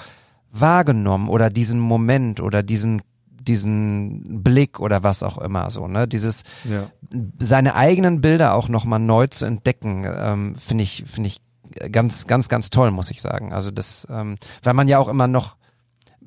[0.51, 6.45] wahrgenommen oder diesen Moment oder diesen diesen Blick oder was auch immer so ne dieses
[6.65, 6.91] ja.
[7.39, 11.43] seine eigenen Bilder auch nochmal neu zu entdecken ähm, finde ich finde ich
[11.91, 13.53] ganz, ganz, ganz toll, muss ich sagen.
[13.53, 15.57] Also das, ähm, weil man ja auch immer noch,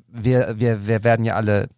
[0.08, 1.68] wir, wir, wir werden ja alle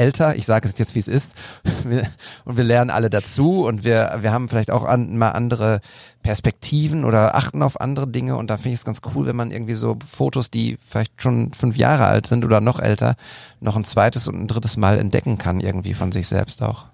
[0.00, 1.34] älter, ich sage es jetzt, wie es ist,
[2.44, 3.64] und wir lernen alle dazu.
[3.64, 5.80] Und wir, wir haben vielleicht auch an, mal andere
[6.22, 8.36] Perspektiven oder achten auf andere Dinge.
[8.36, 11.52] Und da finde ich es ganz cool, wenn man irgendwie so Fotos, die vielleicht schon
[11.52, 13.16] fünf Jahre alt sind oder noch älter,
[13.60, 16.86] noch ein zweites und ein drittes Mal entdecken kann, irgendwie von sich selbst auch.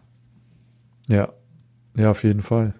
[1.08, 1.28] Ja,
[1.96, 2.74] ja, auf jeden Fall.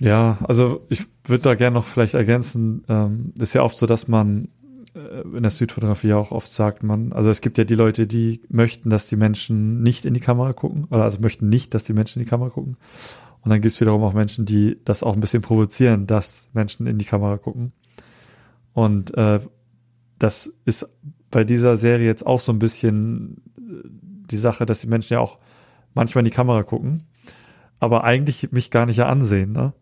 [0.00, 4.08] Ja, also ich würde da gerne noch vielleicht ergänzen, ähm, ist ja oft so, dass
[4.08, 4.48] man
[4.94, 8.90] in der Südfotografie auch oft sagt man, also es gibt ja die Leute, die möchten,
[8.90, 12.20] dass die Menschen nicht in die Kamera gucken, oder also möchten nicht, dass die Menschen
[12.20, 12.76] in die Kamera gucken.
[13.40, 16.86] Und dann gibt es wiederum auch Menschen, die das auch ein bisschen provozieren, dass Menschen
[16.86, 17.72] in die Kamera gucken.
[18.74, 19.40] Und äh,
[20.18, 20.88] das ist
[21.30, 23.88] bei dieser Serie jetzt auch so ein bisschen äh,
[24.30, 25.38] die Sache, dass die Menschen ja auch
[25.94, 27.04] manchmal in die Kamera gucken,
[27.80, 29.52] aber eigentlich mich gar nicht ansehen.
[29.52, 29.72] Ne?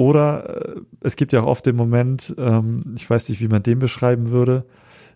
[0.00, 3.62] Oder äh, es gibt ja auch oft den Moment, ähm, ich weiß nicht, wie man
[3.62, 4.64] den beschreiben würde.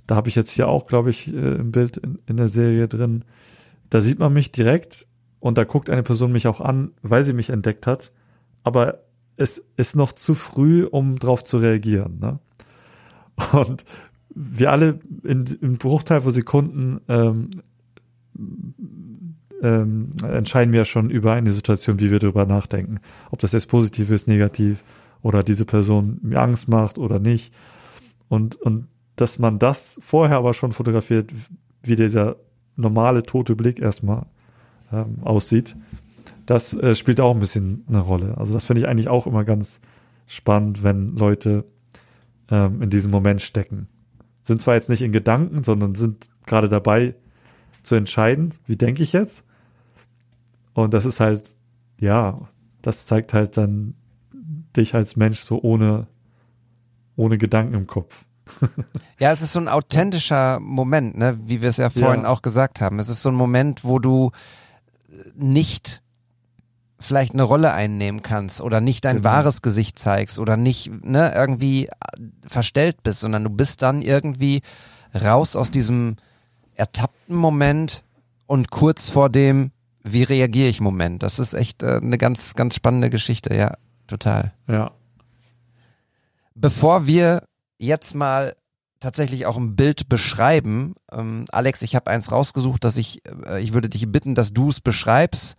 [0.06, 2.86] Da habe ich jetzt hier auch, glaube ich, äh, im Bild in, in der Serie
[2.86, 3.24] drin.
[3.88, 5.06] Da sieht man mich direkt
[5.40, 8.12] und da guckt eine Person mich auch an, weil sie mich entdeckt hat.
[8.62, 8.98] Aber
[9.38, 12.18] es ist noch zu früh, um drauf zu reagieren.
[12.20, 12.38] Ne?
[13.58, 13.86] Und
[14.34, 17.48] wir alle in, im Bruchteil von Sekunden ähm,
[19.64, 22.98] ähm, entscheiden wir schon über eine Situation, wie wir darüber nachdenken.
[23.30, 24.84] Ob das jetzt positiv ist, negativ
[25.22, 27.52] oder diese Person mir Angst macht oder nicht.
[28.28, 28.86] Und, und
[29.16, 31.32] dass man das vorher aber schon fotografiert,
[31.82, 32.36] wie dieser
[32.76, 34.26] normale tote Blick erstmal
[34.92, 35.76] ähm, aussieht,
[36.44, 38.36] das äh, spielt auch ein bisschen eine Rolle.
[38.36, 39.80] Also das finde ich eigentlich auch immer ganz
[40.26, 41.64] spannend, wenn Leute
[42.50, 43.88] ähm, in diesem Moment stecken.
[44.42, 47.14] Sind zwar jetzt nicht in Gedanken, sondern sind gerade dabei
[47.82, 49.43] zu entscheiden, wie denke ich jetzt,
[50.74, 51.56] und das ist halt,
[52.00, 52.48] ja,
[52.82, 53.94] das zeigt halt dann
[54.76, 56.06] dich als Mensch so ohne,
[57.16, 58.24] ohne Gedanken im Kopf.
[59.18, 62.28] ja, es ist so ein authentischer Moment, ne, wie wir es ja vorhin ja.
[62.28, 62.98] auch gesagt haben.
[62.98, 64.32] Es ist so ein Moment, wo du
[65.34, 66.02] nicht
[67.00, 69.28] vielleicht eine Rolle einnehmen kannst oder nicht dein genau.
[69.28, 71.88] wahres Gesicht zeigst oder nicht ne, irgendwie
[72.46, 74.62] verstellt bist, sondern du bist dann irgendwie
[75.14, 76.16] raus aus diesem
[76.74, 78.04] ertappten Moment
[78.46, 79.70] und kurz vor dem
[80.04, 81.22] wie reagiere ich im Moment?
[81.22, 83.74] Das ist echt äh, eine ganz, ganz spannende Geschichte, ja,
[84.06, 84.52] total.
[84.68, 84.92] Ja.
[86.54, 87.44] Bevor wir
[87.78, 88.54] jetzt mal
[89.00, 93.72] tatsächlich auch ein Bild beschreiben, ähm, Alex, ich habe eins rausgesucht, dass ich, äh, ich
[93.72, 95.56] würde dich bitten, dass du es beschreibst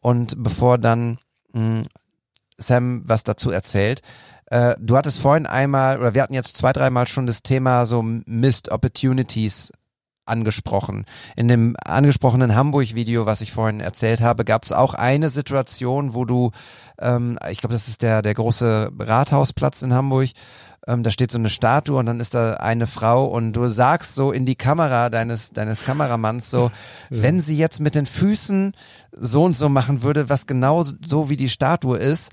[0.00, 1.18] und bevor dann
[1.52, 1.86] mh, hm,
[2.58, 4.02] Sam was dazu erzählt,
[4.46, 8.02] äh, du hattest vorhin einmal, oder wir hatten jetzt zwei, dreimal schon das Thema so
[8.02, 9.72] Missed Opportunities
[10.26, 11.04] angesprochen.
[11.36, 16.24] In dem angesprochenen Hamburg-Video, was ich vorhin erzählt habe, gab es auch eine Situation, wo
[16.24, 16.52] du,
[17.00, 20.30] ähm, ich glaube, das ist der, der große Rathausplatz in Hamburg,
[20.86, 24.14] ähm, da steht so eine Statue und dann ist da eine Frau und du sagst
[24.14, 26.70] so in die Kamera deines, deines Kameramanns so,
[27.10, 27.22] ja.
[27.22, 28.72] wenn sie jetzt mit den Füßen
[29.12, 32.32] so und so machen würde, was genau so wie die Statue ist,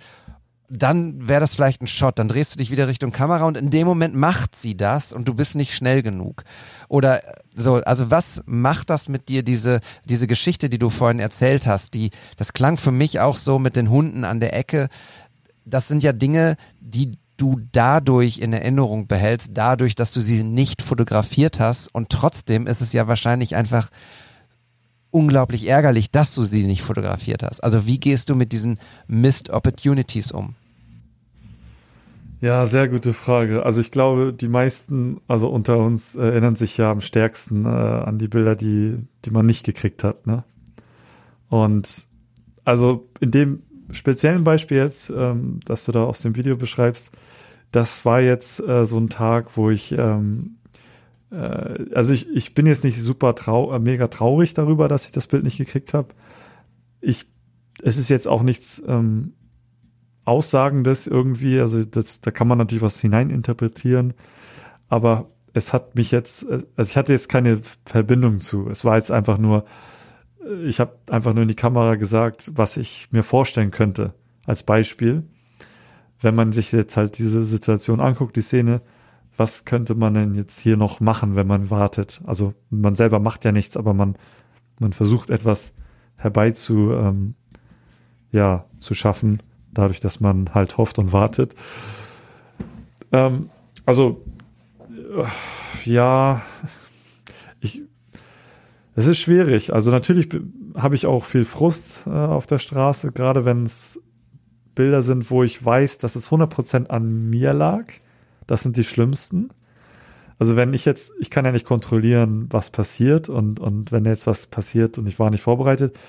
[0.70, 2.20] dann wäre das vielleicht ein Shot.
[2.20, 5.28] Dann drehst du dich wieder Richtung Kamera und in dem Moment macht sie das und
[5.28, 6.44] du bist nicht schnell genug.
[6.88, 7.22] Oder
[7.56, 11.96] so, also was macht das mit dir, diese, diese Geschichte, die du vorhin erzählt hast,
[11.96, 14.90] die, das klang für mich auch so mit den Hunden an der Ecke.
[15.66, 20.82] Das sind ja Dinge, die du dadurch in Erinnerung behältst, dadurch, dass du sie nicht
[20.82, 23.90] fotografiert hast und trotzdem ist es ja wahrscheinlich einfach
[25.12, 27.64] unglaublich ärgerlich, dass du sie nicht fotografiert hast.
[27.64, 30.56] Also wie gehst du mit diesen Missed Opportunities um?
[32.42, 33.66] Ja, sehr gute Frage.
[33.66, 37.68] Also ich glaube, die meisten, also unter uns, äh, erinnern sich ja am stärksten äh,
[37.68, 40.26] an die Bilder, die, die man nicht gekriegt hat.
[40.26, 40.46] Ne?
[41.50, 42.08] Und
[42.64, 47.12] also in dem speziellen Beispiel jetzt, ähm, dass du da aus dem Video beschreibst,
[47.72, 50.58] das war jetzt äh, so ein Tag, wo ich, ähm,
[51.32, 55.12] äh, also ich, ich bin jetzt nicht super trau äh, mega traurig darüber, dass ich
[55.12, 56.10] das Bild nicht gekriegt habe.
[57.02, 57.26] Ich,
[57.84, 59.34] es ist jetzt auch nichts ähm,
[60.30, 64.14] Aussagendes irgendwie, also das, da kann man natürlich was hineininterpretieren,
[64.88, 68.70] aber es hat mich jetzt, also ich hatte jetzt keine Verbindung zu.
[68.70, 69.66] Es war jetzt einfach nur,
[70.66, 74.14] ich habe einfach nur in die Kamera gesagt, was ich mir vorstellen könnte
[74.46, 75.24] als Beispiel.
[76.22, 78.82] Wenn man sich jetzt halt diese Situation anguckt, die Szene,
[79.38, 82.22] was könnte man denn jetzt hier noch machen, wenn man wartet?
[82.26, 84.18] Also man selber macht ja nichts, aber man,
[84.80, 85.74] man versucht etwas
[86.18, 87.36] herbeizu, ähm,
[88.32, 89.42] ja, zu schaffen,
[89.74, 91.56] dadurch, dass man halt hofft und wartet.
[93.12, 93.50] Ähm,
[93.86, 94.24] also,
[94.90, 96.42] äh, ja,
[97.60, 97.82] ich,
[98.96, 99.74] es ist schwierig.
[99.74, 100.30] Also natürlich
[100.76, 104.02] habe ich auch viel Frust äh, auf der Straße, gerade wenn es
[104.76, 107.86] Bilder sind, wo ich weiß, dass es 100% an mir lag.
[108.48, 109.50] Das sind die schlimmsten.
[110.38, 114.26] Also wenn ich jetzt, ich kann ja nicht kontrollieren, was passiert und, und wenn jetzt
[114.26, 116.00] was passiert und ich war nicht vorbereitet,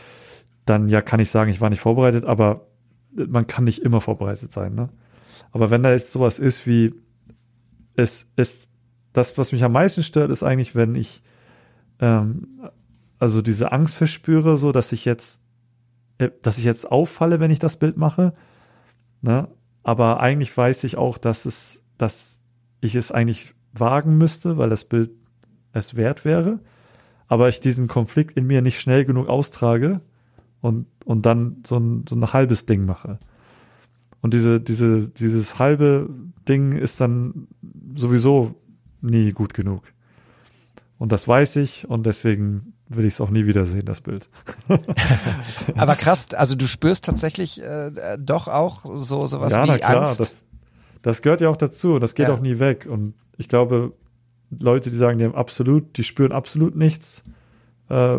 [0.67, 2.67] dann ja kann ich sagen, ich war nicht vorbereitet, aber
[3.15, 4.75] man kann nicht immer vorbereitet sein.
[4.75, 4.89] Ne?
[5.53, 6.95] Aber wenn da jetzt sowas ist wie,
[7.95, 8.69] es ist,
[9.13, 11.23] das, was mich am meisten stört, ist eigentlich, wenn ich
[11.99, 12.47] ähm,
[13.19, 15.43] also diese Angst verspüre, so dass ich jetzt,
[16.19, 18.33] äh, dass ich jetzt auffalle, wenn ich das Bild mache.
[19.21, 19.49] Ne?
[19.83, 22.41] Aber eigentlich weiß ich auch, dass es, dass
[22.81, 25.11] ich es eigentlich wagen müsste, weil das Bild
[25.73, 26.61] es wert wäre.
[27.29, 30.01] Aber ich diesen Konflikt in mir nicht schnell genug austrage,
[30.61, 33.19] und, und dann so ein, so ein halbes Ding mache.
[34.23, 36.11] Und diese, diese, dieses halbe
[36.49, 37.49] Ding ist dann
[37.95, 38.55] sowieso
[39.01, 39.85] nie gut genug.
[40.99, 44.29] Und das weiß ich und deswegen will ich es auch nie wiedersehen, das Bild.
[45.77, 50.03] Aber krass, also du spürst tatsächlich äh, doch auch so sowas ja, wie na klar,
[50.03, 50.21] Angst.
[50.21, 50.45] Das,
[51.01, 51.99] das gehört ja auch dazu.
[51.99, 52.35] Das geht Ja.
[52.35, 52.87] auch nie weg.
[52.91, 53.95] Und ich glaube,
[54.51, 57.23] Leute, die sagen, die haben absolut, die spüren absolut nichts.
[57.89, 58.19] Äh,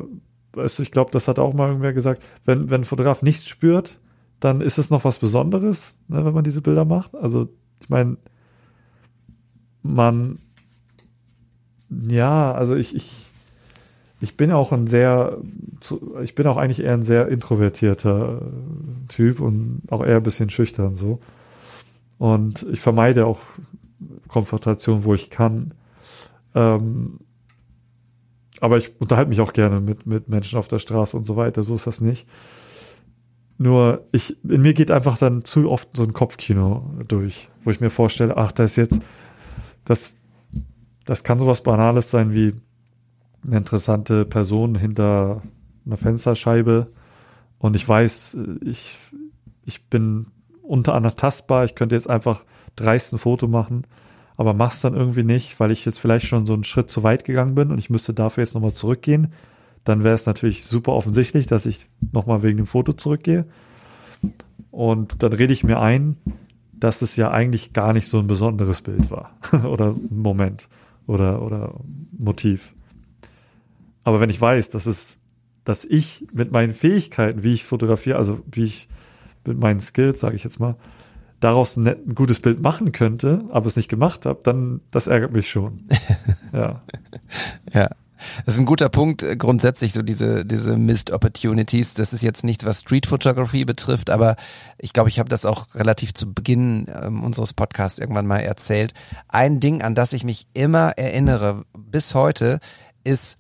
[0.53, 2.21] weißt du, ich glaube, das hat auch mal irgendwer gesagt.
[2.45, 3.99] Wenn, wenn ein Fotograf nichts spürt,
[4.39, 7.15] dann ist es noch was Besonderes, ne, wenn man diese Bilder macht.
[7.15, 7.47] Also,
[7.79, 8.17] ich meine,
[9.83, 10.39] man,
[11.89, 13.25] ja, also ich, ich,
[14.19, 15.37] ich bin auch ein sehr,
[16.23, 20.49] ich bin auch eigentlich eher ein sehr introvertierter äh, Typ und auch eher ein bisschen
[20.49, 21.19] schüchtern so.
[22.17, 23.39] Und ich vermeide auch
[24.27, 25.73] Konfrontation, wo ich kann.
[26.53, 27.19] Ähm,
[28.61, 31.63] aber ich unterhalte mich auch gerne mit, mit Menschen auf der Straße und so weiter.
[31.63, 32.27] So ist das nicht.
[33.57, 37.81] Nur ich, in mir geht einfach dann zu oft so ein Kopfkino durch, wo ich
[37.81, 39.01] mir vorstelle, ach, da ist jetzt,
[39.83, 40.15] das,
[41.05, 42.53] das kann sowas Banales sein wie
[43.45, 45.41] eine interessante Person hinter
[45.85, 46.87] einer Fensterscheibe
[47.57, 48.97] und ich weiß, ich,
[49.65, 50.27] ich bin
[50.61, 52.43] unter anderem tastbar, ich könnte jetzt einfach
[52.75, 53.85] dreist ein Foto machen,
[54.41, 57.25] aber mach's dann irgendwie nicht, weil ich jetzt vielleicht schon so einen Schritt zu weit
[57.25, 59.27] gegangen bin und ich müsste dafür jetzt nochmal zurückgehen.
[59.83, 63.45] Dann wäre es natürlich super offensichtlich, dass ich nochmal wegen dem Foto zurückgehe.
[64.71, 66.17] Und dann rede ich mir ein,
[66.73, 69.37] dass es ja eigentlich gar nicht so ein besonderes Bild war.
[69.63, 70.67] oder Moment.
[71.05, 71.75] Oder, oder
[72.17, 72.73] Motiv.
[74.03, 75.19] Aber wenn ich weiß, dass es,
[75.65, 78.89] dass ich mit meinen Fähigkeiten, wie ich fotografiere, also wie ich
[79.45, 80.77] mit meinen Skills, sage ich jetzt mal,
[81.41, 85.33] daraus ein, ein gutes Bild machen könnte, aber es nicht gemacht habe, dann das ärgert
[85.33, 85.83] mich schon.
[86.53, 86.81] ja.
[87.73, 87.89] Ja.
[88.45, 91.95] Das ist ein guter Punkt, äh, grundsätzlich so diese, diese Missed Opportunities.
[91.95, 94.35] Das ist jetzt nichts, was Street Photography betrifft, aber
[94.77, 98.93] ich glaube, ich habe das auch relativ zu Beginn ähm, unseres Podcasts irgendwann mal erzählt.
[99.27, 102.59] Ein Ding, an das ich mich immer erinnere, bis heute,
[103.03, 103.37] ist,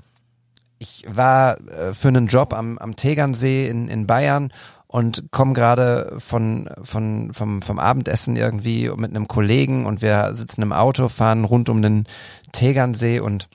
[0.79, 4.51] ich war äh, für einen Job am, am Tegernsee in, in Bayern
[4.91, 10.61] und komme gerade von, von, vom, vom Abendessen irgendwie mit einem Kollegen und wir sitzen
[10.61, 12.05] im Auto, fahren rund um den
[12.51, 13.47] Tegernsee und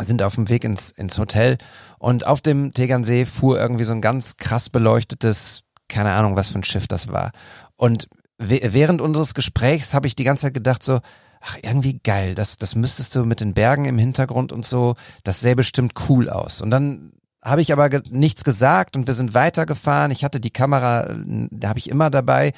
[0.00, 1.56] sind auf dem Weg ins, ins Hotel
[2.00, 6.58] und auf dem Tegernsee fuhr irgendwie so ein ganz krass beleuchtetes, keine Ahnung, was für
[6.58, 7.30] ein Schiff das war.
[7.76, 10.98] Und während unseres Gesprächs habe ich die ganze Zeit gedacht so,
[11.40, 15.38] ach, irgendwie geil, das, das müsstest du mit den Bergen im Hintergrund und so, das
[15.38, 16.60] sähe bestimmt cool aus.
[16.60, 17.12] Und dann
[17.42, 20.10] habe ich aber ge nichts gesagt und wir sind weitergefahren.
[20.10, 21.14] Ich hatte die Kamera,
[21.50, 22.52] da habe ich immer dabei.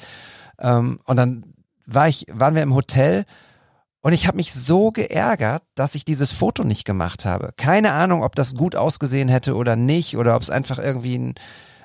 [0.59, 1.43] Ähm, und dann
[1.85, 3.25] war ich, waren wir im Hotel
[4.01, 7.53] und ich habe mich so geärgert, dass ich dieses Foto nicht gemacht habe.
[7.55, 11.35] Keine Ahnung, ob das gut ausgesehen hätte oder nicht oder ob es einfach irgendwie ein.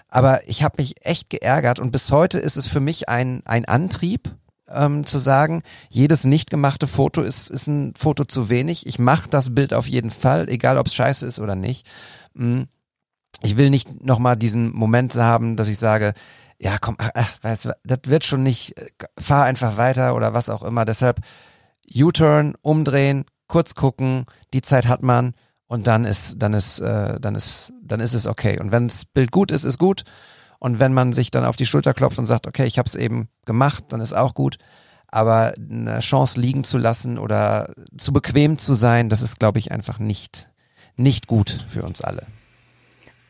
[0.09, 3.67] Aber ich habe mich echt geärgert und bis heute ist es für mich ein, ein
[3.67, 4.35] Antrieb,
[4.71, 8.87] ähm, zu sagen, jedes nicht gemachte Foto ist, ist ein Foto zu wenig.
[8.87, 11.87] Ich mache das Bild auf jeden Fall, egal ob es scheiße ist oder nicht.
[12.35, 12.63] Mm.
[13.43, 16.15] Ich will nicht nochmal diesen Moment haben, dass ich sage,
[16.59, 18.75] ja komm, ach, weißt, das wird schon nicht,
[19.19, 20.85] fahr einfach weiter oder was auch immer.
[20.85, 21.21] Deshalb
[21.95, 25.35] U-Turn, umdrehen, kurz gucken, die Zeit hat man
[25.67, 28.59] und dann ist, dann ist, äh, dann ist, dann ist es okay.
[28.61, 30.05] Und wenn das Bild gut ist, ist gut.
[30.59, 32.95] Und wenn man sich dann auf die Schulter klopft und sagt, okay, ich habe es
[32.95, 34.59] eben gemacht, dann ist auch gut.
[35.07, 39.71] Aber eine Chance liegen zu lassen oder zu bequem zu sein, das ist, glaube ich,
[39.73, 40.51] einfach nicht,
[40.97, 42.27] nicht gut für uns alle.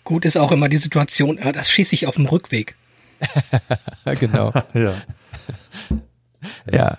[0.09, 2.77] Gut ist auch immer die Situation, das schieße ich auf dem Rückweg.
[4.19, 4.55] genau.
[4.73, 4.95] ja.
[6.73, 6.97] Ja.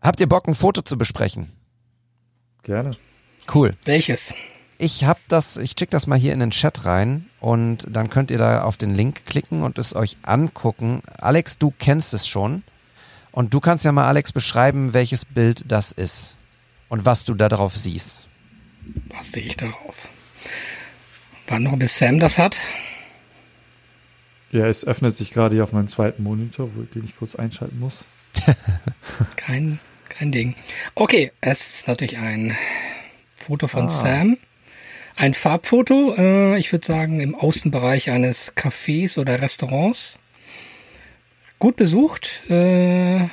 [0.00, 1.50] Habt ihr Bock, ein Foto zu besprechen?
[2.62, 2.92] Gerne.
[3.52, 3.74] Cool.
[3.84, 4.32] Welches?
[4.78, 8.30] Ich hab das, ich schick das mal hier in den Chat rein und dann könnt
[8.30, 11.02] ihr da auf den Link klicken und es euch angucken.
[11.18, 12.62] Alex, du kennst es schon
[13.32, 16.36] und du kannst ja mal Alex beschreiben, welches Bild das ist
[16.88, 18.28] und was du da drauf siehst.
[19.08, 19.96] Was sehe ich darauf?
[21.48, 22.58] Wann noch bis Sam das hat?
[24.50, 27.80] Ja, es öffnet sich gerade hier auf meinem zweiten Monitor, wo, den ich kurz einschalten
[27.80, 28.06] muss.
[29.36, 29.78] kein,
[30.08, 30.54] kein Ding.
[30.94, 32.56] Okay, es ist natürlich ein
[33.34, 33.88] Foto von Ah.
[33.88, 34.36] Sam.
[35.16, 40.18] Ein Farbfoto, äh, ich würde sagen, im Außenbereich eines Cafés oder Restaurants.
[41.58, 42.42] Gut besucht.
[42.50, 43.26] Äh,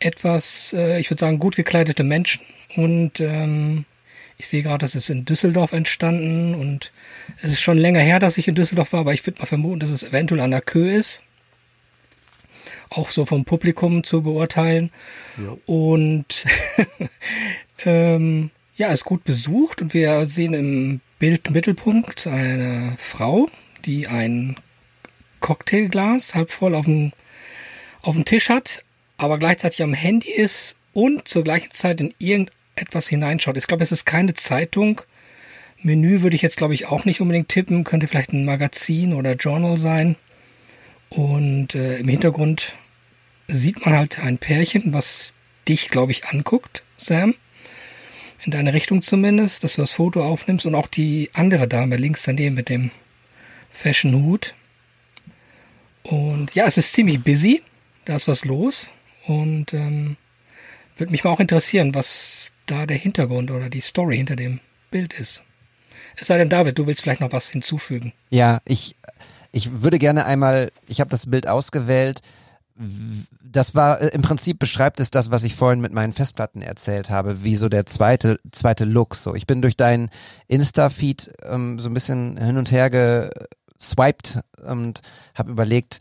[0.00, 2.42] etwas, äh, ich würde sagen, gut gekleidete Menschen.
[2.76, 3.84] Und ähm,
[4.42, 6.56] ich sehe gerade, das ist in Düsseldorf entstanden.
[6.56, 6.90] Und
[7.42, 9.78] es ist schon länger her, dass ich in Düsseldorf war, aber ich würde mal vermuten,
[9.78, 11.22] dass es eventuell an der Kö ist.
[12.90, 14.90] Auch so vom Publikum zu beurteilen.
[15.38, 15.60] Jo.
[15.66, 16.44] Und
[17.84, 23.48] ähm, ja, ist gut besucht und wir sehen im Bildmittelpunkt eine Frau,
[23.84, 24.56] die ein
[25.38, 27.12] Cocktailglas halb voll auf dem,
[28.02, 28.84] auf dem Tisch hat,
[29.18, 32.12] aber gleichzeitig am Handy ist und zur gleichen Zeit in
[32.76, 33.56] irgendetwas hineinschaut.
[33.56, 35.02] Ich glaube, es ist keine Zeitung.
[35.82, 37.84] Menü würde ich jetzt, glaube ich, auch nicht unbedingt tippen.
[37.84, 40.16] Könnte vielleicht ein Magazin oder Journal sein.
[41.10, 42.74] Und äh, im Hintergrund
[43.48, 45.34] sieht man halt ein Pärchen, was
[45.68, 47.34] dich, glaube ich, anguckt, Sam.
[48.44, 52.22] In deine Richtung zumindest, dass du das Foto aufnimmst und auch die andere Dame links
[52.22, 52.90] daneben mit dem
[53.70, 54.54] Fashion-Hut.
[56.02, 57.62] Und ja, es ist ziemlich busy.
[58.04, 58.90] Da ist was los.
[59.26, 60.16] Und ähm,
[60.96, 64.60] würde mich mal auch interessieren, was da der Hintergrund oder die Story hinter dem
[64.90, 65.44] Bild ist.
[66.16, 68.12] Es sei denn, David, du willst vielleicht noch was hinzufügen.
[68.30, 68.96] Ja, ich,
[69.50, 72.20] ich würde gerne einmal, ich habe das Bild ausgewählt.
[73.42, 77.10] Das war äh, im Prinzip beschreibt es das, was ich vorhin mit meinen Festplatten erzählt
[77.10, 79.14] habe, wie so der zweite zweite Look.
[79.14, 80.10] So, ich bin durch deinen
[80.48, 85.00] Insta-Feed ähm, so ein bisschen hin und her geswiped und
[85.34, 86.00] habe überlegt,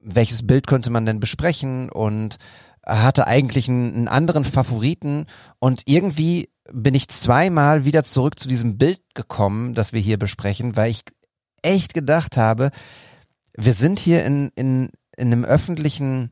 [0.00, 2.38] welches Bild könnte man denn besprechen und
[2.88, 5.26] hatte eigentlich einen, einen anderen Favoriten
[5.58, 10.76] und irgendwie bin ich zweimal wieder zurück zu diesem Bild gekommen, das wir hier besprechen,
[10.76, 11.02] weil ich
[11.62, 12.70] echt gedacht habe,
[13.56, 16.30] wir sind hier in, in, in einem öffentlichen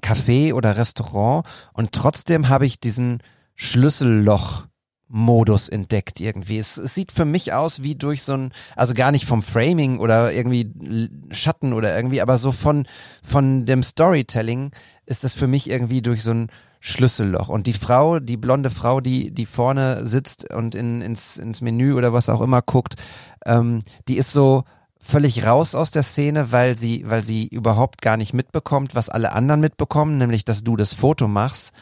[0.00, 3.22] Café oder Restaurant und trotzdem habe ich diesen
[3.54, 4.66] Schlüsselloch
[5.08, 6.58] Modus entdeckt irgendwie.
[6.58, 9.98] Es, es sieht für mich aus wie durch so ein, also gar nicht vom Framing
[9.98, 12.86] oder irgendwie Schatten oder irgendwie, aber so von,
[13.22, 14.72] von dem Storytelling
[15.06, 16.48] ist das für mich irgendwie durch so ein
[16.80, 17.48] Schlüsselloch.
[17.48, 21.94] Und die Frau, die blonde Frau, die, die vorne sitzt und in, ins, ins Menü
[21.94, 22.96] oder was auch immer guckt,
[23.44, 24.64] ähm, die ist so
[24.98, 29.32] völlig raus aus der Szene, weil sie, weil sie überhaupt gar nicht mitbekommt, was alle
[29.32, 31.72] anderen mitbekommen, nämlich, dass du das Foto machst.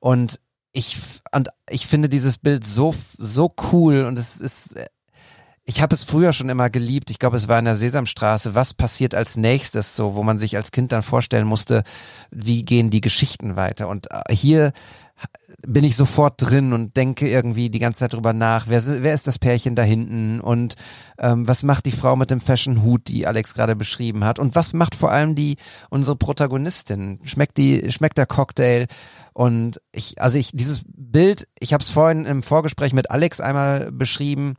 [0.00, 0.38] Und
[0.74, 0.98] ich,
[1.32, 4.74] und ich finde dieses Bild so, so cool und es ist,
[5.64, 7.10] ich habe es früher schon immer geliebt.
[7.10, 8.54] Ich glaube, es war in der Sesamstraße.
[8.54, 11.84] Was passiert als nächstes, so, wo man sich als Kind dann vorstellen musste,
[12.30, 13.88] wie gehen die Geschichten weiter?
[13.88, 14.72] Und äh, hier
[15.64, 19.28] bin ich sofort drin und denke irgendwie die ganze Zeit drüber nach, wer, wer ist
[19.28, 20.74] das Pärchen da hinten und
[21.18, 24.72] ähm, was macht die Frau mit dem Fashion-Hut, die Alex gerade beschrieben hat und was
[24.72, 25.56] macht vor allem die
[25.88, 27.20] unsere Protagonistin?
[27.22, 28.86] Schmeckt die schmeckt der Cocktail?
[29.34, 33.92] Und ich also ich dieses Bild, ich habe es vorhin im Vorgespräch mit Alex einmal
[33.92, 34.54] beschrieben.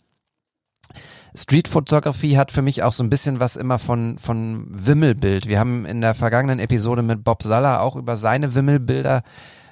[1.34, 5.47] Street Photography hat für mich auch so ein bisschen was immer von, von Wimmelbild.
[5.47, 9.23] Wir haben in der vergangenen Episode mit Bob Salla auch über seine Wimmelbilder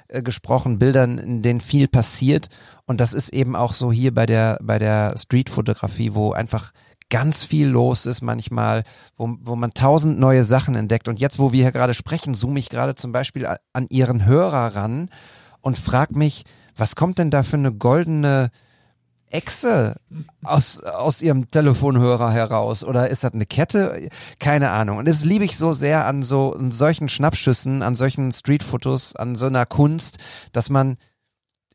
[0.08, 2.48] äh, gesprochen, Bildern, in denen viel passiert.
[2.86, 6.72] Und das ist eben auch so hier bei der, bei der Street-Fotografie, wo einfach
[7.10, 8.84] ganz viel los ist manchmal,
[9.16, 11.08] wo, wo man tausend neue Sachen entdeckt.
[11.08, 14.74] Und jetzt, wo wir hier gerade sprechen, zoome ich gerade zum Beispiel an Ihren Hörer
[14.74, 15.10] ran
[15.60, 16.44] und frag mich,
[16.76, 18.50] was kommt denn da für eine goldene
[19.34, 19.96] Echse
[20.44, 22.84] aus, aus ihrem Telefonhörer heraus?
[22.84, 24.08] Oder ist das eine Kette?
[24.38, 24.98] Keine Ahnung.
[24.98, 29.34] Und das liebe ich so sehr an so an solchen Schnappschüssen, an solchen Streetfotos, an
[29.34, 30.18] so einer Kunst,
[30.52, 30.96] dass man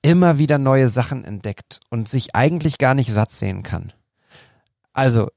[0.02, 3.92] immer wieder neue Sachen entdeckt und sich eigentlich gar nicht satt sehen kann.
[4.94, 5.30] Also,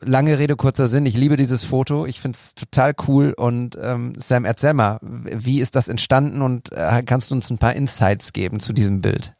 [0.00, 1.06] lange Rede, kurzer Sinn.
[1.06, 2.06] Ich liebe dieses Foto.
[2.06, 3.32] Ich finde es total cool.
[3.36, 7.58] Und ähm, Sam, erzähl mal, wie ist das entstanden und äh, kannst du uns ein
[7.58, 9.34] paar Insights geben zu diesem Bild?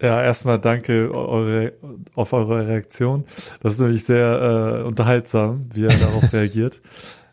[0.00, 1.74] Ja, erstmal danke eure,
[2.14, 3.24] auf eure Reaktion.
[3.60, 6.80] Das ist nämlich sehr äh, unterhaltsam, wie er darauf reagiert.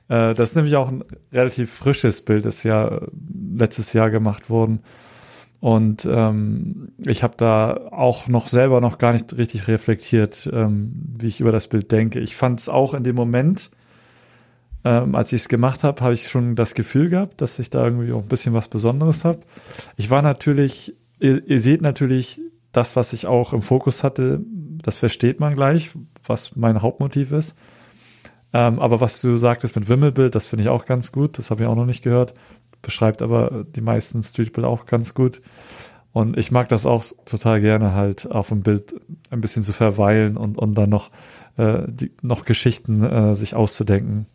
[0.09, 2.99] Äh, das ist nämlich auch ein relativ frisches Bild, das ja
[3.53, 4.82] letztes Jahr gemacht worden.
[5.60, 11.28] Und ähm, ich habe da auch noch selber noch gar nicht richtig reflektiert, ähm, wie
[11.28, 12.20] ich über das Bild denke.
[12.20, 13.72] Ich fand es auch in dem Moment,
[14.86, 17.84] ähm, als ich es gemacht habe, habe ich schon das Gefühl gehabt, dass ich da
[17.84, 19.39] irgendwie auch ein bisschen was Besonderes habe.
[19.95, 22.39] Ich war natürlich, ihr, ihr seht natürlich
[22.72, 24.41] das, was ich auch im Fokus hatte,
[24.84, 25.91] das versteht man gleich,
[26.26, 27.55] was mein Hauptmotiv ist.
[28.53, 31.38] Ähm, aber was du sagtest mit Wimmelbild, das finde ich auch ganz gut.
[31.38, 32.34] Das habe ich auch noch nicht gehört.
[32.88, 35.41] Beschreibt aber die meisten Streetbild auch ganz gut.
[36.13, 38.95] Und ich mag das auch total gerne, halt auf dem Bild
[39.29, 41.11] ein bisschen zu verweilen und, und dann noch,
[41.57, 44.25] äh, die, noch Geschichten äh, sich auszudenken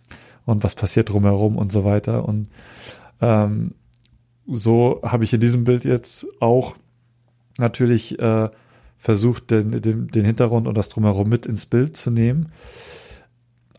[0.44, 2.28] und was passiert drumherum und so weiter.
[2.28, 2.48] Und
[3.22, 3.72] ähm,
[4.46, 6.76] so habe ich in diesem Bild jetzt auch
[7.56, 8.50] natürlich äh,
[8.98, 12.52] versucht, den, den, den Hintergrund und das Drumherum mit ins Bild zu nehmen.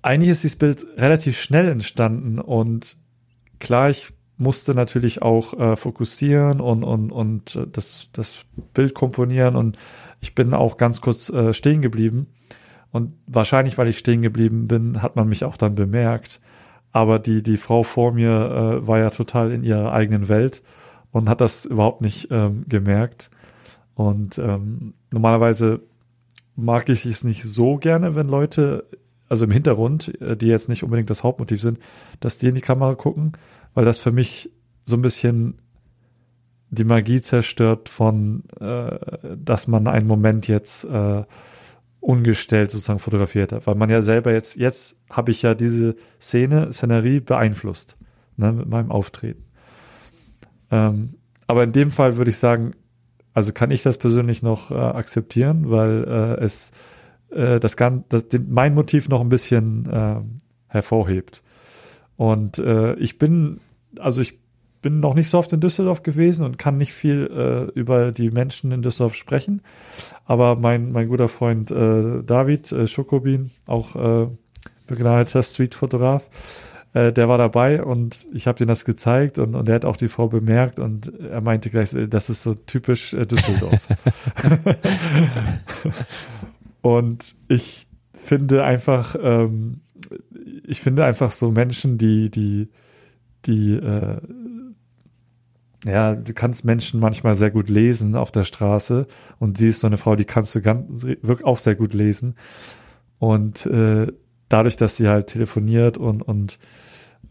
[0.02, 2.98] Eigentlich ist dieses Bild relativ schnell entstanden und
[3.60, 4.14] klar, ich
[4.44, 9.78] musste natürlich auch äh, fokussieren und, und, und äh, das, das Bild komponieren und
[10.22, 12.28] ich bin auch ganz kurz äh, stehen geblieben.
[12.92, 16.40] Und wahrscheinlich, weil ich stehen geblieben bin, hat man mich auch dann bemerkt.
[16.92, 18.30] Aber die, die Frau vor mir
[18.84, 20.62] äh, war ja total in ihrer eigenen Welt
[21.12, 23.32] und hat das überhaupt nicht ähm, gemerkt.
[23.96, 25.82] Und ähm, normalerweise
[26.56, 28.86] mag ich es nicht so gerne, wenn Leute,
[29.28, 31.80] also im Hintergrund, äh, die jetzt nicht unbedingt das Hauptmotiv sind,
[32.20, 33.34] dass die in die Kamera gucken,
[33.74, 34.52] weil das für mich
[34.84, 35.56] so ein bisschen
[36.70, 38.98] die Magie zerstört von, äh,
[39.38, 41.24] dass man einen Moment jetzt äh,
[42.00, 43.68] ungestellt sozusagen fotografiert hat.
[43.68, 47.98] Weil man ja selber jetzt, jetzt habe ich ja diese Szene, Szenerie beeinflusst,
[48.38, 49.46] ne, mit meinem Auftreten.
[50.72, 51.16] Ähm,
[51.48, 52.72] aber in dem Fall würde ich sagen,
[53.34, 56.72] also kann ich das persönlich noch äh, akzeptieren, weil äh, es
[57.32, 60.22] äh, das, kann, das den, mein Motiv noch ein bisschen äh,
[60.68, 61.44] hervorhebt.
[62.18, 63.60] Und äh, ich bin,
[64.00, 64.40] also ich
[64.82, 68.30] bin noch nicht so oft in Düsseldorf gewesen und kann nicht viel äh, über die
[68.30, 69.62] Menschen in Düsseldorf sprechen.
[70.26, 74.28] Aber mein, mein guter Freund äh, David äh, Schokobin, auch äh,
[74.88, 76.26] begnadeter Streetfotograf,
[76.94, 79.98] äh, der war dabei und ich habe ihm das gezeigt und, und er hat auch
[79.98, 83.88] die Frau bemerkt und er meinte gleich, äh, das ist so typisch äh, Düsseldorf.
[86.82, 89.80] und ich finde einfach, ähm,
[90.66, 92.70] ich finde einfach so Menschen, die, die,
[93.46, 94.22] die, äh,
[95.86, 99.08] ja, du kannst Menschen manchmal sehr gut lesen auf der Straße
[99.40, 102.36] und sie ist so eine Frau, die kannst du ganz, wirklich auch sehr gut lesen.
[103.20, 104.08] Und äh,
[104.50, 106.60] dadurch, dass sie halt telefoniert und, und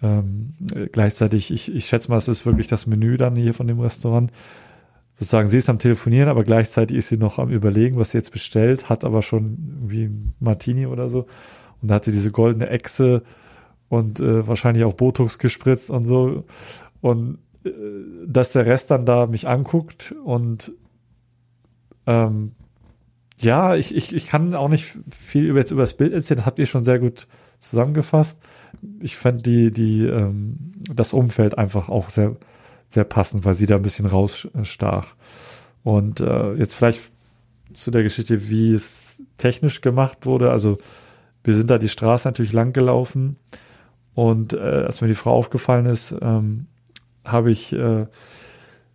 [0.02, 0.54] ähm,
[0.90, 4.32] gleichzeitig, ich, ich schätze mal, es ist wirklich das Menü dann hier von dem Restaurant.
[5.14, 8.32] Sozusagen, sie ist am Telefonieren, aber gleichzeitig ist sie noch am Überlegen, was sie jetzt
[8.32, 11.26] bestellt, hat aber schon irgendwie ein Martini oder so.
[11.82, 13.22] Und da hat sie diese goldene Echse
[13.88, 16.44] und äh, wahrscheinlich auch Botox gespritzt und so.
[17.00, 17.70] Und äh,
[18.26, 20.72] dass der Rest dann da mich anguckt und
[22.06, 22.52] ähm,
[23.38, 26.46] ja, ich, ich, ich kann auch nicht viel über, jetzt über das Bild erzählen, das
[26.46, 27.26] habt ihr schon sehr gut
[27.58, 28.40] zusammengefasst.
[29.00, 32.36] Ich fand die, die, ähm, das Umfeld einfach auch sehr,
[32.88, 35.14] sehr passend, weil sie da ein bisschen rausstach.
[35.82, 37.12] Und äh, jetzt vielleicht
[37.72, 40.50] zu der Geschichte, wie es technisch gemacht wurde.
[40.50, 40.78] Also
[41.44, 43.36] wir sind da die Straße natürlich lang gelaufen
[44.14, 46.66] und äh, als mir die Frau aufgefallen ist, ähm,
[47.24, 48.06] habe ich, äh,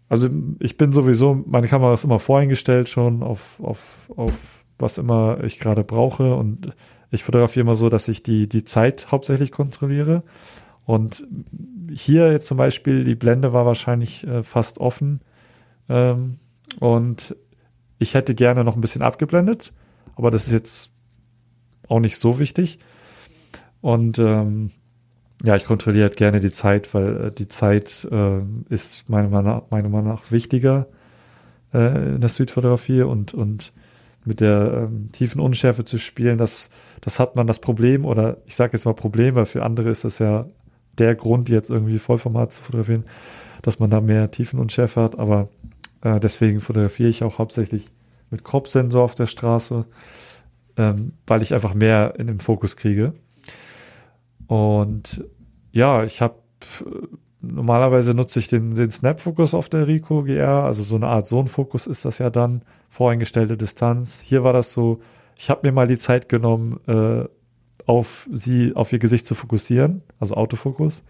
[0.09, 0.29] also
[0.59, 5.59] ich bin sowieso, meine Kamera ist immer voreingestellt schon auf, auf, auf was immer ich
[5.59, 6.73] gerade brauche und
[7.09, 10.23] ich fotografiere immer so, dass ich die, die Zeit hauptsächlich kontrolliere.
[10.85, 11.25] Und
[11.91, 15.21] hier jetzt zum Beispiel, die Blende war wahrscheinlich äh, fast offen.
[15.89, 16.39] Ähm,
[16.79, 17.35] und
[17.97, 19.73] ich hätte gerne noch ein bisschen abgeblendet,
[20.15, 20.91] aber das ist jetzt
[21.87, 22.79] auch nicht so wichtig.
[23.81, 24.71] Und ähm,
[25.43, 29.53] ja, ich kontrolliere halt gerne die Zeit, weil äh, die Zeit äh, ist meiner Meinung
[29.53, 30.87] nach, meiner Meinung nach wichtiger
[31.73, 33.71] äh, in der Streetfotografie und, und
[34.25, 36.69] mit der ähm, tiefen Unschärfe zu spielen, das,
[37.01, 40.03] das hat man das Problem, oder ich sage jetzt mal Problem, weil für andere ist
[40.03, 40.45] das ja
[40.97, 43.05] der Grund, jetzt irgendwie Vollformat zu fotografieren,
[43.61, 45.49] dass man da mehr Tiefenunschärfe hat, aber
[46.01, 47.85] äh, deswegen fotografiere ich auch hauptsächlich
[48.29, 49.85] mit Crop-Sensor auf der Straße,
[50.77, 53.13] ähm, weil ich einfach mehr in den Fokus kriege.
[54.47, 55.23] Und
[55.71, 56.35] ja, ich habe
[57.41, 61.87] normalerweise nutze ich den, den Snap-Fokus auf der Rico GR, also so eine Art Zone-Fokus
[61.87, 64.21] ist das ja dann, voreingestellte Distanz.
[64.21, 64.99] Hier war das so,
[65.35, 67.25] ich habe mir mal die Zeit genommen, äh,
[67.85, 71.03] auf sie, auf ihr Gesicht zu fokussieren, also Autofokus.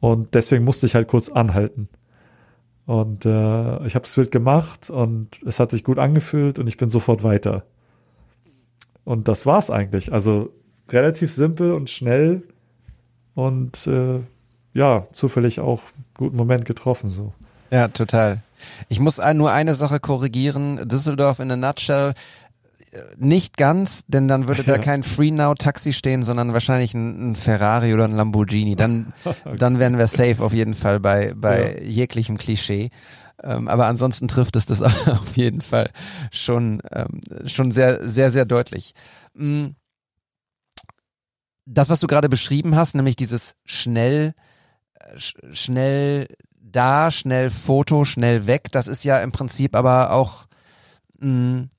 [0.00, 1.88] Und deswegen musste ich halt kurz anhalten.
[2.86, 6.76] Und äh, ich habe das Bild gemacht und es hat sich gut angefühlt und ich
[6.76, 7.64] bin sofort weiter.
[9.04, 10.12] Und das war's eigentlich.
[10.12, 10.50] Also
[10.88, 12.42] relativ simpel und schnell
[13.34, 14.20] und äh,
[14.72, 15.80] ja, zufällig auch
[16.16, 17.32] guten Moment getroffen so.
[17.70, 18.42] Ja, total.
[18.88, 20.88] Ich muss nur eine Sache korrigieren.
[20.88, 22.14] Düsseldorf in a nutshell.
[23.16, 27.36] Nicht ganz, denn dann würde da kein Free Now Taxi stehen, sondern wahrscheinlich ein, ein
[27.36, 28.76] Ferrari oder ein Lamborghini.
[28.76, 29.56] Dann, okay.
[29.58, 31.82] dann wären wir safe auf jeden Fall bei, bei ja.
[31.82, 32.90] jeglichem Klischee.
[33.42, 35.90] Ähm, aber ansonsten trifft es das auf jeden Fall
[36.30, 38.94] schon, ähm, schon sehr, sehr, sehr deutlich.
[39.34, 39.70] Mm.
[41.66, 44.34] Das, was du gerade beschrieben hast, nämlich dieses schnell,
[44.94, 45.18] äh,
[45.54, 46.28] schnell
[46.74, 48.70] da, schnell Foto, schnell weg.
[48.72, 50.46] Das ist ja im Prinzip aber auch
[51.18, 51.70] mh, mm,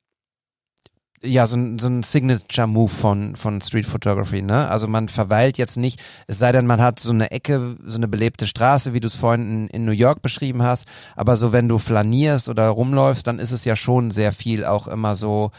[1.24, 4.70] ja so ein, so ein Signature-Move von, von Street Photography, ne?
[4.70, 8.08] Also man verweilt jetzt nicht, es sei denn, man hat so eine Ecke, so eine
[8.08, 10.88] belebte Straße, wie du es vorhin in, in New York beschrieben hast.
[11.16, 14.88] Aber so, wenn du flanierst oder rumläufst, dann ist es ja schon sehr viel auch
[14.88, 15.52] immer so,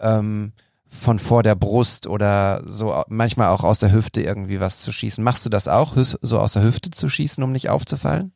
[0.00, 0.52] ähm,
[0.88, 5.22] von vor der Brust oder so manchmal auch aus der Hüfte irgendwie was zu schießen.
[5.22, 8.32] Machst du das auch, so aus der Hüfte zu schießen, um nicht aufzufallen?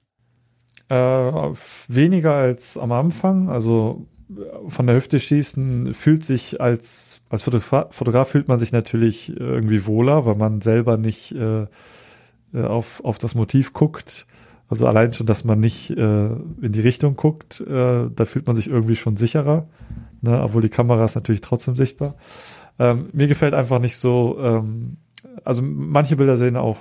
[0.88, 0.94] Äh,
[1.88, 3.48] weniger als am Anfang.
[3.48, 4.06] Also
[4.66, 10.24] von der Hüfte schießen fühlt sich als, als Fotograf, fühlt man sich natürlich irgendwie wohler,
[10.24, 11.66] weil man selber nicht äh,
[12.54, 14.26] äh, auf, auf das Motiv guckt.
[14.68, 18.56] Also allein schon, dass man nicht äh, in die Richtung guckt, äh, da fühlt man
[18.56, 19.68] sich irgendwie schon sicherer.
[20.22, 20.40] Ne?
[20.42, 22.14] Obwohl die Kamera ist natürlich trotzdem sichtbar.
[22.78, 24.96] Ähm, mir gefällt einfach nicht so, ähm,
[25.44, 26.78] also manche Bilder sehen auch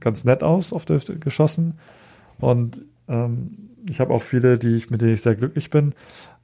[0.00, 1.78] ganz nett aus auf der Hüfte geschossen.
[2.38, 5.94] Und ähm, ich habe auch viele, die ich, mit denen ich sehr glücklich bin.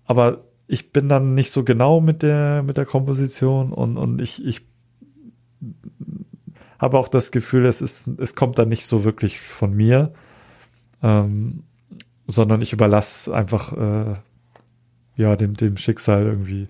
[0.05, 4.47] Aber ich bin dann nicht so genau mit der, mit der Komposition und, und ich,
[4.47, 4.63] ich
[6.79, 10.13] habe auch das Gefühl, es ist, es kommt dann nicht so wirklich von mir,
[11.03, 11.65] ähm,
[12.29, 14.15] sondern ich überlasse einfach, äh,
[15.17, 16.69] ja, dem, dem Schicksal irgendwie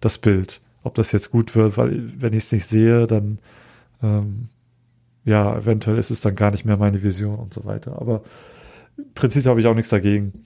[0.00, 0.60] das Bild.
[0.82, 3.38] Ob das jetzt gut wird, weil wenn ich es nicht sehe, dann,
[4.02, 4.50] ähm,
[5.24, 7.98] ja, eventuell ist es dann gar nicht mehr meine Vision und so weiter.
[7.98, 8.22] Aber
[8.98, 10.44] im Prinzip habe ich auch nichts dagegen.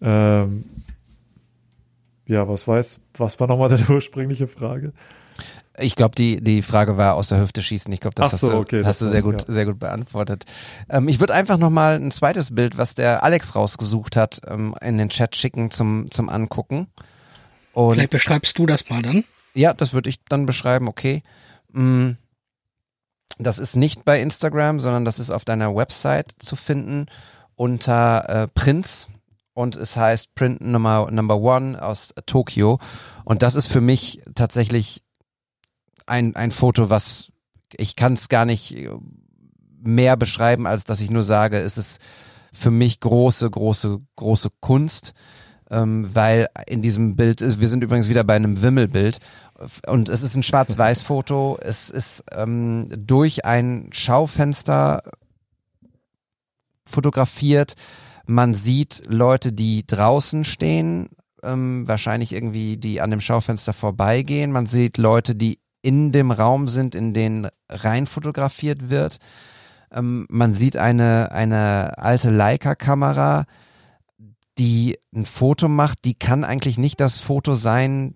[0.00, 0.64] Ähm,
[2.32, 4.92] ja, was weiß, was war nochmal deine ursprüngliche Frage?
[5.78, 7.90] Ich glaube, die, die Frage war aus der Hüfte schießen.
[7.92, 9.54] Ich glaube, das so, hast du, okay, hast du sehr gut, ja.
[9.54, 10.44] sehr gut beantwortet.
[10.90, 14.98] Ähm, ich würde einfach nochmal ein zweites Bild, was der Alex rausgesucht hat, ähm, in
[14.98, 16.88] den Chat schicken zum, zum Angucken.
[17.72, 19.24] Und Vielleicht beschreibst du das mal dann?
[19.54, 21.22] Ja, das würde ich dann beschreiben, okay.
[21.72, 22.12] Mm,
[23.38, 27.06] das ist nicht bei Instagram, sondern das ist auf deiner Website zu finden
[27.56, 29.08] unter äh, Prinz
[29.54, 32.78] und es heißt Print Number, Number One aus Tokio.
[33.24, 35.02] Und das ist für mich tatsächlich
[36.06, 37.30] ein, ein Foto, was
[37.76, 38.76] ich kann es gar nicht
[39.82, 42.00] mehr beschreiben, als dass ich nur sage, es ist
[42.52, 45.14] für mich große, große, große Kunst,
[45.70, 49.18] ähm, weil in diesem Bild ist, wir sind übrigens wieder bei einem Wimmelbild
[49.86, 55.02] und es ist ein Schwarz-Weiß-Foto, es ist ähm, durch ein Schaufenster
[56.84, 57.74] fotografiert.
[58.26, 61.08] Man sieht Leute, die draußen stehen,
[61.42, 64.52] ähm, wahrscheinlich irgendwie, die an dem Schaufenster vorbeigehen.
[64.52, 69.18] Man sieht Leute, die in dem Raum sind, in den rein fotografiert wird.
[69.90, 73.46] Ähm, man sieht eine, eine alte Leica-Kamera,
[74.58, 76.04] die ein Foto macht.
[76.04, 78.14] Die kann eigentlich nicht das Foto sein,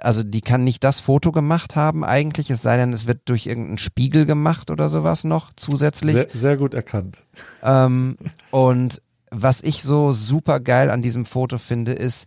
[0.00, 3.46] also die kann nicht das Foto gemacht haben eigentlich, es sei denn, es wird durch
[3.46, 6.14] irgendeinen Spiegel gemacht oder sowas noch zusätzlich.
[6.14, 7.26] Sehr, sehr gut erkannt.
[7.62, 8.16] Ähm,
[8.50, 12.26] und was ich so super geil an diesem Foto finde, ist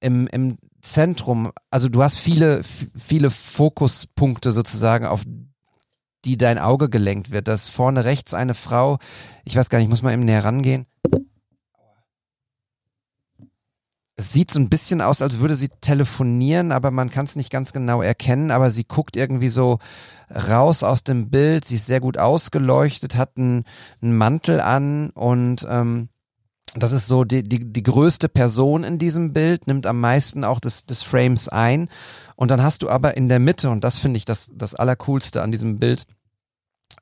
[0.00, 5.22] im, im Zentrum, also du hast viele, viele Fokuspunkte sozusagen, auf
[6.24, 7.48] die dein Auge gelenkt wird.
[7.48, 8.98] Da ist vorne rechts eine Frau,
[9.44, 10.86] ich weiß gar nicht, ich muss mal eben näher rangehen.
[14.22, 17.50] es sieht so ein bisschen aus, als würde sie telefonieren, aber man kann es nicht
[17.50, 18.50] ganz genau erkennen.
[18.50, 19.78] Aber sie guckt irgendwie so
[20.30, 21.64] raus aus dem Bild.
[21.66, 23.64] Sie ist sehr gut ausgeleuchtet, hat einen,
[24.00, 26.08] einen Mantel an und ähm,
[26.74, 30.58] das ist so die, die, die größte Person in diesem Bild, nimmt am meisten auch
[30.58, 31.88] des, des Frames ein.
[32.36, 35.42] Und dann hast du aber in der Mitte, und das finde ich das, das Allercoolste
[35.42, 36.06] an diesem Bild,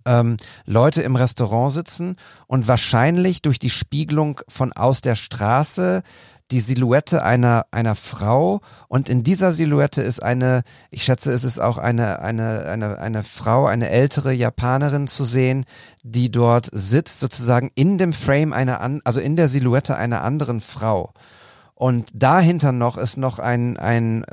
[0.07, 2.17] ähm, Leute im Restaurant sitzen
[2.47, 6.03] und wahrscheinlich durch die Spiegelung von aus der Straße
[6.51, 11.61] die Silhouette einer, einer Frau und in dieser Silhouette ist eine, ich schätze, es ist
[11.61, 15.65] auch eine, eine, eine, eine Frau, eine ältere Japanerin zu sehen,
[16.03, 20.61] die dort sitzt, sozusagen in dem Frame einer, an, also in der Silhouette einer anderen
[20.61, 21.13] Frau.
[21.75, 24.25] Und dahinter noch ist noch ein, ein,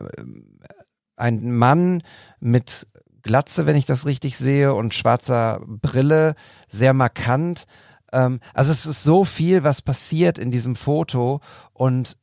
[1.15, 2.03] ein Mann
[2.39, 2.87] mit
[3.21, 6.35] Glatze, wenn ich das richtig sehe, und schwarzer Brille,
[6.69, 7.65] sehr markant.
[8.13, 11.41] Ähm, also es ist so viel, was passiert in diesem Foto
[11.73, 12.17] und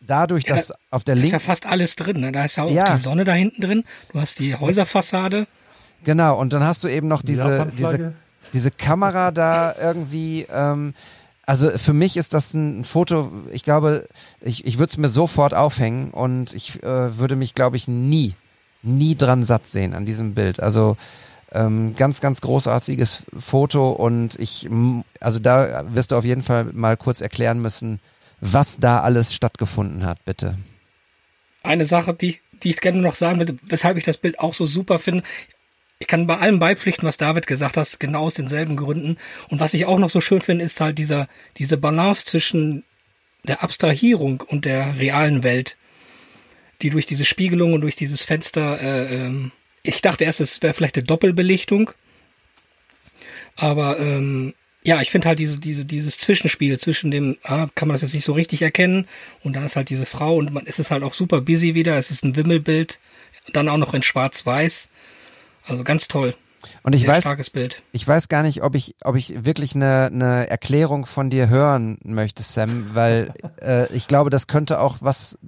[0.00, 2.20] dadurch, Ja, dass da- auf der Da ist ja linken fast alles drin.
[2.20, 2.32] Ne?
[2.32, 2.92] Da ist ja auch Ja.
[2.92, 3.84] die Sonne da hinten drin.
[4.12, 5.46] Du hast die Häuserfassade.
[6.04, 8.14] Genau, und dann hast du eben noch Die diese, diese,
[8.52, 10.46] diese Kamera da irgendwie.
[10.50, 10.94] Ähm,
[11.46, 14.06] also für mich ist das ein Foto, ich glaube,
[14.40, 18.34] ich, ich würde es mir sofort aufhängen und ich äh, würde mich, glaube ich, nie,
[18.82, 20.60] nie dran satt sehen an diesem Bild.
[20.60, 20.96] Also
[21.54, 24.68] ähm, ganz, ganz großartiges Foto und ich,
[25.20, 28.00] also da wirst du auf jeden Fall mal kurz erklären müssen,
[28.40, 30.58] was da alles stattgefunden hat, bitte.
[31.62, 34.66] Eine Sache, die, die ich gerne noch sagen will, weshalb ich das Bild auch so
[34.66, 35.22] super finde.
[35.98, 39.16] Ich kann bei allem beipflichten, was David gesagt hat, genau aus denselben Gründen.
[39.48, 42.84] Und was ich auch noch so schön finde, ist halt dieser, diese Balance zwischen
[43.44, 45.76] der Abstrahierung und der realen Welt,
[46.82, 49.52] die durch diese Spiegelung und durch dieses Fenster, äh, ähm,
[49.84, 51.92] ich dachte erst, es wäre vielleicht eine Doppelbelichtung.
[53.54, 57.94] Aber ähm, ja, ich finde halt diese, diese, dieses Zwischenspiel zwischen dem, ah, kann man
[57.94, 59.06] das jetzt nicht so richtig erkennen
[59.42, 61.96] und da ist halt diese Frau und man, es ist halt auch super busy wieder,
[61.96, 62.98] es ist ein Wimmelbild,
[63.52, 64.88] dann auch noch in schwarz-weiß.
[65.66, 66.34] Also ganz toll.
[66.82, 67.82] Und ich Sehr weiß, starkes Bild.
[67.92, 71.98] Ich weiß gar nicht, ob ich, ob ich wirklich eine, eine Erklärung von dir hören
[72.04, 73.32] möchte, Sam, weil
[73.62, 75.38] äh, ich glaube, das könnte auch was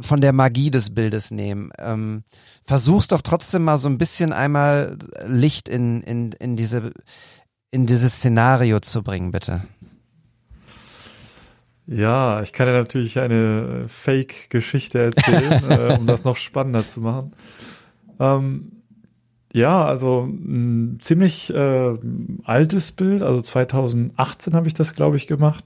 [0.00, 1.70] von der Magie des Bildes nehmen.
[1.78, 2.24] Ähm,
[2.64, 6.92] versuch's doch trotzdem mal so ein bisschen einmal Licht in, in, in diese
[7.70, 9.62] in dieses Szenario zu bringen, bitte.
[11.86, 17.00] Ja, ich kann ja natürlich eine äh, Fake-Geschichte erzählen, äh, um das noch spannender zu
[17.00, 17.32] machen.
[18.18, 18.72] Ähm,
[19.52, 21.98] ja, also ein ziemlich äh,
[22.44, 25.64] altes Bild, also 2018 habe ich das, glaube ich, gemacht.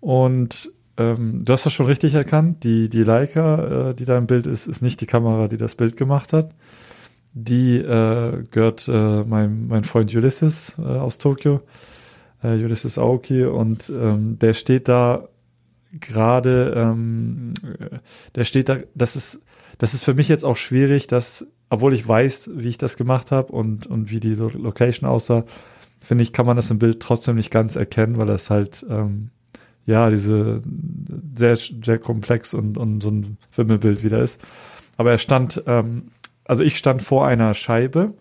[0.00, 4.26] Und ähm, du hast das schon richtig erkannt, die, die Leica, äh, die da im
[4.26, 6.54] Bild ist, ist nicht die Kamera, die das Bild gemacht hat.
[7.34, 11.62] Die äh, gehört äh, meinem mein Freund Ulysses äh, aus Tokio,
[12.42, 15.28] äh, Ulysses Aoki, und ähm, der steht da
[15.98, 17.98] gerade, ähm, äh,
[18.34, 19.42] der steht da, das ist,
[19.78, 23.30] das ist für mich jetzt auch schwierig, dass, obwohl ich weiß, wie ich das gemacht
[23.30, 25.44] habe und, und wie die Lo- Location aussah,
[26.02, 29.30] finde ich, kann man das im Bild trotzdem nicht ganz erkennen, weil das halt, ähm,
[29.86, 30.62] ja, diese
[31.34, 34.40] sehr, sehr komplex und, und so ein Wimmelbild wieder ist.
[34.96, 36.04] Aber er stand, ähm,
[36.44, 38.14] also ich stand vor einer Scheibe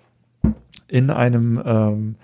[0.88, 2.16] in einem, ähm,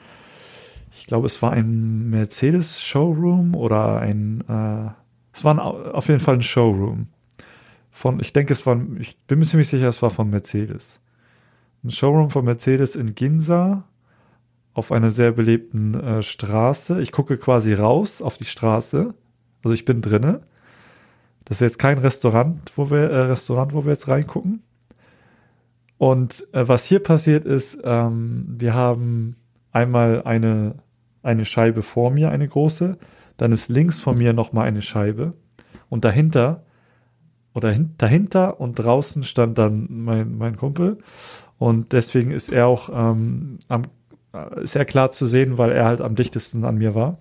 [0.92, 4.90] ich glaube, es war ein Mercedes Showroom oder ein, äh,
[5.34, 7.08] es war ein, auf jeden Fall ein Showroom.
[7.92, 11.00] Von, ich denke, es war, ich bin mir ziemlich sicher, es war von Mercedes.
[11.84, 13.84] Ein Showroom von Mercedes in Ginza
[14.74, 17.02] auf einer sehr belebten äh, Straße.
[17.02, 19.16] Ich gucke quasi raus auf die Straße.
[19.64, 20.42] Also ich bin drinne.
[21.46, 24.64] Das ist jetzt kein Restaurant, wo wir, äh, Restaurant, wo wir jetzt reingucken.
[25.98, 29.36] Und äh, was hier passiert ist, ähm, wir haben
[29.72, 30.76] einmal eine,
[31.24, 32.98] eine Scheibe vor mir, eine große,
[33.38, 35.34] dann ist links von mir nochmal eine Scheibe
[35.90, 36.64] und dahinter
[37.54, 41.00] oder hin, dahinter und draußen stand dann mein, mein Kumpel
[41.58, 43.84] und deswegen ist er auch ähm, am,
[44.34, 47.18] äh, ist er klar zu sehen, weil er halt am dichtesten an mir war.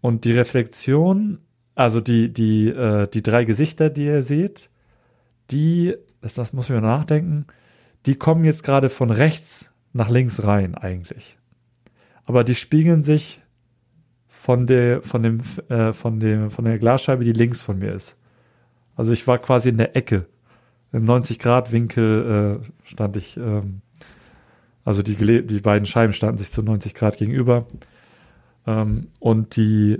[0.00, 1.38] Und die Reflexion,
[1.74, 4.70] also die, die, äh, die drei Gesichter, die ihr seht,
[5.50, 7.46] die, das, das muss ich mir nachdenken,
[8.06, 11.36] die kommen jetzt gerade von rechts nach links rein eigentlich.
[12.24, 13.40] Aber die spiegeln sich
[14.28, 18.16] von der, von dem, äh, von dem, von der Glasscheibe, die links von mir ist.
[18.96, 20.26] Also ich war quasi in der Ecke.
[20.92, 23.82] Im 90-Grad-Winkel äh, stand ich, ähm,
[24.84, 25.14] also die,
[25.46, 27.66] die beiden Scheiben standen sich zu 90 Grad gegenüber.
[28.70, 29.98] Ähm, und die,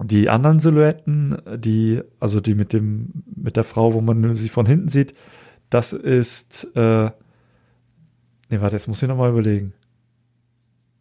[0.00, 4.66] die anderen Silhouetten, die, also die mit dem, mit der Frau, wo man sie von
[4.66, 5.14] hinten sieht,
[5.70, 7.10] das ist, äh,
[8.48, 9.72] nee, warte, jetzt muss ich nochmal überlegen.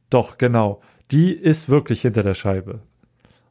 [0.10, 0.82] Doch, genau.
[1.12, 2.80] Die ist wirklich hinter der Scheibe.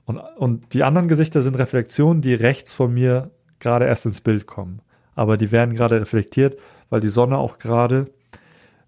[0.05, 3.31] Und, und die anderen Gesichter sind Reflexionen, die rechts von mir
[3.61, 4.81] gerade erst ins Bild kommen.
[5.15, 6.57] Aber die werden gerade reflektiert,
[6.91, 8.07] weil die Sonne auch gerade,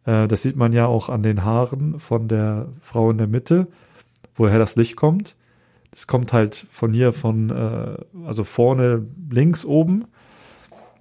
[0.06, 3.68] äh, das sieht man ja auch an den Haaren von der Frau in der Mitte,
[4.34, 5.36] woher das Licht kommt.
[5.90, 7.96] Das kommt halt von hier, von, äh,
[8.26, 10.06] also vorne links oben.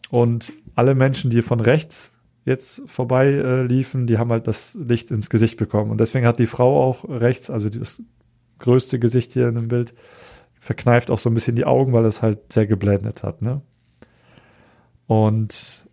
[0.09, 2.11] Und alle Menschen, die von rechts
[2.45, 5.91] jetzt vorbei äh, liefen, die haben halt das Licht ins Gesicht bekommen.
[5.91, 8.01] Und deswegen hat die Frau auch rechts, also das
[8.59, 9.93] größte Gesicht hier in dem Bild,
[10.59, 13.41] verkneift auch so ein bisschen die Augen, weil es halt sehr geblendet hat.
[13.41, 13.61] Ne?
[15.07, 15.83] Und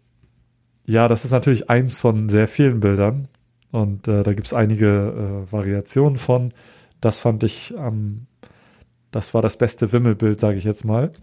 [0.84, 3.28] ja, das ist natürlich eins von sehr vielen Bildern.
[3.72, 6.52] Und äh, da gibt es einige äh, Variationen von.
[7.00, 8.26] Das fand ich am, ähm,
[9.10, 11.10] das war das beste Wimmelbild, sage ich jetzt mal.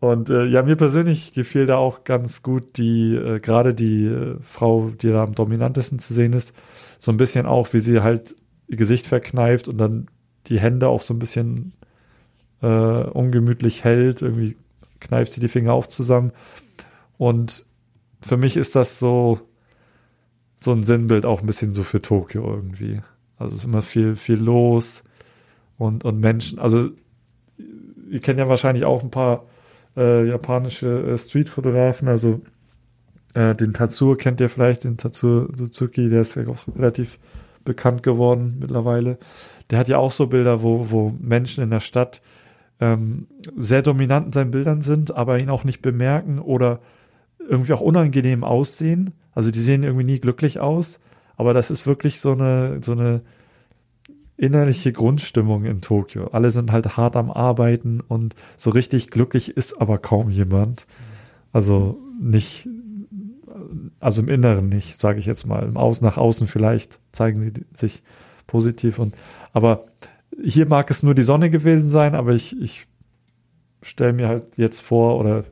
[0.00, 4.36] Und äh, ja, mir persönlich gefiel da auch ganz gut die, äh, gerade die äh,
[4.40, 6.54] Frau, die da am dominantesten zu sehen ist,
[6.98, 8.36] so ein bisschen auch, wie sie halt
[8.68, 10.06] ihr Gesicht verkneift und dann
[10.46, 11.72] die Hände auch so ein bisschen
[12.62, 14.56] äh, ungemütlich hält, irgendwie
[15.00, 16.32] kneift sie die Finger auf zusammen.
[17.18, 17.66] Und
[18.22, 19.40] für mich ist das so,
[20.56, 23.00] so ein Sinnbild auch ein bisschen so für Tokio irgendwie.
[23.38, 25.04] Also es ist immer viel, viel los
[25.76, 26.58] und, und Menschen.
[26.58, 26.90] Also
[28.10, 29.44] ihr kennt ja wahrscheinlich auch ein paar
[29.96, 32.40] äh, japanische äh, Streetfotografen, also
[33.34, 37.18] äh, den Tatsuo kennt ihr vielleicht, den Tatsuo Suzuki, der ist ja auch relativ
[37.64, 39.18] bekannt geworden mittlerweile.
[39.70, 42.22] Der hat ja auch so Bilder, wo, wo Menschen in der Stadt
[42.80, 46.80] ähm, sehr dominant in seinen Bildern sind, aber ihn auch nicht bemerken oder
[47.48, 49.12] irgendwie auch unangenehm aussehen.
[49.34, 51.00] Also die sehen irgendwie nie glücklich aus,
[51.38, 53.22] aber das ist wirklich so eine, so eine
[54.36, 56.28] innerliche Grundstimmung in Tokio.
[56.28, 60.86] Alle sind halt hart am Arbeiten und so richtig glücklich ist aber kaum jemand.
[61.52, 62.68] Also nicht,
[64.00, 65.66] also im Inneren nicht, sage ich jetzt mal.
[65.66, 68.02] Im Außen, nach außen vielleicht zeigen sie sich
[68.48, 69.14] positiv und,
[69.52, 69.86] aber
[70.42, 72.86] hier mag es nur die Sonne gewesen sein, aber ich, ich
[73.82, 75.44] stelle mir halt jetzt vor oder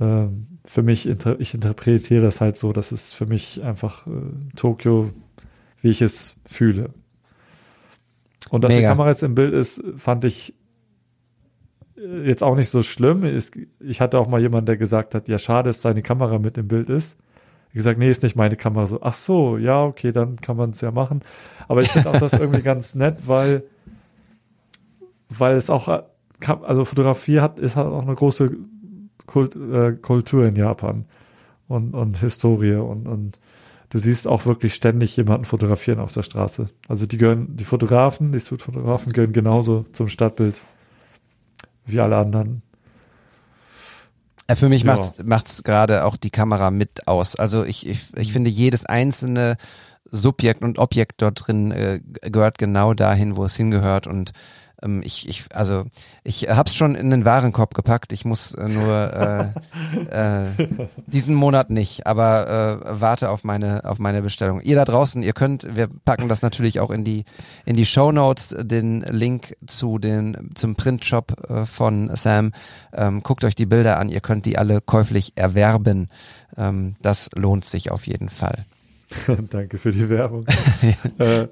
[0.00, 0.26] äh,
[0.66, 4.10] für mich, inter, ich interpretiere das halt so, dass es für mich einfach äh,
[4.56, 5.10] Tokio,
[5.80, 6.90] wie ich es fühle.
[8.50, 8.80] Und dass Mega.
[8.80, 10.54] die Kamera jetzt im Bild ist, fand ich
[11.96, 13.24] äh, jetzt auch nicht so schlimm.
[13.80, 16.68] Ich hatte auch mal jemanden, der gesagt hat, ja, schade, dass seine Kamera mit im
[16.68, 17.18] Bild ist.
[17.70, 18.86] Ich gesagt, nee, ist nicht meine Kamera.
[18.86, 21.20] So, ach so, ja, okay, dann kann man es ja machen.
[21.68, 23.64] Aber ich finde auch das irgendwie ganz nett, weil,
[25.28, 26.04] weil es auch,
[26.62, 28.56] also Fotografie hat, ist halt auch eine große
[29.26, 31.04] Kult, äh, Kultur in Japan
[31.68, 33.38] und, und Historie und, und
[33.90, 36.68] du siehst auch wirklich ständig jemanden fotografieren auf der Straße.
[36.88, 40.60] Also die gehören, die Fotografen, die Fotografen gehören genauso zum Stadtbild
[41.84, 42.62] wie alle anderen.
[44.46, 44.98] Äh, für mich ja.
[45.24, 47.36] macht es gerade auch die Kamera mit aus.
[47.36, 49.56] Also ich, ich, ich finde jedes einzelne
[50.10, 54.32] Subjekt und Objekt dort drin äh, gehört genau dahin, wo es hingehört und
[54.82, 55.84] ähm, ich, ich, also
[56.24, 58.12] ich hab's schon in den Warenkorb gepackt.
[58.12, 59.52] Ich muss äh, nur
[60.10, 60.68] äh, äh,
[61.06, 64.60] diesen Monat nicht, aber äh, warte auf meine auf meine Bestellung.
[64.60, 67.24] Ihr da draußen, ihr könnt, wir packen das natürlich auch in die
[67.64, 72.52] in die Show Notes, den Link zu den zum Printshop äh, von Sam.
[72.92, 74.08] Ähm, guckt euch die Bilder an.
[74.08, 76.08] Ihr könnt die alle käuflich erwerben.
[76.56, 78.66] Ähm, das lohnt sich auf jeden Fall.
[79.50, 80.46] Danke für die Werbung.
[81.18, 81.46] äh,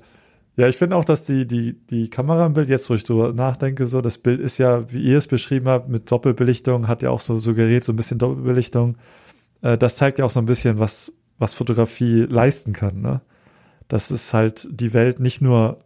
[0.57, 3.33] ja, ich finde auch, dass die, die, die Kamera im Bild, jetzt wo ich drüber
[3.33, 7.11] nachdenke, so, das Bild ist ja, wie ihr es beschrieben habt, mit Doppelbelichtung, hat ja
[7.11, 8.97] auch so suggeriert, so ein bisschen Doppelbelichtung.
[9.63, 13.21] Äh, das zeigt ja auch so ein bisschen, was, was Fotografie leisten kann, ne?
[13.89, 15.81] Dass es halt die Welt nicht nur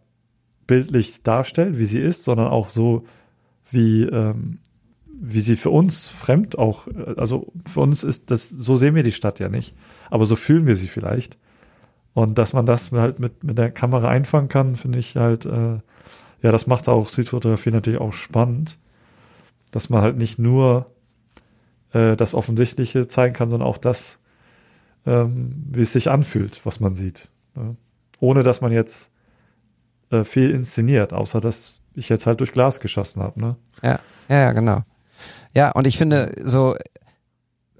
[0.67, 3.05] bildlich darstellt, wie sie ist, sondern auch so,
[3.71, 4.59] wie, ähm,
[5.19, 6.87] wie sie für uns fremd auch,
[7.17, 9.75] also für uns ist das, so sehen wir die Stadt ja nicht,
[10.09, 11.37] aber so fühlen wir sie vielleicht.
[12.13, 15.79] Und dass man das halt mit, mit der Kamera einfangen kann, finde ich halt, äh,
[16.41, 18.77] ja, das macht auch Streetfotografie natürlich auch spannend.
[19.71, 20.91] Dass man halt nicht nur
[21.93, 24.19] äh, das Offensichtliche zeigen kann, sondern auch das,
[25.05, 27.29] ähm, wie es sich anfühlt, was man sieht.
[27.55, 27.75] Ne?
[28.19, 29.11] Ohne dass man jetzt
[30.11, 33.39] äh, viel inszeniert, außer dass ich jetzt halt durch Glas geschossen habe.
[33.39, 33.55] Ne?
[33.83, 34.81] Ja, ja, ja, genau.
[35.53, 36.75] Ja, und ich finde so,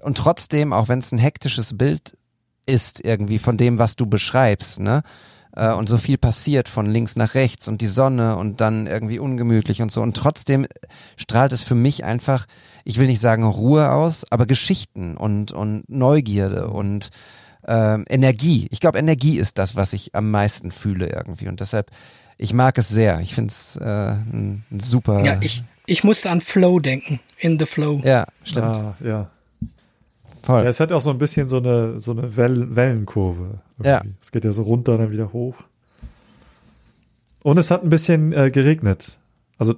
[0.00, 2.16] und trotzdem, auch wenn es ein hektisches Bild
[2.70, 5.02] ist irgendwie von dem, was du beschreibst, ne?
[5.54, 9.18] Äh, und so viel passiert von links nach rechts und die Sonne und dann irgendwie
[9.18, 10.00] ungemütlich und so.
[10.02, 10.66] Und trotzdem
[11.16, 12.46] strahlt es für mich einfach,
[12.84, 17.10] ich will nicht sagen Ruhe aus, aber Geschichten und, und Neugierde und
[17.66, 18.68] äh, Energie.
[18.70, 21.48] Ich glaube, Energie ist das, was ich am meisten fühle irgendwie.
[21.48, 21.90] Und deshalb,
[22.38, 23.20] ich mag es sehr.
[23.20, 25.24] Ich finde es äh, ein super.
[25.24, 27.20] Ja, ich, ich musste an Flow denken.
[27.38, 28.00] In the Flow.
[28.04, 28.76] Ja, stimmt.
[28.76, 29.30] Ah, ja.
[30.42, 30.62] Voll.
[30.62, 33.60] Ja, es hat auch so ein bisschen so eine, so eine Wellen Wellenkurve.
[33.78, 33.88] Irgendwie.
[33.88, 34.02] Ja.
[34.20, 35.56] Es geht ja so runter, dann wieder hoch.
[37.42, 39.18] Und es hat ein bisschen äh, geregnet.
[39.58, 39.74] Also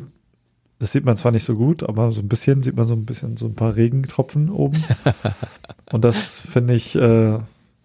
[0.78, 3.06] das sieht man zwar nicht so gut, aber so ein bisschen sieht man so ein
[3.06, 4.82] bisschen so ein paar Regentropfen oben.
[5.92, 7.38] Und das finde ich, äh,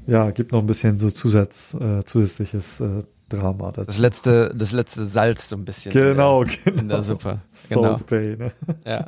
[0.07, 3.85] ja, gibt noch ein bisschen so Zusatz, äh, zusätzliches äh, Drama dazu.
[3.87, 5.91] Das letzte, das letzte Salz so ein bisschen.
[5.91, 6.81] Genau, in der, genau.
[6.81, 7.41] In der Suppe.
[7.69, 7.81] Genau.
[7.97, 8.51] Salt Bay, ne?
[8.85, 9.05] Ja.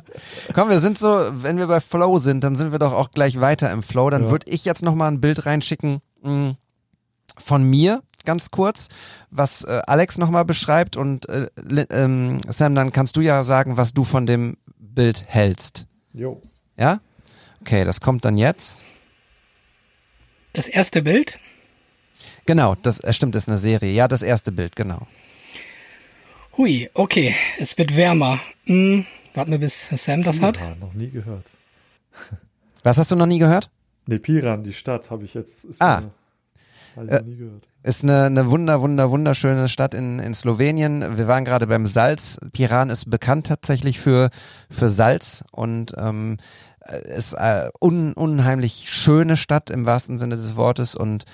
[0.54, 3.40] Komm, wir sind so, wenn wir bei Flow sind, dann sind wir doch auch gleich
[3.40, 4.10] weiter im Flow.
[4.10, 4.30] Dann Ja.
[4.30, 6.54] würde ich jetzt nochmal ein Bild reinschicken mh,
[7.38, 8.88] von mir, ganz kurz,
[9.30, 10.96] was äh, Alex nochmal beschreibt.
[10.96, 11.48] Und äh,
[11.90, 15.86] ähm, Sam, dann kannst du ja sagen, was du von dem Bild hältst.
[16.12, 16.42] Jo.
[16.76, 17.00] Ja?
[17.62, 18.82] Okay, das kommt dann jetzt.
[20.52, 21.38] Das erste Bild.
[22.46, 23.92] Genau, das äh, stimmt, das ist eine Serie.
[23.92, 25.06] Ja, das erste Bild, genau.
[26.56, 28.40] Hui, okay, es wird wärmer.
[28.64, 30.56] Hm, warten wir, bis Sam das hat.
[30.56, 31.50] Piran, noch nie gehört.
[32.82, 33.70] Was hast du noch nie gehört?
[34.06, 35.64] Nee, Piran, die Stadt, habe ich jetzt.
[35.64, 36.00] Ist Ah.
[36.00, 36.10] mir-
[37.04, 37.62] ich Äh, noch nie gehört.
[37.82, 41.16] Ist eine, eine wunder, wunder, wunderschöne Stadt in, in Slowenien.
[41.16, 42.38] Wir waren gerade beim Salz.
[42.52, 44.30] Piran ist bekannt tatsächlich für,
[44.70, 46.36] für Salz und ähm,
[47.16, 51.24] ist äh, un, unheimlich schöne Stadt im wahrsten Sinne des Wortes und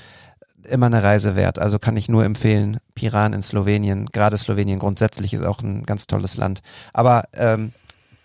[0.64, 1.58] immer eine Reise wert.
[1.58, 2.78] Also kann ich nur empfehlen.
[2.94, 6.62] Piran in Slowenien, gerade Slowenien grundsätzlich ist auch ein ganz tolles Land.
[6.92, 7.72] Aber ähm,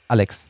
[0.08, 0.46] Alex,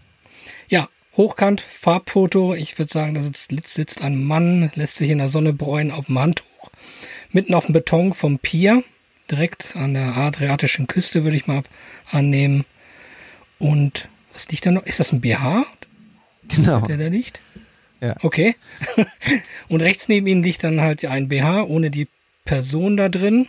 [0.70, 0.88] Ja,
[1.18, 2.54] hochkant, Farbfoto.
[2.54, 6.06] Ich würde sagen, da sitzt, sitzt ein Mann, lässt sich in der Sonne bräunen auf
[6.06, 6.46] dem Handtuch.
[7.32, 8.84] Mitten auf dem Beton vom Pier,
[9.30, 11.64] direkt an der adriatischen Küste, würde ich mal
[12.12, 12.66] annehmen.
[13.60, 14.84] Und was liegt da noch?
[14.84, 15.66] Ist das ein BH,
[16.48, 16.82] genau.
[16.82, 17.40] der da liegt?
[18.02, 18.16] Ja.
[18.22, 18.56] Okay.
[19.70, 22.08] Und rechts neben ihm liegt dann halt ein BH ohne die
[22.46, 23.48] Person da drin.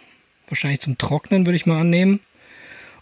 [0.48, 2.20] Wahrscheinlich zum Trocknen, würde ich mal annehmen.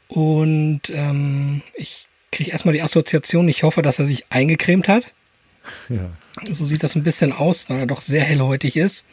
[0.09, 5.13] Und ähm, ich kriege erstmal die Assoziation, ich hoffe, dass er sich eingecremt hat.
[5.91, 6.11] Ja.
[6.55, 9.05] So sieht das ein bisschen aus, weil er doch sehr hellhäutig ist.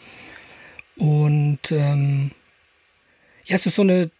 [0.95, 2.31] Und ähm,
[3.45, 4.11] ja, es ist so eine,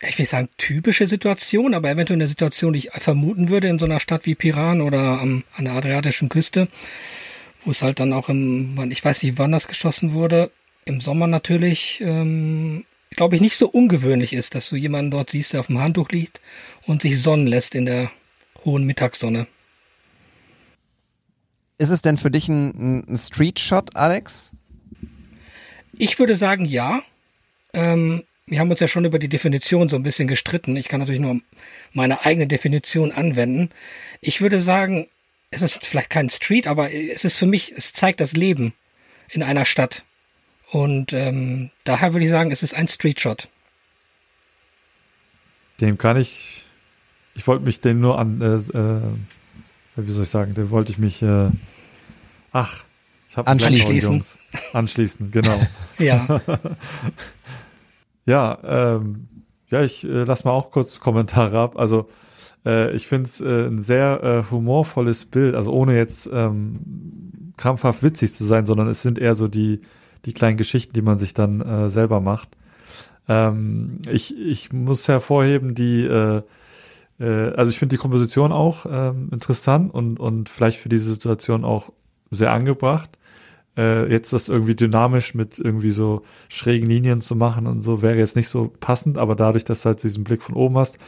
[0.00, 3.78] ich will nicht sagen typische Situation, aber eventuell eine Situation, die ich vermuten würde in
[3.78, 6.68] so einer Stadt wie Piran oder am, an der adriatischen Küste,
[7.64, 10.50] wo es halt dann auch im, ich weiß nicht, wann das geschossen wurde,
[10.84, 15.52] im Sommer natürlich, ähm, glaube ich, nicht so ungewöhnlich ist, dass du jemanden dort siehst,
[15.52, 16.40] der auf dem Handtuch liegt
[16.86, 18.10] und sich sonnen lässt in der
[18.64, 19.46] hohen Mittagssonne.
[21.78, 24.52] Ist es denn für dich ein, ein Street-Shot, Alex?
[25.98, 27.02] Ich würde sagen, ja.
[27.72, 30.76] Ähm, wir haben uns ja schon über die Definition so ein bisschen gestritten.
[30.76, 31.40] Ich kann natürlich nur
[31.92, 33.70] meine eigene Definition anwenden.
[34.20, 35.08] Ich würde sagen,
[35.56, 38.72] es ist vielleicht kein Street, aber es ist für mich, es zeigt das Leben
[39.30, 40.04] in einer Stadt.
[40.70, 43.48] Und ähm, daher würde ich sagen, es ist ein Streetshot.
[45.80, 46.64] Dem kann ich.
[47.34, 48.40] Ich wollte mich dem nur an.
[48.40, 49.02] Äh, äh,
[49.96, 50.54] wie soll ich sagen?
[50.54, 51.22] Dem wollte ich mich.
[51.22, 51.50] Äh,
[52.52, 52.84] ach,
[53.28, 54.24] ich habe Anschließen.
[54.72, 55.60] Anschließen, genau.
[55.98, 56.40] Ja,
[58.26, 59.28] Ja, ähm,
[59.68, 61.78] ja, ich äh, lass mal auch kurz Kommentare ab.
[61.78, 62.08] Also
[62.64, 66.72] äh, ich finde es äh, ein sehr äh, humorvolles Bild, also ohne jetzt ähm,
[67.56, 69.80] krampfhaft witzig zu sein, sondern es sind eher so die,
[70.24, 72.50] die kleinen Geschichten, die man sich dann äh, selber macht.
[73.28, 76.42] Ähm, ich, ich muss hervorheben, die, äh,
[77.18, 77.24] äh,
[77.54, 81.90] also ich finde die Komposition auch ähm, interessant und, und vielleicht für diese Situation auch
[82.30, 83.18] sehr angebracht
[83.76, 88.16] äh, jetzt das irgendwie dynamisch mit irgendwie so schrägen Linien zu machen und so wäre
[88.16, 90.98] jetzt nicht so passend, aber dadurch, dass du halt diesen Blick von oben hast,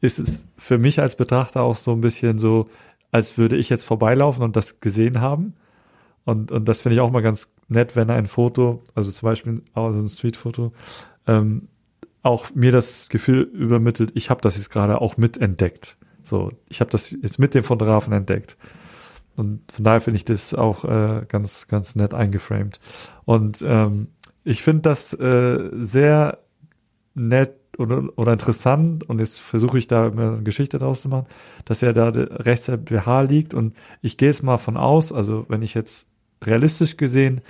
[0.00, 2.68] ist es für mich als Betrachter auch so ein bisschen so,
[3.10, 5.54] als würde ich jetzt vorbeilaufen und das gesehen haben.
[6.24, 9.62] Und, und das finde ich auch mal ganz nett, wenn ein Foto, also zum Beispiel
[9.74, 10.72] auch so ein Streetfoto,
[11.26, 11.68] ähm,
[12.22, 15.96] auch mir das Gefühl übermittelt, ich habe das jetzt gerade auch mitentdeckt.
[16.22, 18.56] So, ich habe das jetzt mit dem Fotografen entdeckt.
[19.36, 22.78] Und von daher finde ich das auch äh, ganz, ganz nett eingeframed.
[23.24, 24.08] Und ähm,
[24.44, 26.38] ich finde das äh, sehr
[27.14, 31.26] nett oder, oder interessant und jetzt versuche ich da eine Geschichte draus zu machen,
[31.64, 35.46] dass er da rechts der BH liegt und ich gehe jetzt mal von aus, also
[35.48, 36.08] wenn ich jetzt
[36.42, 37.40] realistisch gesehen,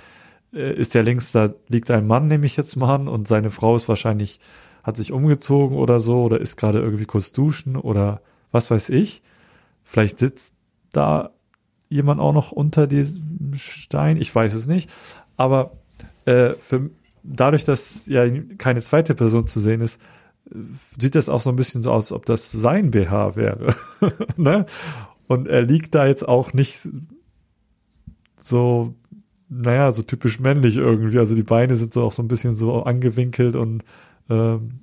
[0.53, 3.51] äh, ist ja links, da liegt ein Mann, nehme ich jetzt mal an, und seine
[3.51, 4.39] Frau ist wahrscheinlich,
[4.83, 8.21] hat sich umgezogen oder so oder ist gerade irgendwie kurz duschen oder
[8.51, 9.21] was weiß ich.
[9.83, 10.55] Vielleicht sitzt
[10.91, 11.31] da
[11.89, 14.89] jemand auch noch unter diesem Stein, ich weiß es nicht.
[15.37, 15.71] Aber
[16.25, 16.89] äh, für,
[17.23, 18.25] dadurch, dass ja
[18.57, 19.99] keine zweite Person zu sehen ist,
[20.99, 23.75] sieht das auch so ein bisschen so aus, als ob das sein BH wäre.
[24.37, 24.65] ne?
[25.27, 26.87] Und er liegt da jetzt auch nicht
[28.37, 28.93] so,
[29.49, 31.17] naja, so typisch männlich irgendwie.
[31.17, 33.83] Also die Beine sind so auch so ein bisschen so angewinkelt und
[34.29, 34.79] ähm,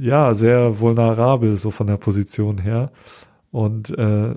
[0.00, 2.90] ja, sehr vulnerabel so von der Position her.
[3.50, 4.34] Und äh,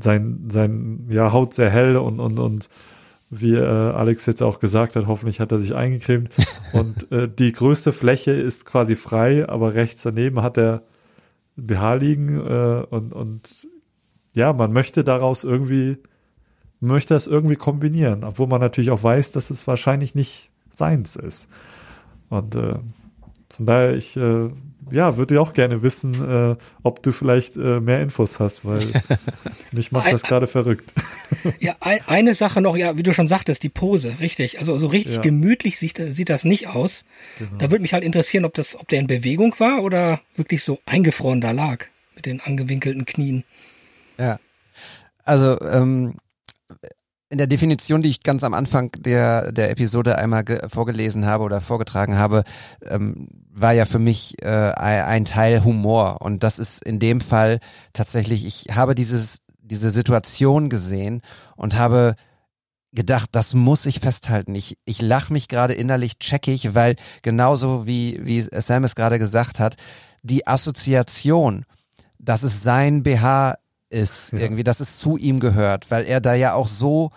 [0.00, 2.68] sein, sein, ja, Haut sehr hell und, und, und
[3.30, 6.30] wie äh, Alex jetzt auch gesagt hat, hoffentlich hat er sich eingecremt.
[6.72, 10.82] Und äh, die größte Fläche ist quasi frei, aber rechts daneben hat er
[11.56, 13.66] BH liegen äh, und, und
[14.34, 15.96] ja, man möchte daraus irgendwie,
[16.80, 21.48] möchte das irgendwie kombinieren, obwohl man natürlich auch weiß, dass es wahrscheinlich nicht seins ist.
[22.28, 22.74] Und äh,
[23.48, 24.50] von daher, ich äh,
[24.90, 28.80] ja, würde auch gerne wissen, äh, ob du vielleicht äh, mehr Infos hast, weil
[29.72, 30.92] mich macht das gerade verrückt.
[31.58, 34.58] ja, ein, eine Sache noch, ja, wie du schon sagtest, die Pose, richtig.
[34.58, 35.22] Also so richtig Ja.
[35.22, 37.04] gemütlich sieht, sieht das nicht aus.
[37.38, 37.50] Genau.
[37.58, 40.78] Da würde mich halt interessieren, ob das, ob der in Bewegung war oder wirklich so
[40.86, 43.44] eingefroren da lag mit den angewinkelten Knien.
[44.18, 44.38] Ja.
[45.24, 46.14] Also ähm,
[47.28, 51.42] in der Definition, die ich ganz am Anfang der, der Episode einmal ge- vorgelesen habe
[51.44, 52.44] oder vorgetragen habe,
[52.84, 56.20] ähm, war ja für mich äh, ein, Teil Humor.
[56.20, 57.58] Und das ist in dem Fall
[57.92, 61.20] tatsächlich, ich habe dieses, diese Situation gesehen
[61.56, 62.14] und habe
[62.92, 64.54] gedacht, das muss ich festhalten.
[64.54, 69.58] Ich, ich lach mich gerade innerlich checkig, weil genauso wie, wie Sam es gerade gesagt
[69.58, 69.76] hat,
[70.22, 71.64] die Assoziation,
[72.18, 73.56] dass es sein BH
[73.96, 74.38] ist, Ja.
[74.40, 77.10] irgendwie, dass es zu ihm gehört, weil er da ja auch so,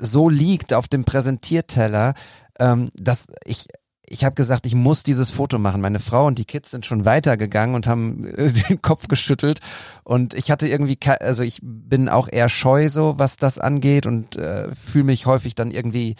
[0.00, 2.14] so liegt auf dem Präsentierteller,
[2.58, 3.66] ähm, dass ich,
[4.06, 5.80] ich habe gesagt, ich muss dieses Foto machen.
[5.80, 9.60] Meine Frau und die Kids sind schon weitergegangen und haben äh, den Kopf geschüttelt.
[10.04, 14.36] Und ich hatte irgendwie, also ich bin auch eher scheu so, was das angeht und
[14.36, 16.16] äh, fühle mich häufig dann irgendwie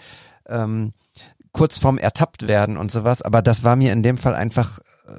[0.48, 0.92] ähm,
[1.52, 3.22] kurz vorm ertappt werden und sowas.
[3.22, 4.78] Aber das war mir in dem Fall einfach
[5.08, 5.12] äh,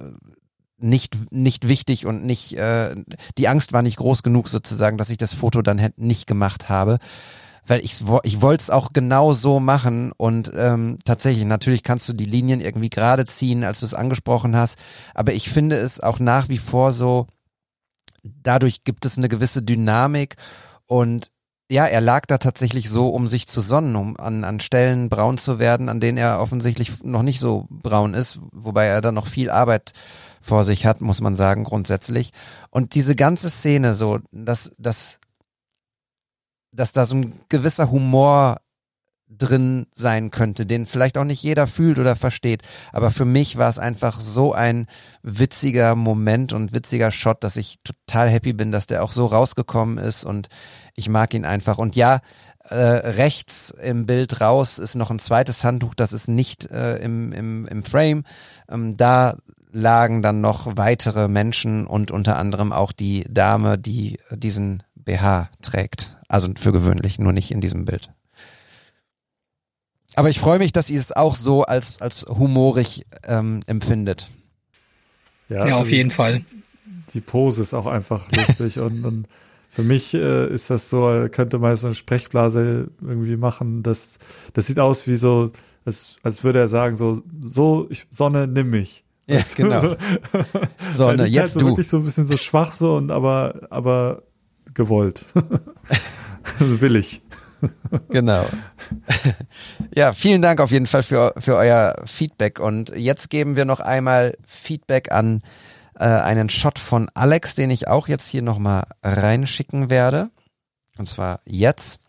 [0.80, 2.95] nicht nicht wichtig und nicht äh,
[3.38, 6.99] die Angst war nicht groß genug sozusagen, dass ich das Foto dann nicht gemacht habe.
[7.68, 12.14] Weil ich ich wollte es auch genau so machen und ähm, tatsächlich natürlich kannst du
[12.14, 14.77] die Linien irgendwie gerade ziehen, als du es angesprochen hast,
[15.14, 17.27] aber ich finde es auch nach wie vor so
[18.23, 20.35] dadurch gibt es eine gewisse Dynamik
[20.88, 21.31] und
[21.72, 25.38] ja, er lag da tatsächlich so, um sich zu sonnen, um an, an Stellen braun
[25.38, 29.27] zu werden, an denen er offensichtlich noch nicht so braun ist, wobei er da noch
[29.27, 29.93] viel Arbeit
[30.41, 32.32] vor sich hat, muss man sagen, grundsätzlich.
[32.70, 35.20] Und diese ganze Szene so, dass, dass,
[36.72, 38.61] dass da so ein gewisser Humor
[39.30, 42.64] drin sein könnte, den vielleicht auch nicht jeder fühlt oder versteht.
[42.91, 44.88] Aber für mich war es einfach so ein
[45.22, 49.99] witziger Moment und witziger Shot, dass ich total happy bin, dass der auch so rausgekommen
[49.99, 50.48] ist und
[50.95, 51.78] ich mag ihn einfach.
[51.78, 52.22] Und ja,
[52.70, 57.32] äh, rechts im Bild raus ist noch ein zweites Handtuch, das ist nicht äh, im,
[57.32, 58.24] im, im Frame.
[58.70, 59.38] Ähm, da
[59.71, 66.17] lagen dann noch weitere Menschen und unter anderem auch die Dame, die diesen BH trägt.
[66.27, 68.11] Also für gewöhnlich, nur nicht in diesem Bild.
[70.15, 74.27] Aber ich freue mich, dass ihr es auch so als, als humorig ähm, empfindet.
[75.49, 76.43] Ja, auf also jeden Fall.
[77.13, 79.27] Die Pose ist auch einfach lustig und, und
[79.69, 83.83] für mich äh, ist das so, könnte man so eine Sprechblase irgendwie machen.
[83.83, 84.17] Das,
[84.53, 85.51] das sieht aus wie so,
[85.85, 89.03] als, als würde er sagen, so, so, ich, Sonne, nimm mich.
[89.30, 89.95] Ja, genau.
[90.93, 91.68] Sonne, liegt jetzt halt so du.
[91.68, 94.23] wirklich so ein bisschen so schwach so und aber, aber
[94.73, 95.27] gewollt.
[96.60, 97.22] Willig.
[98.10, 98.45] Genau.
[99.93, 102.60] ja, vielen Dank auf jeden Fall für, für euer Feedback.
[102.60, 105.43] Und jetzt geben wir noch einmal Feedback an
[105.95, 110.31] äh, einen Shot von Alex, den ich auch jetzt hier nochmal reinschicken werde.
[110.97, 111.99] Und zwar jetzt.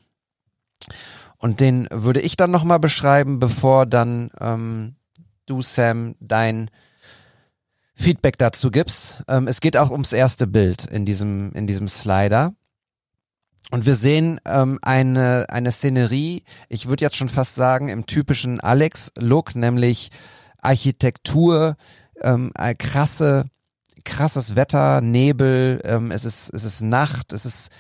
[1.37, 4.95] Und den würde ich dann nochmal beschreiben, bevor dann ähm,
[5.47, 6.71] du, Sam, dein
[8.01, 9.23] Feedback dazu gibst.
[9.29, 12.55] Ähm, es geht auch ums erste Bild in diesem, in diesem Slider.
[13.71, 18.59] Und wir sehen ähm, eine, eine Szenerie, ich würde jetzt schon fast sagen, im typischen
[18.59, 20.11] Alex-Look, nämlich
[20.59, 21.77] Architektur,
[22.21, 23.45] ähm, äh, krasse,
[24.05, 27.71] krasses Wetter, Nebel, ähm, es, ist, es ist Nacht, es ist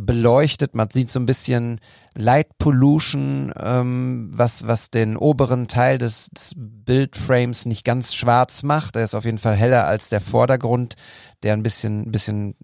[0.00, 1.80] beleuchtet, man sieht so ein bisschen
[2.16, 8.96] Light Pollution, ähm, was, was den oberen Teil des, des Bildframes nicht ganz schwarz macht.
[8.96, 10.96] Er ist auf jeden Fall heller als der Vordergrund,
[11.42, 12.56] der ein bisschen, bisschen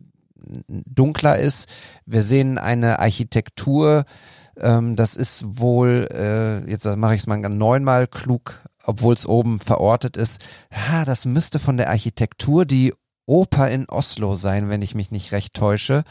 [0.67, 1.69] dunkler ist.
[2.07, 4.05] Wir sehen eine Architektur,
[4.59, 9.61] ähm, das ist wohl, äh, jetzt mache ich es mal neunmal klug, obwohl es oben
[9.61, 10.45] verortet ist.
[10.73, 12.93] Ha, das müsste von der Architektur die
[13.27, 16.03] Oper in Oslo sein, wenn ich mich nicht recht täusche.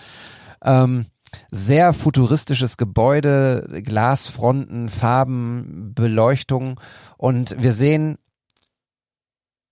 [0.64, 1.08] Ähm,
[1.52, 6.80] sehr futuristisches Gebäude, Glasfronten, Farben, Beleuchtung
[7.18, 8.18] und wir sehen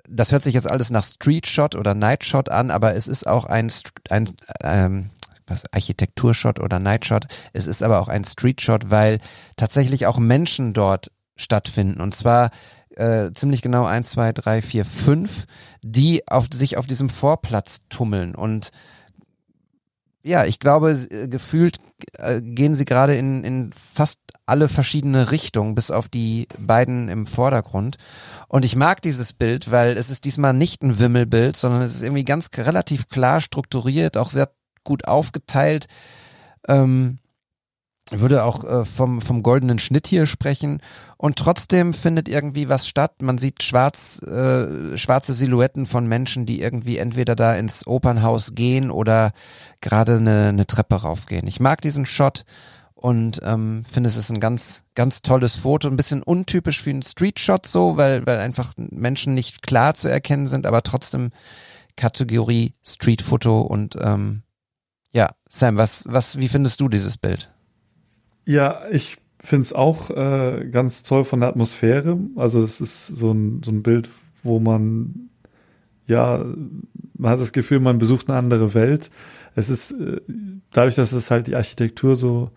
[0.09, 3.27] das hört sich jetzt alles nach Street Shot oder Night Shot an, aber es ist
[3.27, 3.71] auch ein,
[4.09, 4.29] ein
[4.63, 5.09] ähm,
[5.45, 7.25] was, Architekturshot oder Night Shot.
[7.53, 9.19] Es ist aber auch ein Street Shot, weil
[9.55, 12.01] tatsächlich auch Menschen dort stattfinden.
[12.01, 12.51] Und zwar
[12.95, 15.45] äh, ziemlich genau eins, zwei, drei, vier, fünf,
[15.81, 18.35] die auf, sich auf diesem Vorplatz tummeln.
[18.35, 18.71] Und
[20.27, 21.79] ja, ich glaube, äh, gefühlt
[22.17, 27.25] äh, gehen sie gerade in, in fast alle verschiedene Richtungen, bis auf die beiden im
[27.25, 27.97] Vordergrund.
[28.47, 32.01] Und ich mag dieses Bild, weil es ist diesmal nicht ein Wimmelbild, sondern es ist
[32.01, 34.51] irgendwie ganz relativ klar strukturiert, auch sehr
[34.83, 35.87] gut aufgeteilt.
[36.67, 37.19] Ähm,
[38.11, 40.81] würde auch äh, vom, vom goldenen Schnitt hier sprechen
[41.17, 43.21] und trotzdem findet irgendwie was statt.
[43.21, 48.91] Man sieht schwarz, äh, schwarze Silhouetten von Menschen, die irgendwie entweder da ins Opernhaus gehen
[48.91, 49.33] oder
[49.81, 51.47] gerade eine, eine Treppe raufgehen.
[51.47, 52.45] Ich mag diesen Shot
[52.93, 55.87] und ähm, finde es ist ein ganz, ganz tolles Foto.
[55.87, 60.47] Ein bisschen untypisch für einen Street-Shot so, weil, weil einfach Menschen nicht klar zu erkennen
[60.47, 61.31] sind, aber trotzdem
[61.95, 64.43] Kategorie Street-Foto und ähm,
[65.11, 67.51] ja, Sam, was, was, wie findest du dieses Bild?
[68.47, 72.17] Ja, ich finde es auch äh, ganz toll von der Atmosphäre.
[72.35, 74.09] Also es ist so ein, so ein Bild,
[74.43, 75.29] wo man
[76.07, 76.45] ja,
[77.17, 79.11] man hat das Gefühl, man besucht eine andere Welt.
[79.55, 80.21] Es ist äh,
[80.71, 82.49] dadurch, dass es halt die Architektur so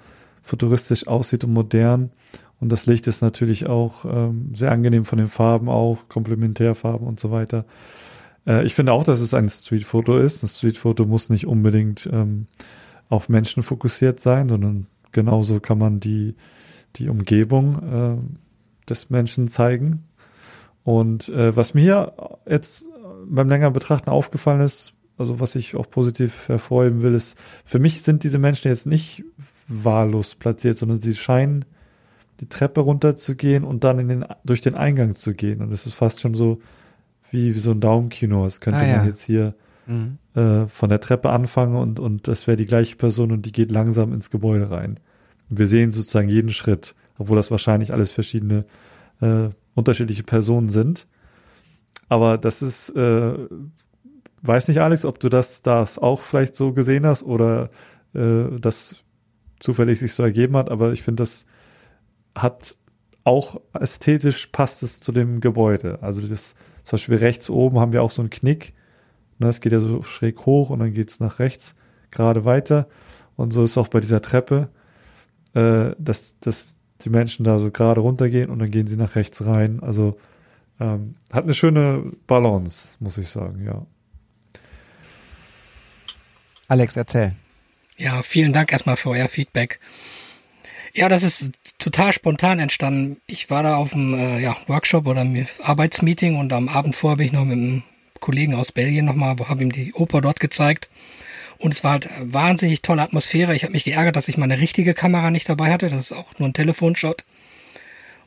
[0.43, 2.11] futuristisch aussieht und modern
[2.61, 7.19] und das Licht ist natürlich auch ähm, sehr angenehm von den Farben auch, Komplementärfarben und
[7.19, 7.65] so weiter.
[8.47, 10.43] Äh, ich finde auch, dass es ein Streetfoto ist.
[10.43, 12.47] Ein Streetfoto muss nicht unbedingt ähm,
[13.09, 16.35] auf Menschen fokussiert sein, sondern genauso kann man die,
[16.97, 20.05] die Umgebung äh, des Menschen zeigen.
[20.85, 22.12] Und äh, was mir
[22.49, 22.85] jetzt
[23.27, 28.03] beim längeren Betrachten aufgefallen ist, also was ich auch positiv hervorheben will, ist, für mich
[28.03, 29.23] sind diese Menschen jetzt nicht
[29.69, 31.65] wahllos platziert, sondern sie scheinen
[32.41, 35.61] die Treppe runterzugehen und dann in den, durch den Eingang zu gehen.
[35.61, 36.61] Und es ist fast schon so
[37.31, 38.45] wie, wie so ein Daumenkino.
[38.45, 38.97] Das könnte Ah, ja.
[38.99, 39.55] man jetzt hier
[39.86, 40.19] Mhm.
[40.35, 43.70] äh, von der Treppe anfangen und, und das wäre die gleiche Person und die geht
[43.70, 45.01] langsam ins Gebäude rein.
[45.48, 48.65] Wir sehen sozusagen jeden Schritt, obwohl das wahrscheinlich alles verschiedene
[49.20, 51.09] äh, unterschiedliche Personen sind.
[52.09, 53.35] Aber das ist, äh,
[54.43, 57.70] weiß nicht, Alex, ob du das, das auch vielleicht so gesehen hast oder
[58.15, 59.05] äh, das
[59.59, 61.47] zufällig sich so ergeben hat, aber ich finde, das
[62.35, 62.77] hat
[63.24, 65.98] auch ästhetisch passt es zu dem Gebäude.
[66.02, 66.55] Also das,
[66.85, 68.73] zum Beispiel rechts oben haben wir auch so einen Knick.
[69.41, 71.75] Ne, es geht ja so schräg hoch und dann geht's nach rechts
[72.11, 72.89] gerade weiter.
[73.37, 74.69] Und so ist auch bei dieser Treppe,
[75.55, 79.45] äh, dass, dass die Menschen da so gerade runtergehen und dann gehen sie nach rechts
[79.47, 79.81] rein.
[79.81, 80.19] Also
[80.79, 83.87] ähm, hat eine schöne Balance, muss ich sagen, ja.
[86.69, 87.35] Alex, erzähl.
[87.97, 89.81] Ja, vielen Dank erstmal für euer Feedback.
[90.93, 93.19] Ja, das ist total spontan entstanden.
[93.27, 97.17] Ich war da auf einem äh, ja, Workshop oder einem Arbeitsmeeting und am Abend vorher
[97.17, 97.83] bin ich noch mit einem
[98.21, 100.89] Kollegen aus Belgien nochmal, habe ihm die Oper dort gezeigt.
[101.59, 103.55] Und es war halt wahnsinnig tolle Atmosphäre.
[103.55, 105.89] Ich habe mich geärgert, dass ich meine richtige Kamera nicht dabei hatte.
[105.89, 107.25] Das ist auch nur ein Telefonshot.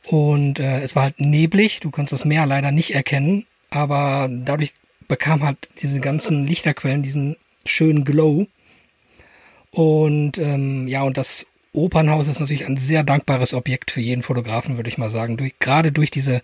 [0.06, 1.80] Und äh, es war halt neblig.
[1.80, 3.46] Du konntest das Meer leider nicht erkennen.
[3.70, 4.72] Aber dadurch
[5.08, 8.46] bekam halt diese ganzen Lichterquellen diesen schönen Glow.
[9.72, 14.76] Und ähm, ja, und das Opernhaus ist natürlich ein sehr dankbares Objekt für jeden Fotografen,
[14.76, 15.36] würde ich mal sagen.
[15.36, 16.40] Durch, gerade durch diese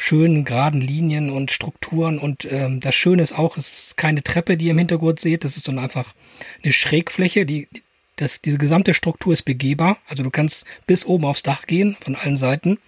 [0.00, 2.18] schönen geraden Linien und Strukturen.
[2.18, 5.44] Und ähm, das Schöne ist auch, es ist keine Treppe, die ihr im Hintergrund seht.
[5.44, 6.14] Das ist sondern einfach
[6.62, 7.44] eine Schrägfläche.
[7.44, 7.68] Die,
[8.16, 9.98] das, diese gesamte Struktur ist begehbar.
[10.08, 12.78] Also du kannst bis oben aufs Dach gehen, von allen Seiten.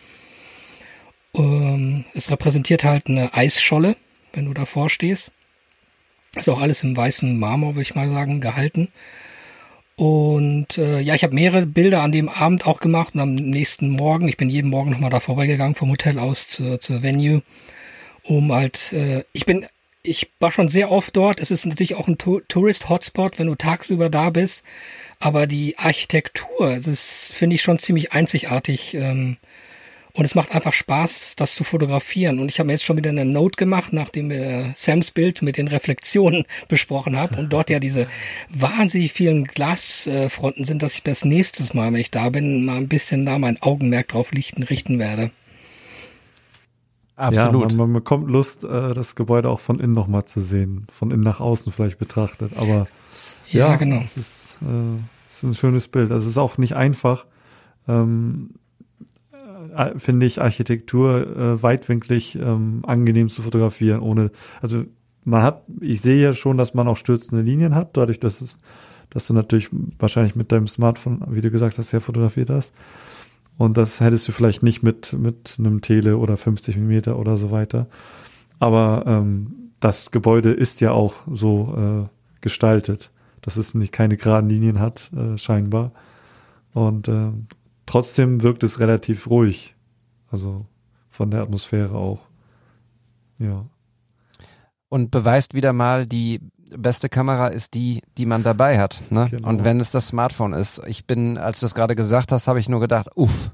[1.34, 3.96] Ähm, es repräsentiert halt eine Eisscholle,
[4.32, 5.32] wenn du davor stehst.
[6.34, 8.88] Ist auch alles im weißen Marmor, würde ich mal sagen, gehalten.
[9.96, 13.90] Und äh, ja, ich habe mehrere Bilder an dem Abend auch gemacht und am nächsten
[13.90, 17.42] Morgen, ich bin jeden Morgen nochmal da vorbeigegangen vom Hotel aus zur, zur Venue,
[18.22, 19.66] um halt, äh, ich bin,
[20.02, 21.40] ich war schon sehr oft dort.
[21.40, 24.64] Es ist natürlich auch ein Tourist-Hotspot, wenn du tagsüber da bist.
[25.20, 28.94] Aber die Architektur, das finde ich schon ziemlich einzigartig.
[28.94, 29.36] Ähm,
[30.14, 32.38] und es macht einfach Spaß, das zu fotografieren.
[32.38, 35.56] Und ich habe mir jetzt schon wieder eine Note gemacht, nachdem wir Sams Bild mit
[35.56, 38.06] den Reflexionen besprochen haben und dort ja diese
[38.50, 42.88] wahnsinnig vielen Glasfronten sind, dass ich das nächstes Mal, wenn ich da bin, mal ein
[42.88, 45.30] bisschen da mein Augenmerk drauf lichten, richten werde.
[47.16, 47.62] Absolut.
[47.62, 51.10] Ja, man, man bekommt Lust, äh, das Gebäude auch von innen nochmal zu sehen, von
[51.10, 52.52] innen nach außen vielleicht betrachtet.
[52.56, 52.88] Aber
[53.50, 54.00] Ja, ja, genau.
[54.02, 54.98] es ist, äh,
[55.28, 56.10] es ist ein schönes Bild.
[56.10, 57.26] Also es ist auch nicht einfach,
[57.86, 58.61] ähm, äh,
[59.96, 64.30] finde ich, Architektur äh, weitwinklig ähm, angenehm zu fotografieren, ohne,
[64.60, 64.84] also
[65.24, 68.58] man hat, ich sehe ja schon, dass man auch stürzende Linien hat, dadurch, dass es,
[69.10, 69.68] dass du natürlich
[69.98, 72.74] wahrscheinlich mit deinem Smartphone, wie du gesagt hast, ja fotografiert hast.
[73.58, 77.50] Und das hättest du vielleicht nicht mit, mit einem Tele oder 50 Millimeter oder so
[77.50, 77.86] weiter.
[78.58, 83.10] Aber ähm, das Gebäude ist ja auch so äh, gestaltet,
[83.42, 85.92] dass es nicht keine geraden Linien hat, äh, scheinbar.
[86.72, 87.32] Und äh,
[87.92, 89.76] trotzdem wirkt es relativ ruhig.
[90.30, 90.64] Also
[91.10, 92.22] von der Atmosphäre auch.
[93.38, 93.66] Ja.
[94.88, 96.40] und beweist wieder mal die
[96.74, 99.02] beste Kamera ist die, die man dabei hat.
[99.10, 99.26] Ne?
[99.30, 99.48] Genau.
[99.48, 100.80] Und wenn es das Smartphone ist.
[100.86, 103.50] Ich bin, als du es gerade gesagt hast, habe ich nur gedacht, uff,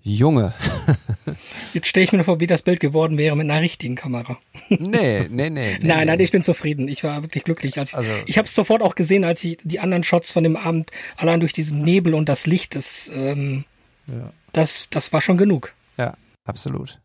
[0.00, 0.52] Junge.
[1.76, 4.38] Jetzt stelle ich mir nur vor, wie das Bild geworden wäre mit einer richtigen Kamera.
[4.70, 5.50] nee, nee, nee.
[5.50, 6.04] nee nein, nee.
[6.06, 6.88] nein, ich bin zufrieden.
[6.88, 7.78] Ich war wirklich glücklich.
[7.78, 10.56] Als Also- ich habe es sofort auch gesehen, als ich die anderen Shots von dem
[10.56, 13.66] Abend allein durch diesen Nebel und das Licht, das, ähm,
[14.06, 14.32] Ja.
[14.54, 15.74] das, das war schon genug.
[15.98, 16.98] Ja, absolut.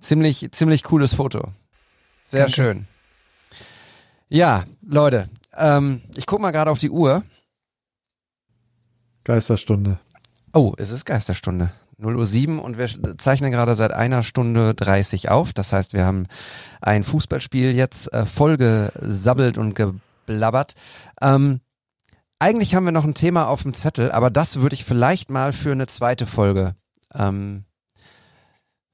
[0.00, 1.48] Ziemlich, ziemlich cooles Foto.
[2.24, 2.52] Sehr Danke.
[2.54, 2.86] schön.
[4.28, 5.28] Ja, Leute,
[5.58, 7.24] ähm, ich guck mal gerade auf die Uhr.
[9.24, 9.98] Geisterstunde.
[10.52, 11.72] Oh, es ist Geisterstunde.
[12.02, 15.52] 0 Uhr 7 und wir zeichnen gerade seit einer Stunde 30 auf.
[15.52, 16.26] Das heißt, wir haben
[16.80, 20.74] ein Fußballspiel jetzt äh, vollgesabbelt und geblabbert.
[21.20, 21.60] Ähm,
[22.38, 25.52] eigentlich haben wir noch ein Thema auf dem Zettel, aber das würde ich vielleicht mal
[25.52, 26.74] für eine zweite Folge
[27.14, 27.64] ähm,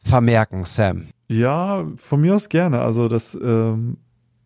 [0.03, 1.09] vermerken, Sam.
[1.29, 2.81] Ja, von mir aus gerne.
[2.81, 3.99] Also das, ähm,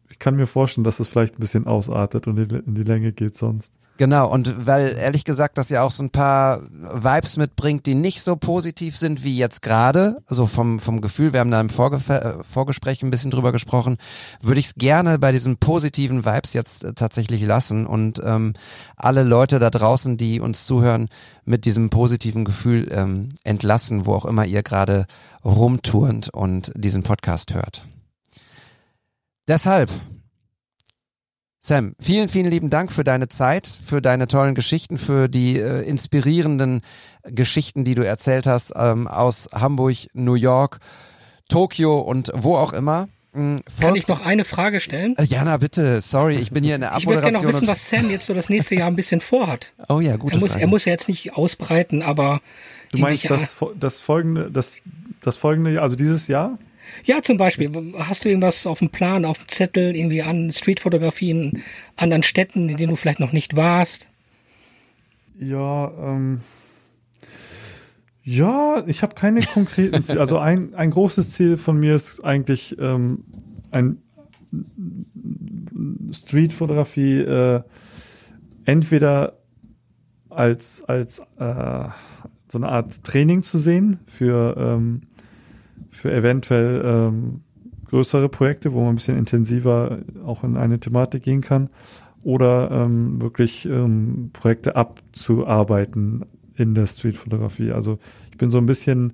[0.09, 3.36] ich kann mir vorstellen, dass es vielleicht ein bisschen ausartet und in die Länge geht
[3.36, 3.78] sonst.
[3.98, 8.23] Genau, und weil ehrlich gesagt das ja auch so ein paar Vibes mitbringt, die nicht
[8.23, 12.09] so positiv sind wie jetzt gerade, also vom, vom Gefühl, wir haben da im Vorgef
[12.09, 13.98] äh, Vorgespräch ein bisschen drüber gesprochen,
[14.40, 18.55] würde ich es gerne bei diesen positiven Vibes jetzt äh, tatsächlich lassen und ähm,
[18.97, 21.09] alle Leute da draußen, die uns zuhören,
[21.44, 25.06] mit diesem positiven Gefühl ähm, entlassen, wo auch immer ihr gerade
[25.44, 27.86] rumturnt und diesen Podcast hört.
[29.48, 29.90] Deshalb
[31.64, 35.82] Sam, vielen, vielen lieben Dank für deine Zeit, für deine tollen Geschichten, für die äh,
[35.82, 36.82] inspirierenden
[37.22, 40.80] Geschichten, die du erzählt hast ähm, aus Hamburg, New York,
[41.48, 43.06] Tokio und wo auch immer.
[43.32, 45.14] Mm, Kann folgt- ich noch eine Frage stellen?
[45.16, 47.64] Äh, Jana, bitte, sorry, ich bin hier in der Ich würde gerne Abmoderation.
[47.68, 49.72] noch wissen, was Sam jetzt so das nächste Jahr ein bisschen vorhat.
[49.89, 50.62] oh ja, gute Er muss, Frage.
[50.64, 52.40] er muss ja jetzt nicht ausbreiten, aber
[52.90, 54.74] Du meinst das, das folgende, das,
[55.22, 56.59] das folgende, also dieses Jahr?
[57.05, 57.70] Ja, zum Beispiel.
[57.98, 61.62] Hast du irgendwas auf dem Plan, auf dem Zettel, irgendwie an Streetfotografie in
[61.97, 64.09] anderen Städten, in denen du vielleicht noch nicht warst?
[65.36, 66.40] Ja, ähm,
[68.24, 70.20] ja, ich habe keine konkreten Ziele.
[70.20, 73.24] Also ein, ein großes Ziel von mir ist eigentlich ähm,
[73.70, 73.98] ein
[76.12, 77.62] Streetfotografie äh,
[78.64, 79.39] entweder
[80.28, 81.89] als als äh,
[82.48, 85.02] so eine Art Training zu sehen für ähm,
[86.02, 87.42] für eventuell ähm,
[87.86, 91.68] größere Projekte, wo man ein bisschen intensiver auch in eine Thematik gehen kann
[92.24, 96.24] oder ähm, wirklich ähm, Projekte abzuarbeiten
[96.56, 97.70] in der Streetfotografie.
[97.70, 98.00] Also
[98.32, 99.12] ich bin so ein bisschen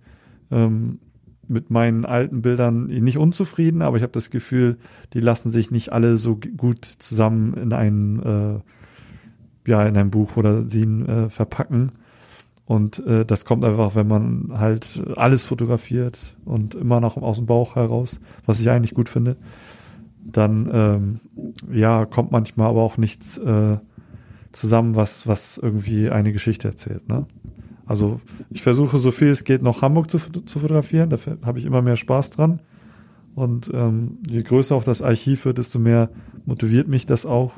[0.51, 0.99] ähm,
[1.47, 4.79] mit meinen alten Bildern nicht unzufrieden, aber ich habe das Gefühl,
[5.13, 10.39] die lassen sich nicht alle so gut zusammen in ein äh, ja in ein Buch
[10.39, 11.93] oder sie äh, verpacken.
[12.69, 17.47] Und äh, das kommt einfach, wenn man halt alles fotografiert und immer noch aus dem
[17.47, 19.37] Bauch heraus, was ich eigentlich gut finde
[20.33, 21.21] dann ähm,
[21.73, 23.79] ja kommt manchmal aber auch nichts äh,
[24.53, 27.09] zusammen, was was irgendwie eine Geschichte erzählt.
[27.09, 27.27] Ne?
[27.87, 28.21] Also
[28.51, 31.83] ich versuche so viel es geht noch Hamburg zu, zu fotografieren, da habe ich immer
[31.83, 32.61] mehr Spaß dran.
[33.35, 36.11] Und ähm, je größer auch das Archiv wird, desto mehr
[36.45, 37.57] motiviert mich das auch,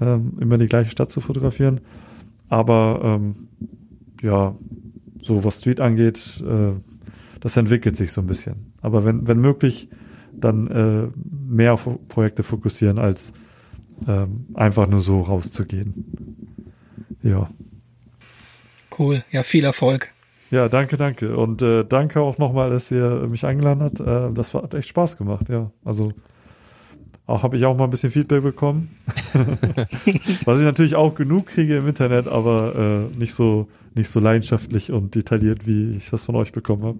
[0.00, 1.82] ähm, immer die gleiche Stadt zu fotografieren.
[2.48, 3.48] Aber ähm,
[4.24, 4.56] ja,
[5.20, 6.72] so was Street angeht, äh,
[7.40, 8.72] das entwickelt sich so ein bisschen.
[8.80, 9.88] Aber wenn, wenn möglich,
[10.32, 11.08] dann äh,
[11.46, 13.32] mehr auf Projekte fokussieren, als
[14.08, 16.04] ähm, einfach nur so rauszugehen.
[17.22, 17.50] Ja.
[18.98, 19.24] Cool.
[19.30, 20.10] Ja, viel Erfolg.
[20.50, 21.36] Ja, danke, danke.
[21.36, 24.00] Und äh, danke auch nochmal, dass ihr mich eingeladen habt.
[24.00, 25.70] Äh, das hat echt Spaß gemacht, ja.
[25.84, 26.12] Also
[27.26, 28.96] auch habe ich auch mal ein bisschen Feedback bekommen.
[30.44, 34.90] Was ich natürlich auch genug kriege im Internet, aber äh, nicht so nicht so leidenschaftlich
[34.92, 36.98] und detailliert, wie ich das von euch bekommen habe.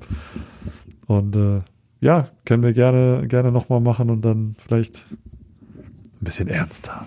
[1.07, 1.61] Und äh,
[2.01, 7.07] ja, können wir gerne gerne nochmal machen und dann vielleicht ein bisschen ernster.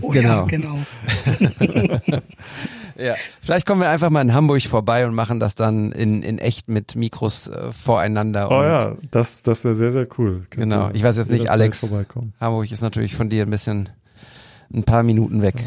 [0.00, 0.28] Oh, Genau.
[0.28, 0.78] Ja, genau.
[2.98, 3.14] Ja.
[3.42, 6.68] Vielleicht kommen wir einfach mal in Hamburg vorbei und machen das dann in, in echt
[6.68, 8.50] mit Mikros äh, voreinander.
[8.50, 10.46] Oh und ja, das das wäre sehr sehr cool.
[10.50, 10.90] Könnt Genau.
[10.92, 11.86] Ich weiß jetzt nicht, Alex.
[12.40, 13.88] Hamburg ist natürlich von dir ein bisschen
[14.72, 15.62] ein paar Minuten weg.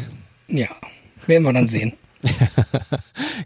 [0.48, 0.68] Ja,
[1.26, 1.92] werden wir dann sehen.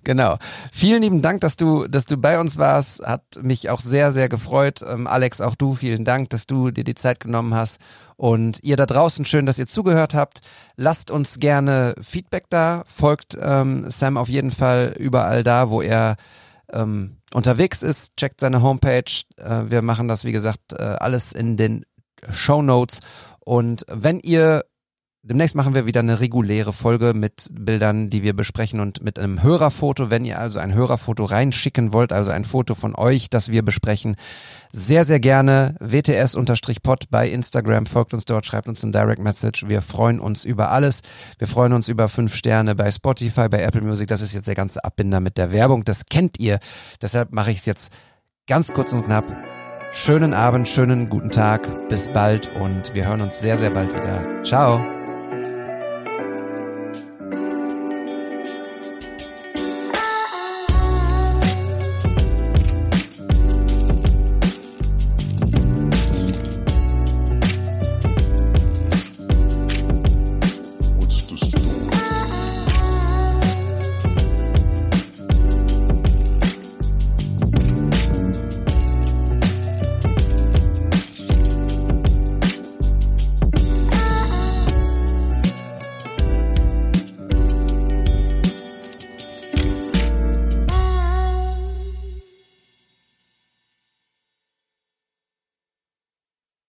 [0.04, 0.36] Genau.
[0.72, 3.04] Vielen lieben Dank, dass du, dass du bei uns warst.
[3.04, 4.84] Hat mich auch sehr, sehr gefreut.
[4.86, 7.80] Ähm, Alex, auch du, vielen Dank, dass du dir die Zeit genommen hast.
[8.16, 10.40] Und ihr da draußen, schön, dass ihr zugehört habt.
[10.76, 12.84] Lasst uns gerne Feedback da.
[12.86, 16.16] Folgt ähm, Sam auf jeden Fall überall da, wo er
[16.72, 18.16] ähm, unterwegs ist.
[18.16, 19.10] Checkt seine Homepage.
[19.38, 21.86] Äh, wir machen das, wie gesagt, äh, alles in den
[22.30, 23.00] Show Notes.
[23.40, 24.64] Und wenn ihr
[25.26, 29.42] Demnächst machen wir wieder eine reguläre Folge mit Bildern, die wir besprechen und mit einem
[29.42, 30.10] Hörerfoto.
[30.10, 34.16] Wenn ihr also ein Hörerfoto reinschicken wollt, also ein Foto von euch, das wir besprechen,
[34.70, 37.86] sehr, sehr gerne WTS-Pod bei Instagram.
[37.86, 39.66] Folgt uns dort, schreibt uns ein Direct Message.
[39.66, 41.00] Wir freuen uns über alles.
[41.38, 44.08] Wir freuen uns über fünf Sterne bei Spotify, bei Apple Music.
[44.08, 45.84] Das ist jetzt der ganze Abbinder mit der Werbung.
[45.84, 46.58] Das kennt ihr.
[47.00, 47.90] Deshalb mache ich es jetzt
[48.46, 49.24] ganz kurz und knapp.
[49.94, 51.88] Schönen Abend, schönen guten Tag.
[51.88, 54.42] Bis bald und wir hören uns sehr, sehr bald wieder.
[54.44, 54.84] Ciao.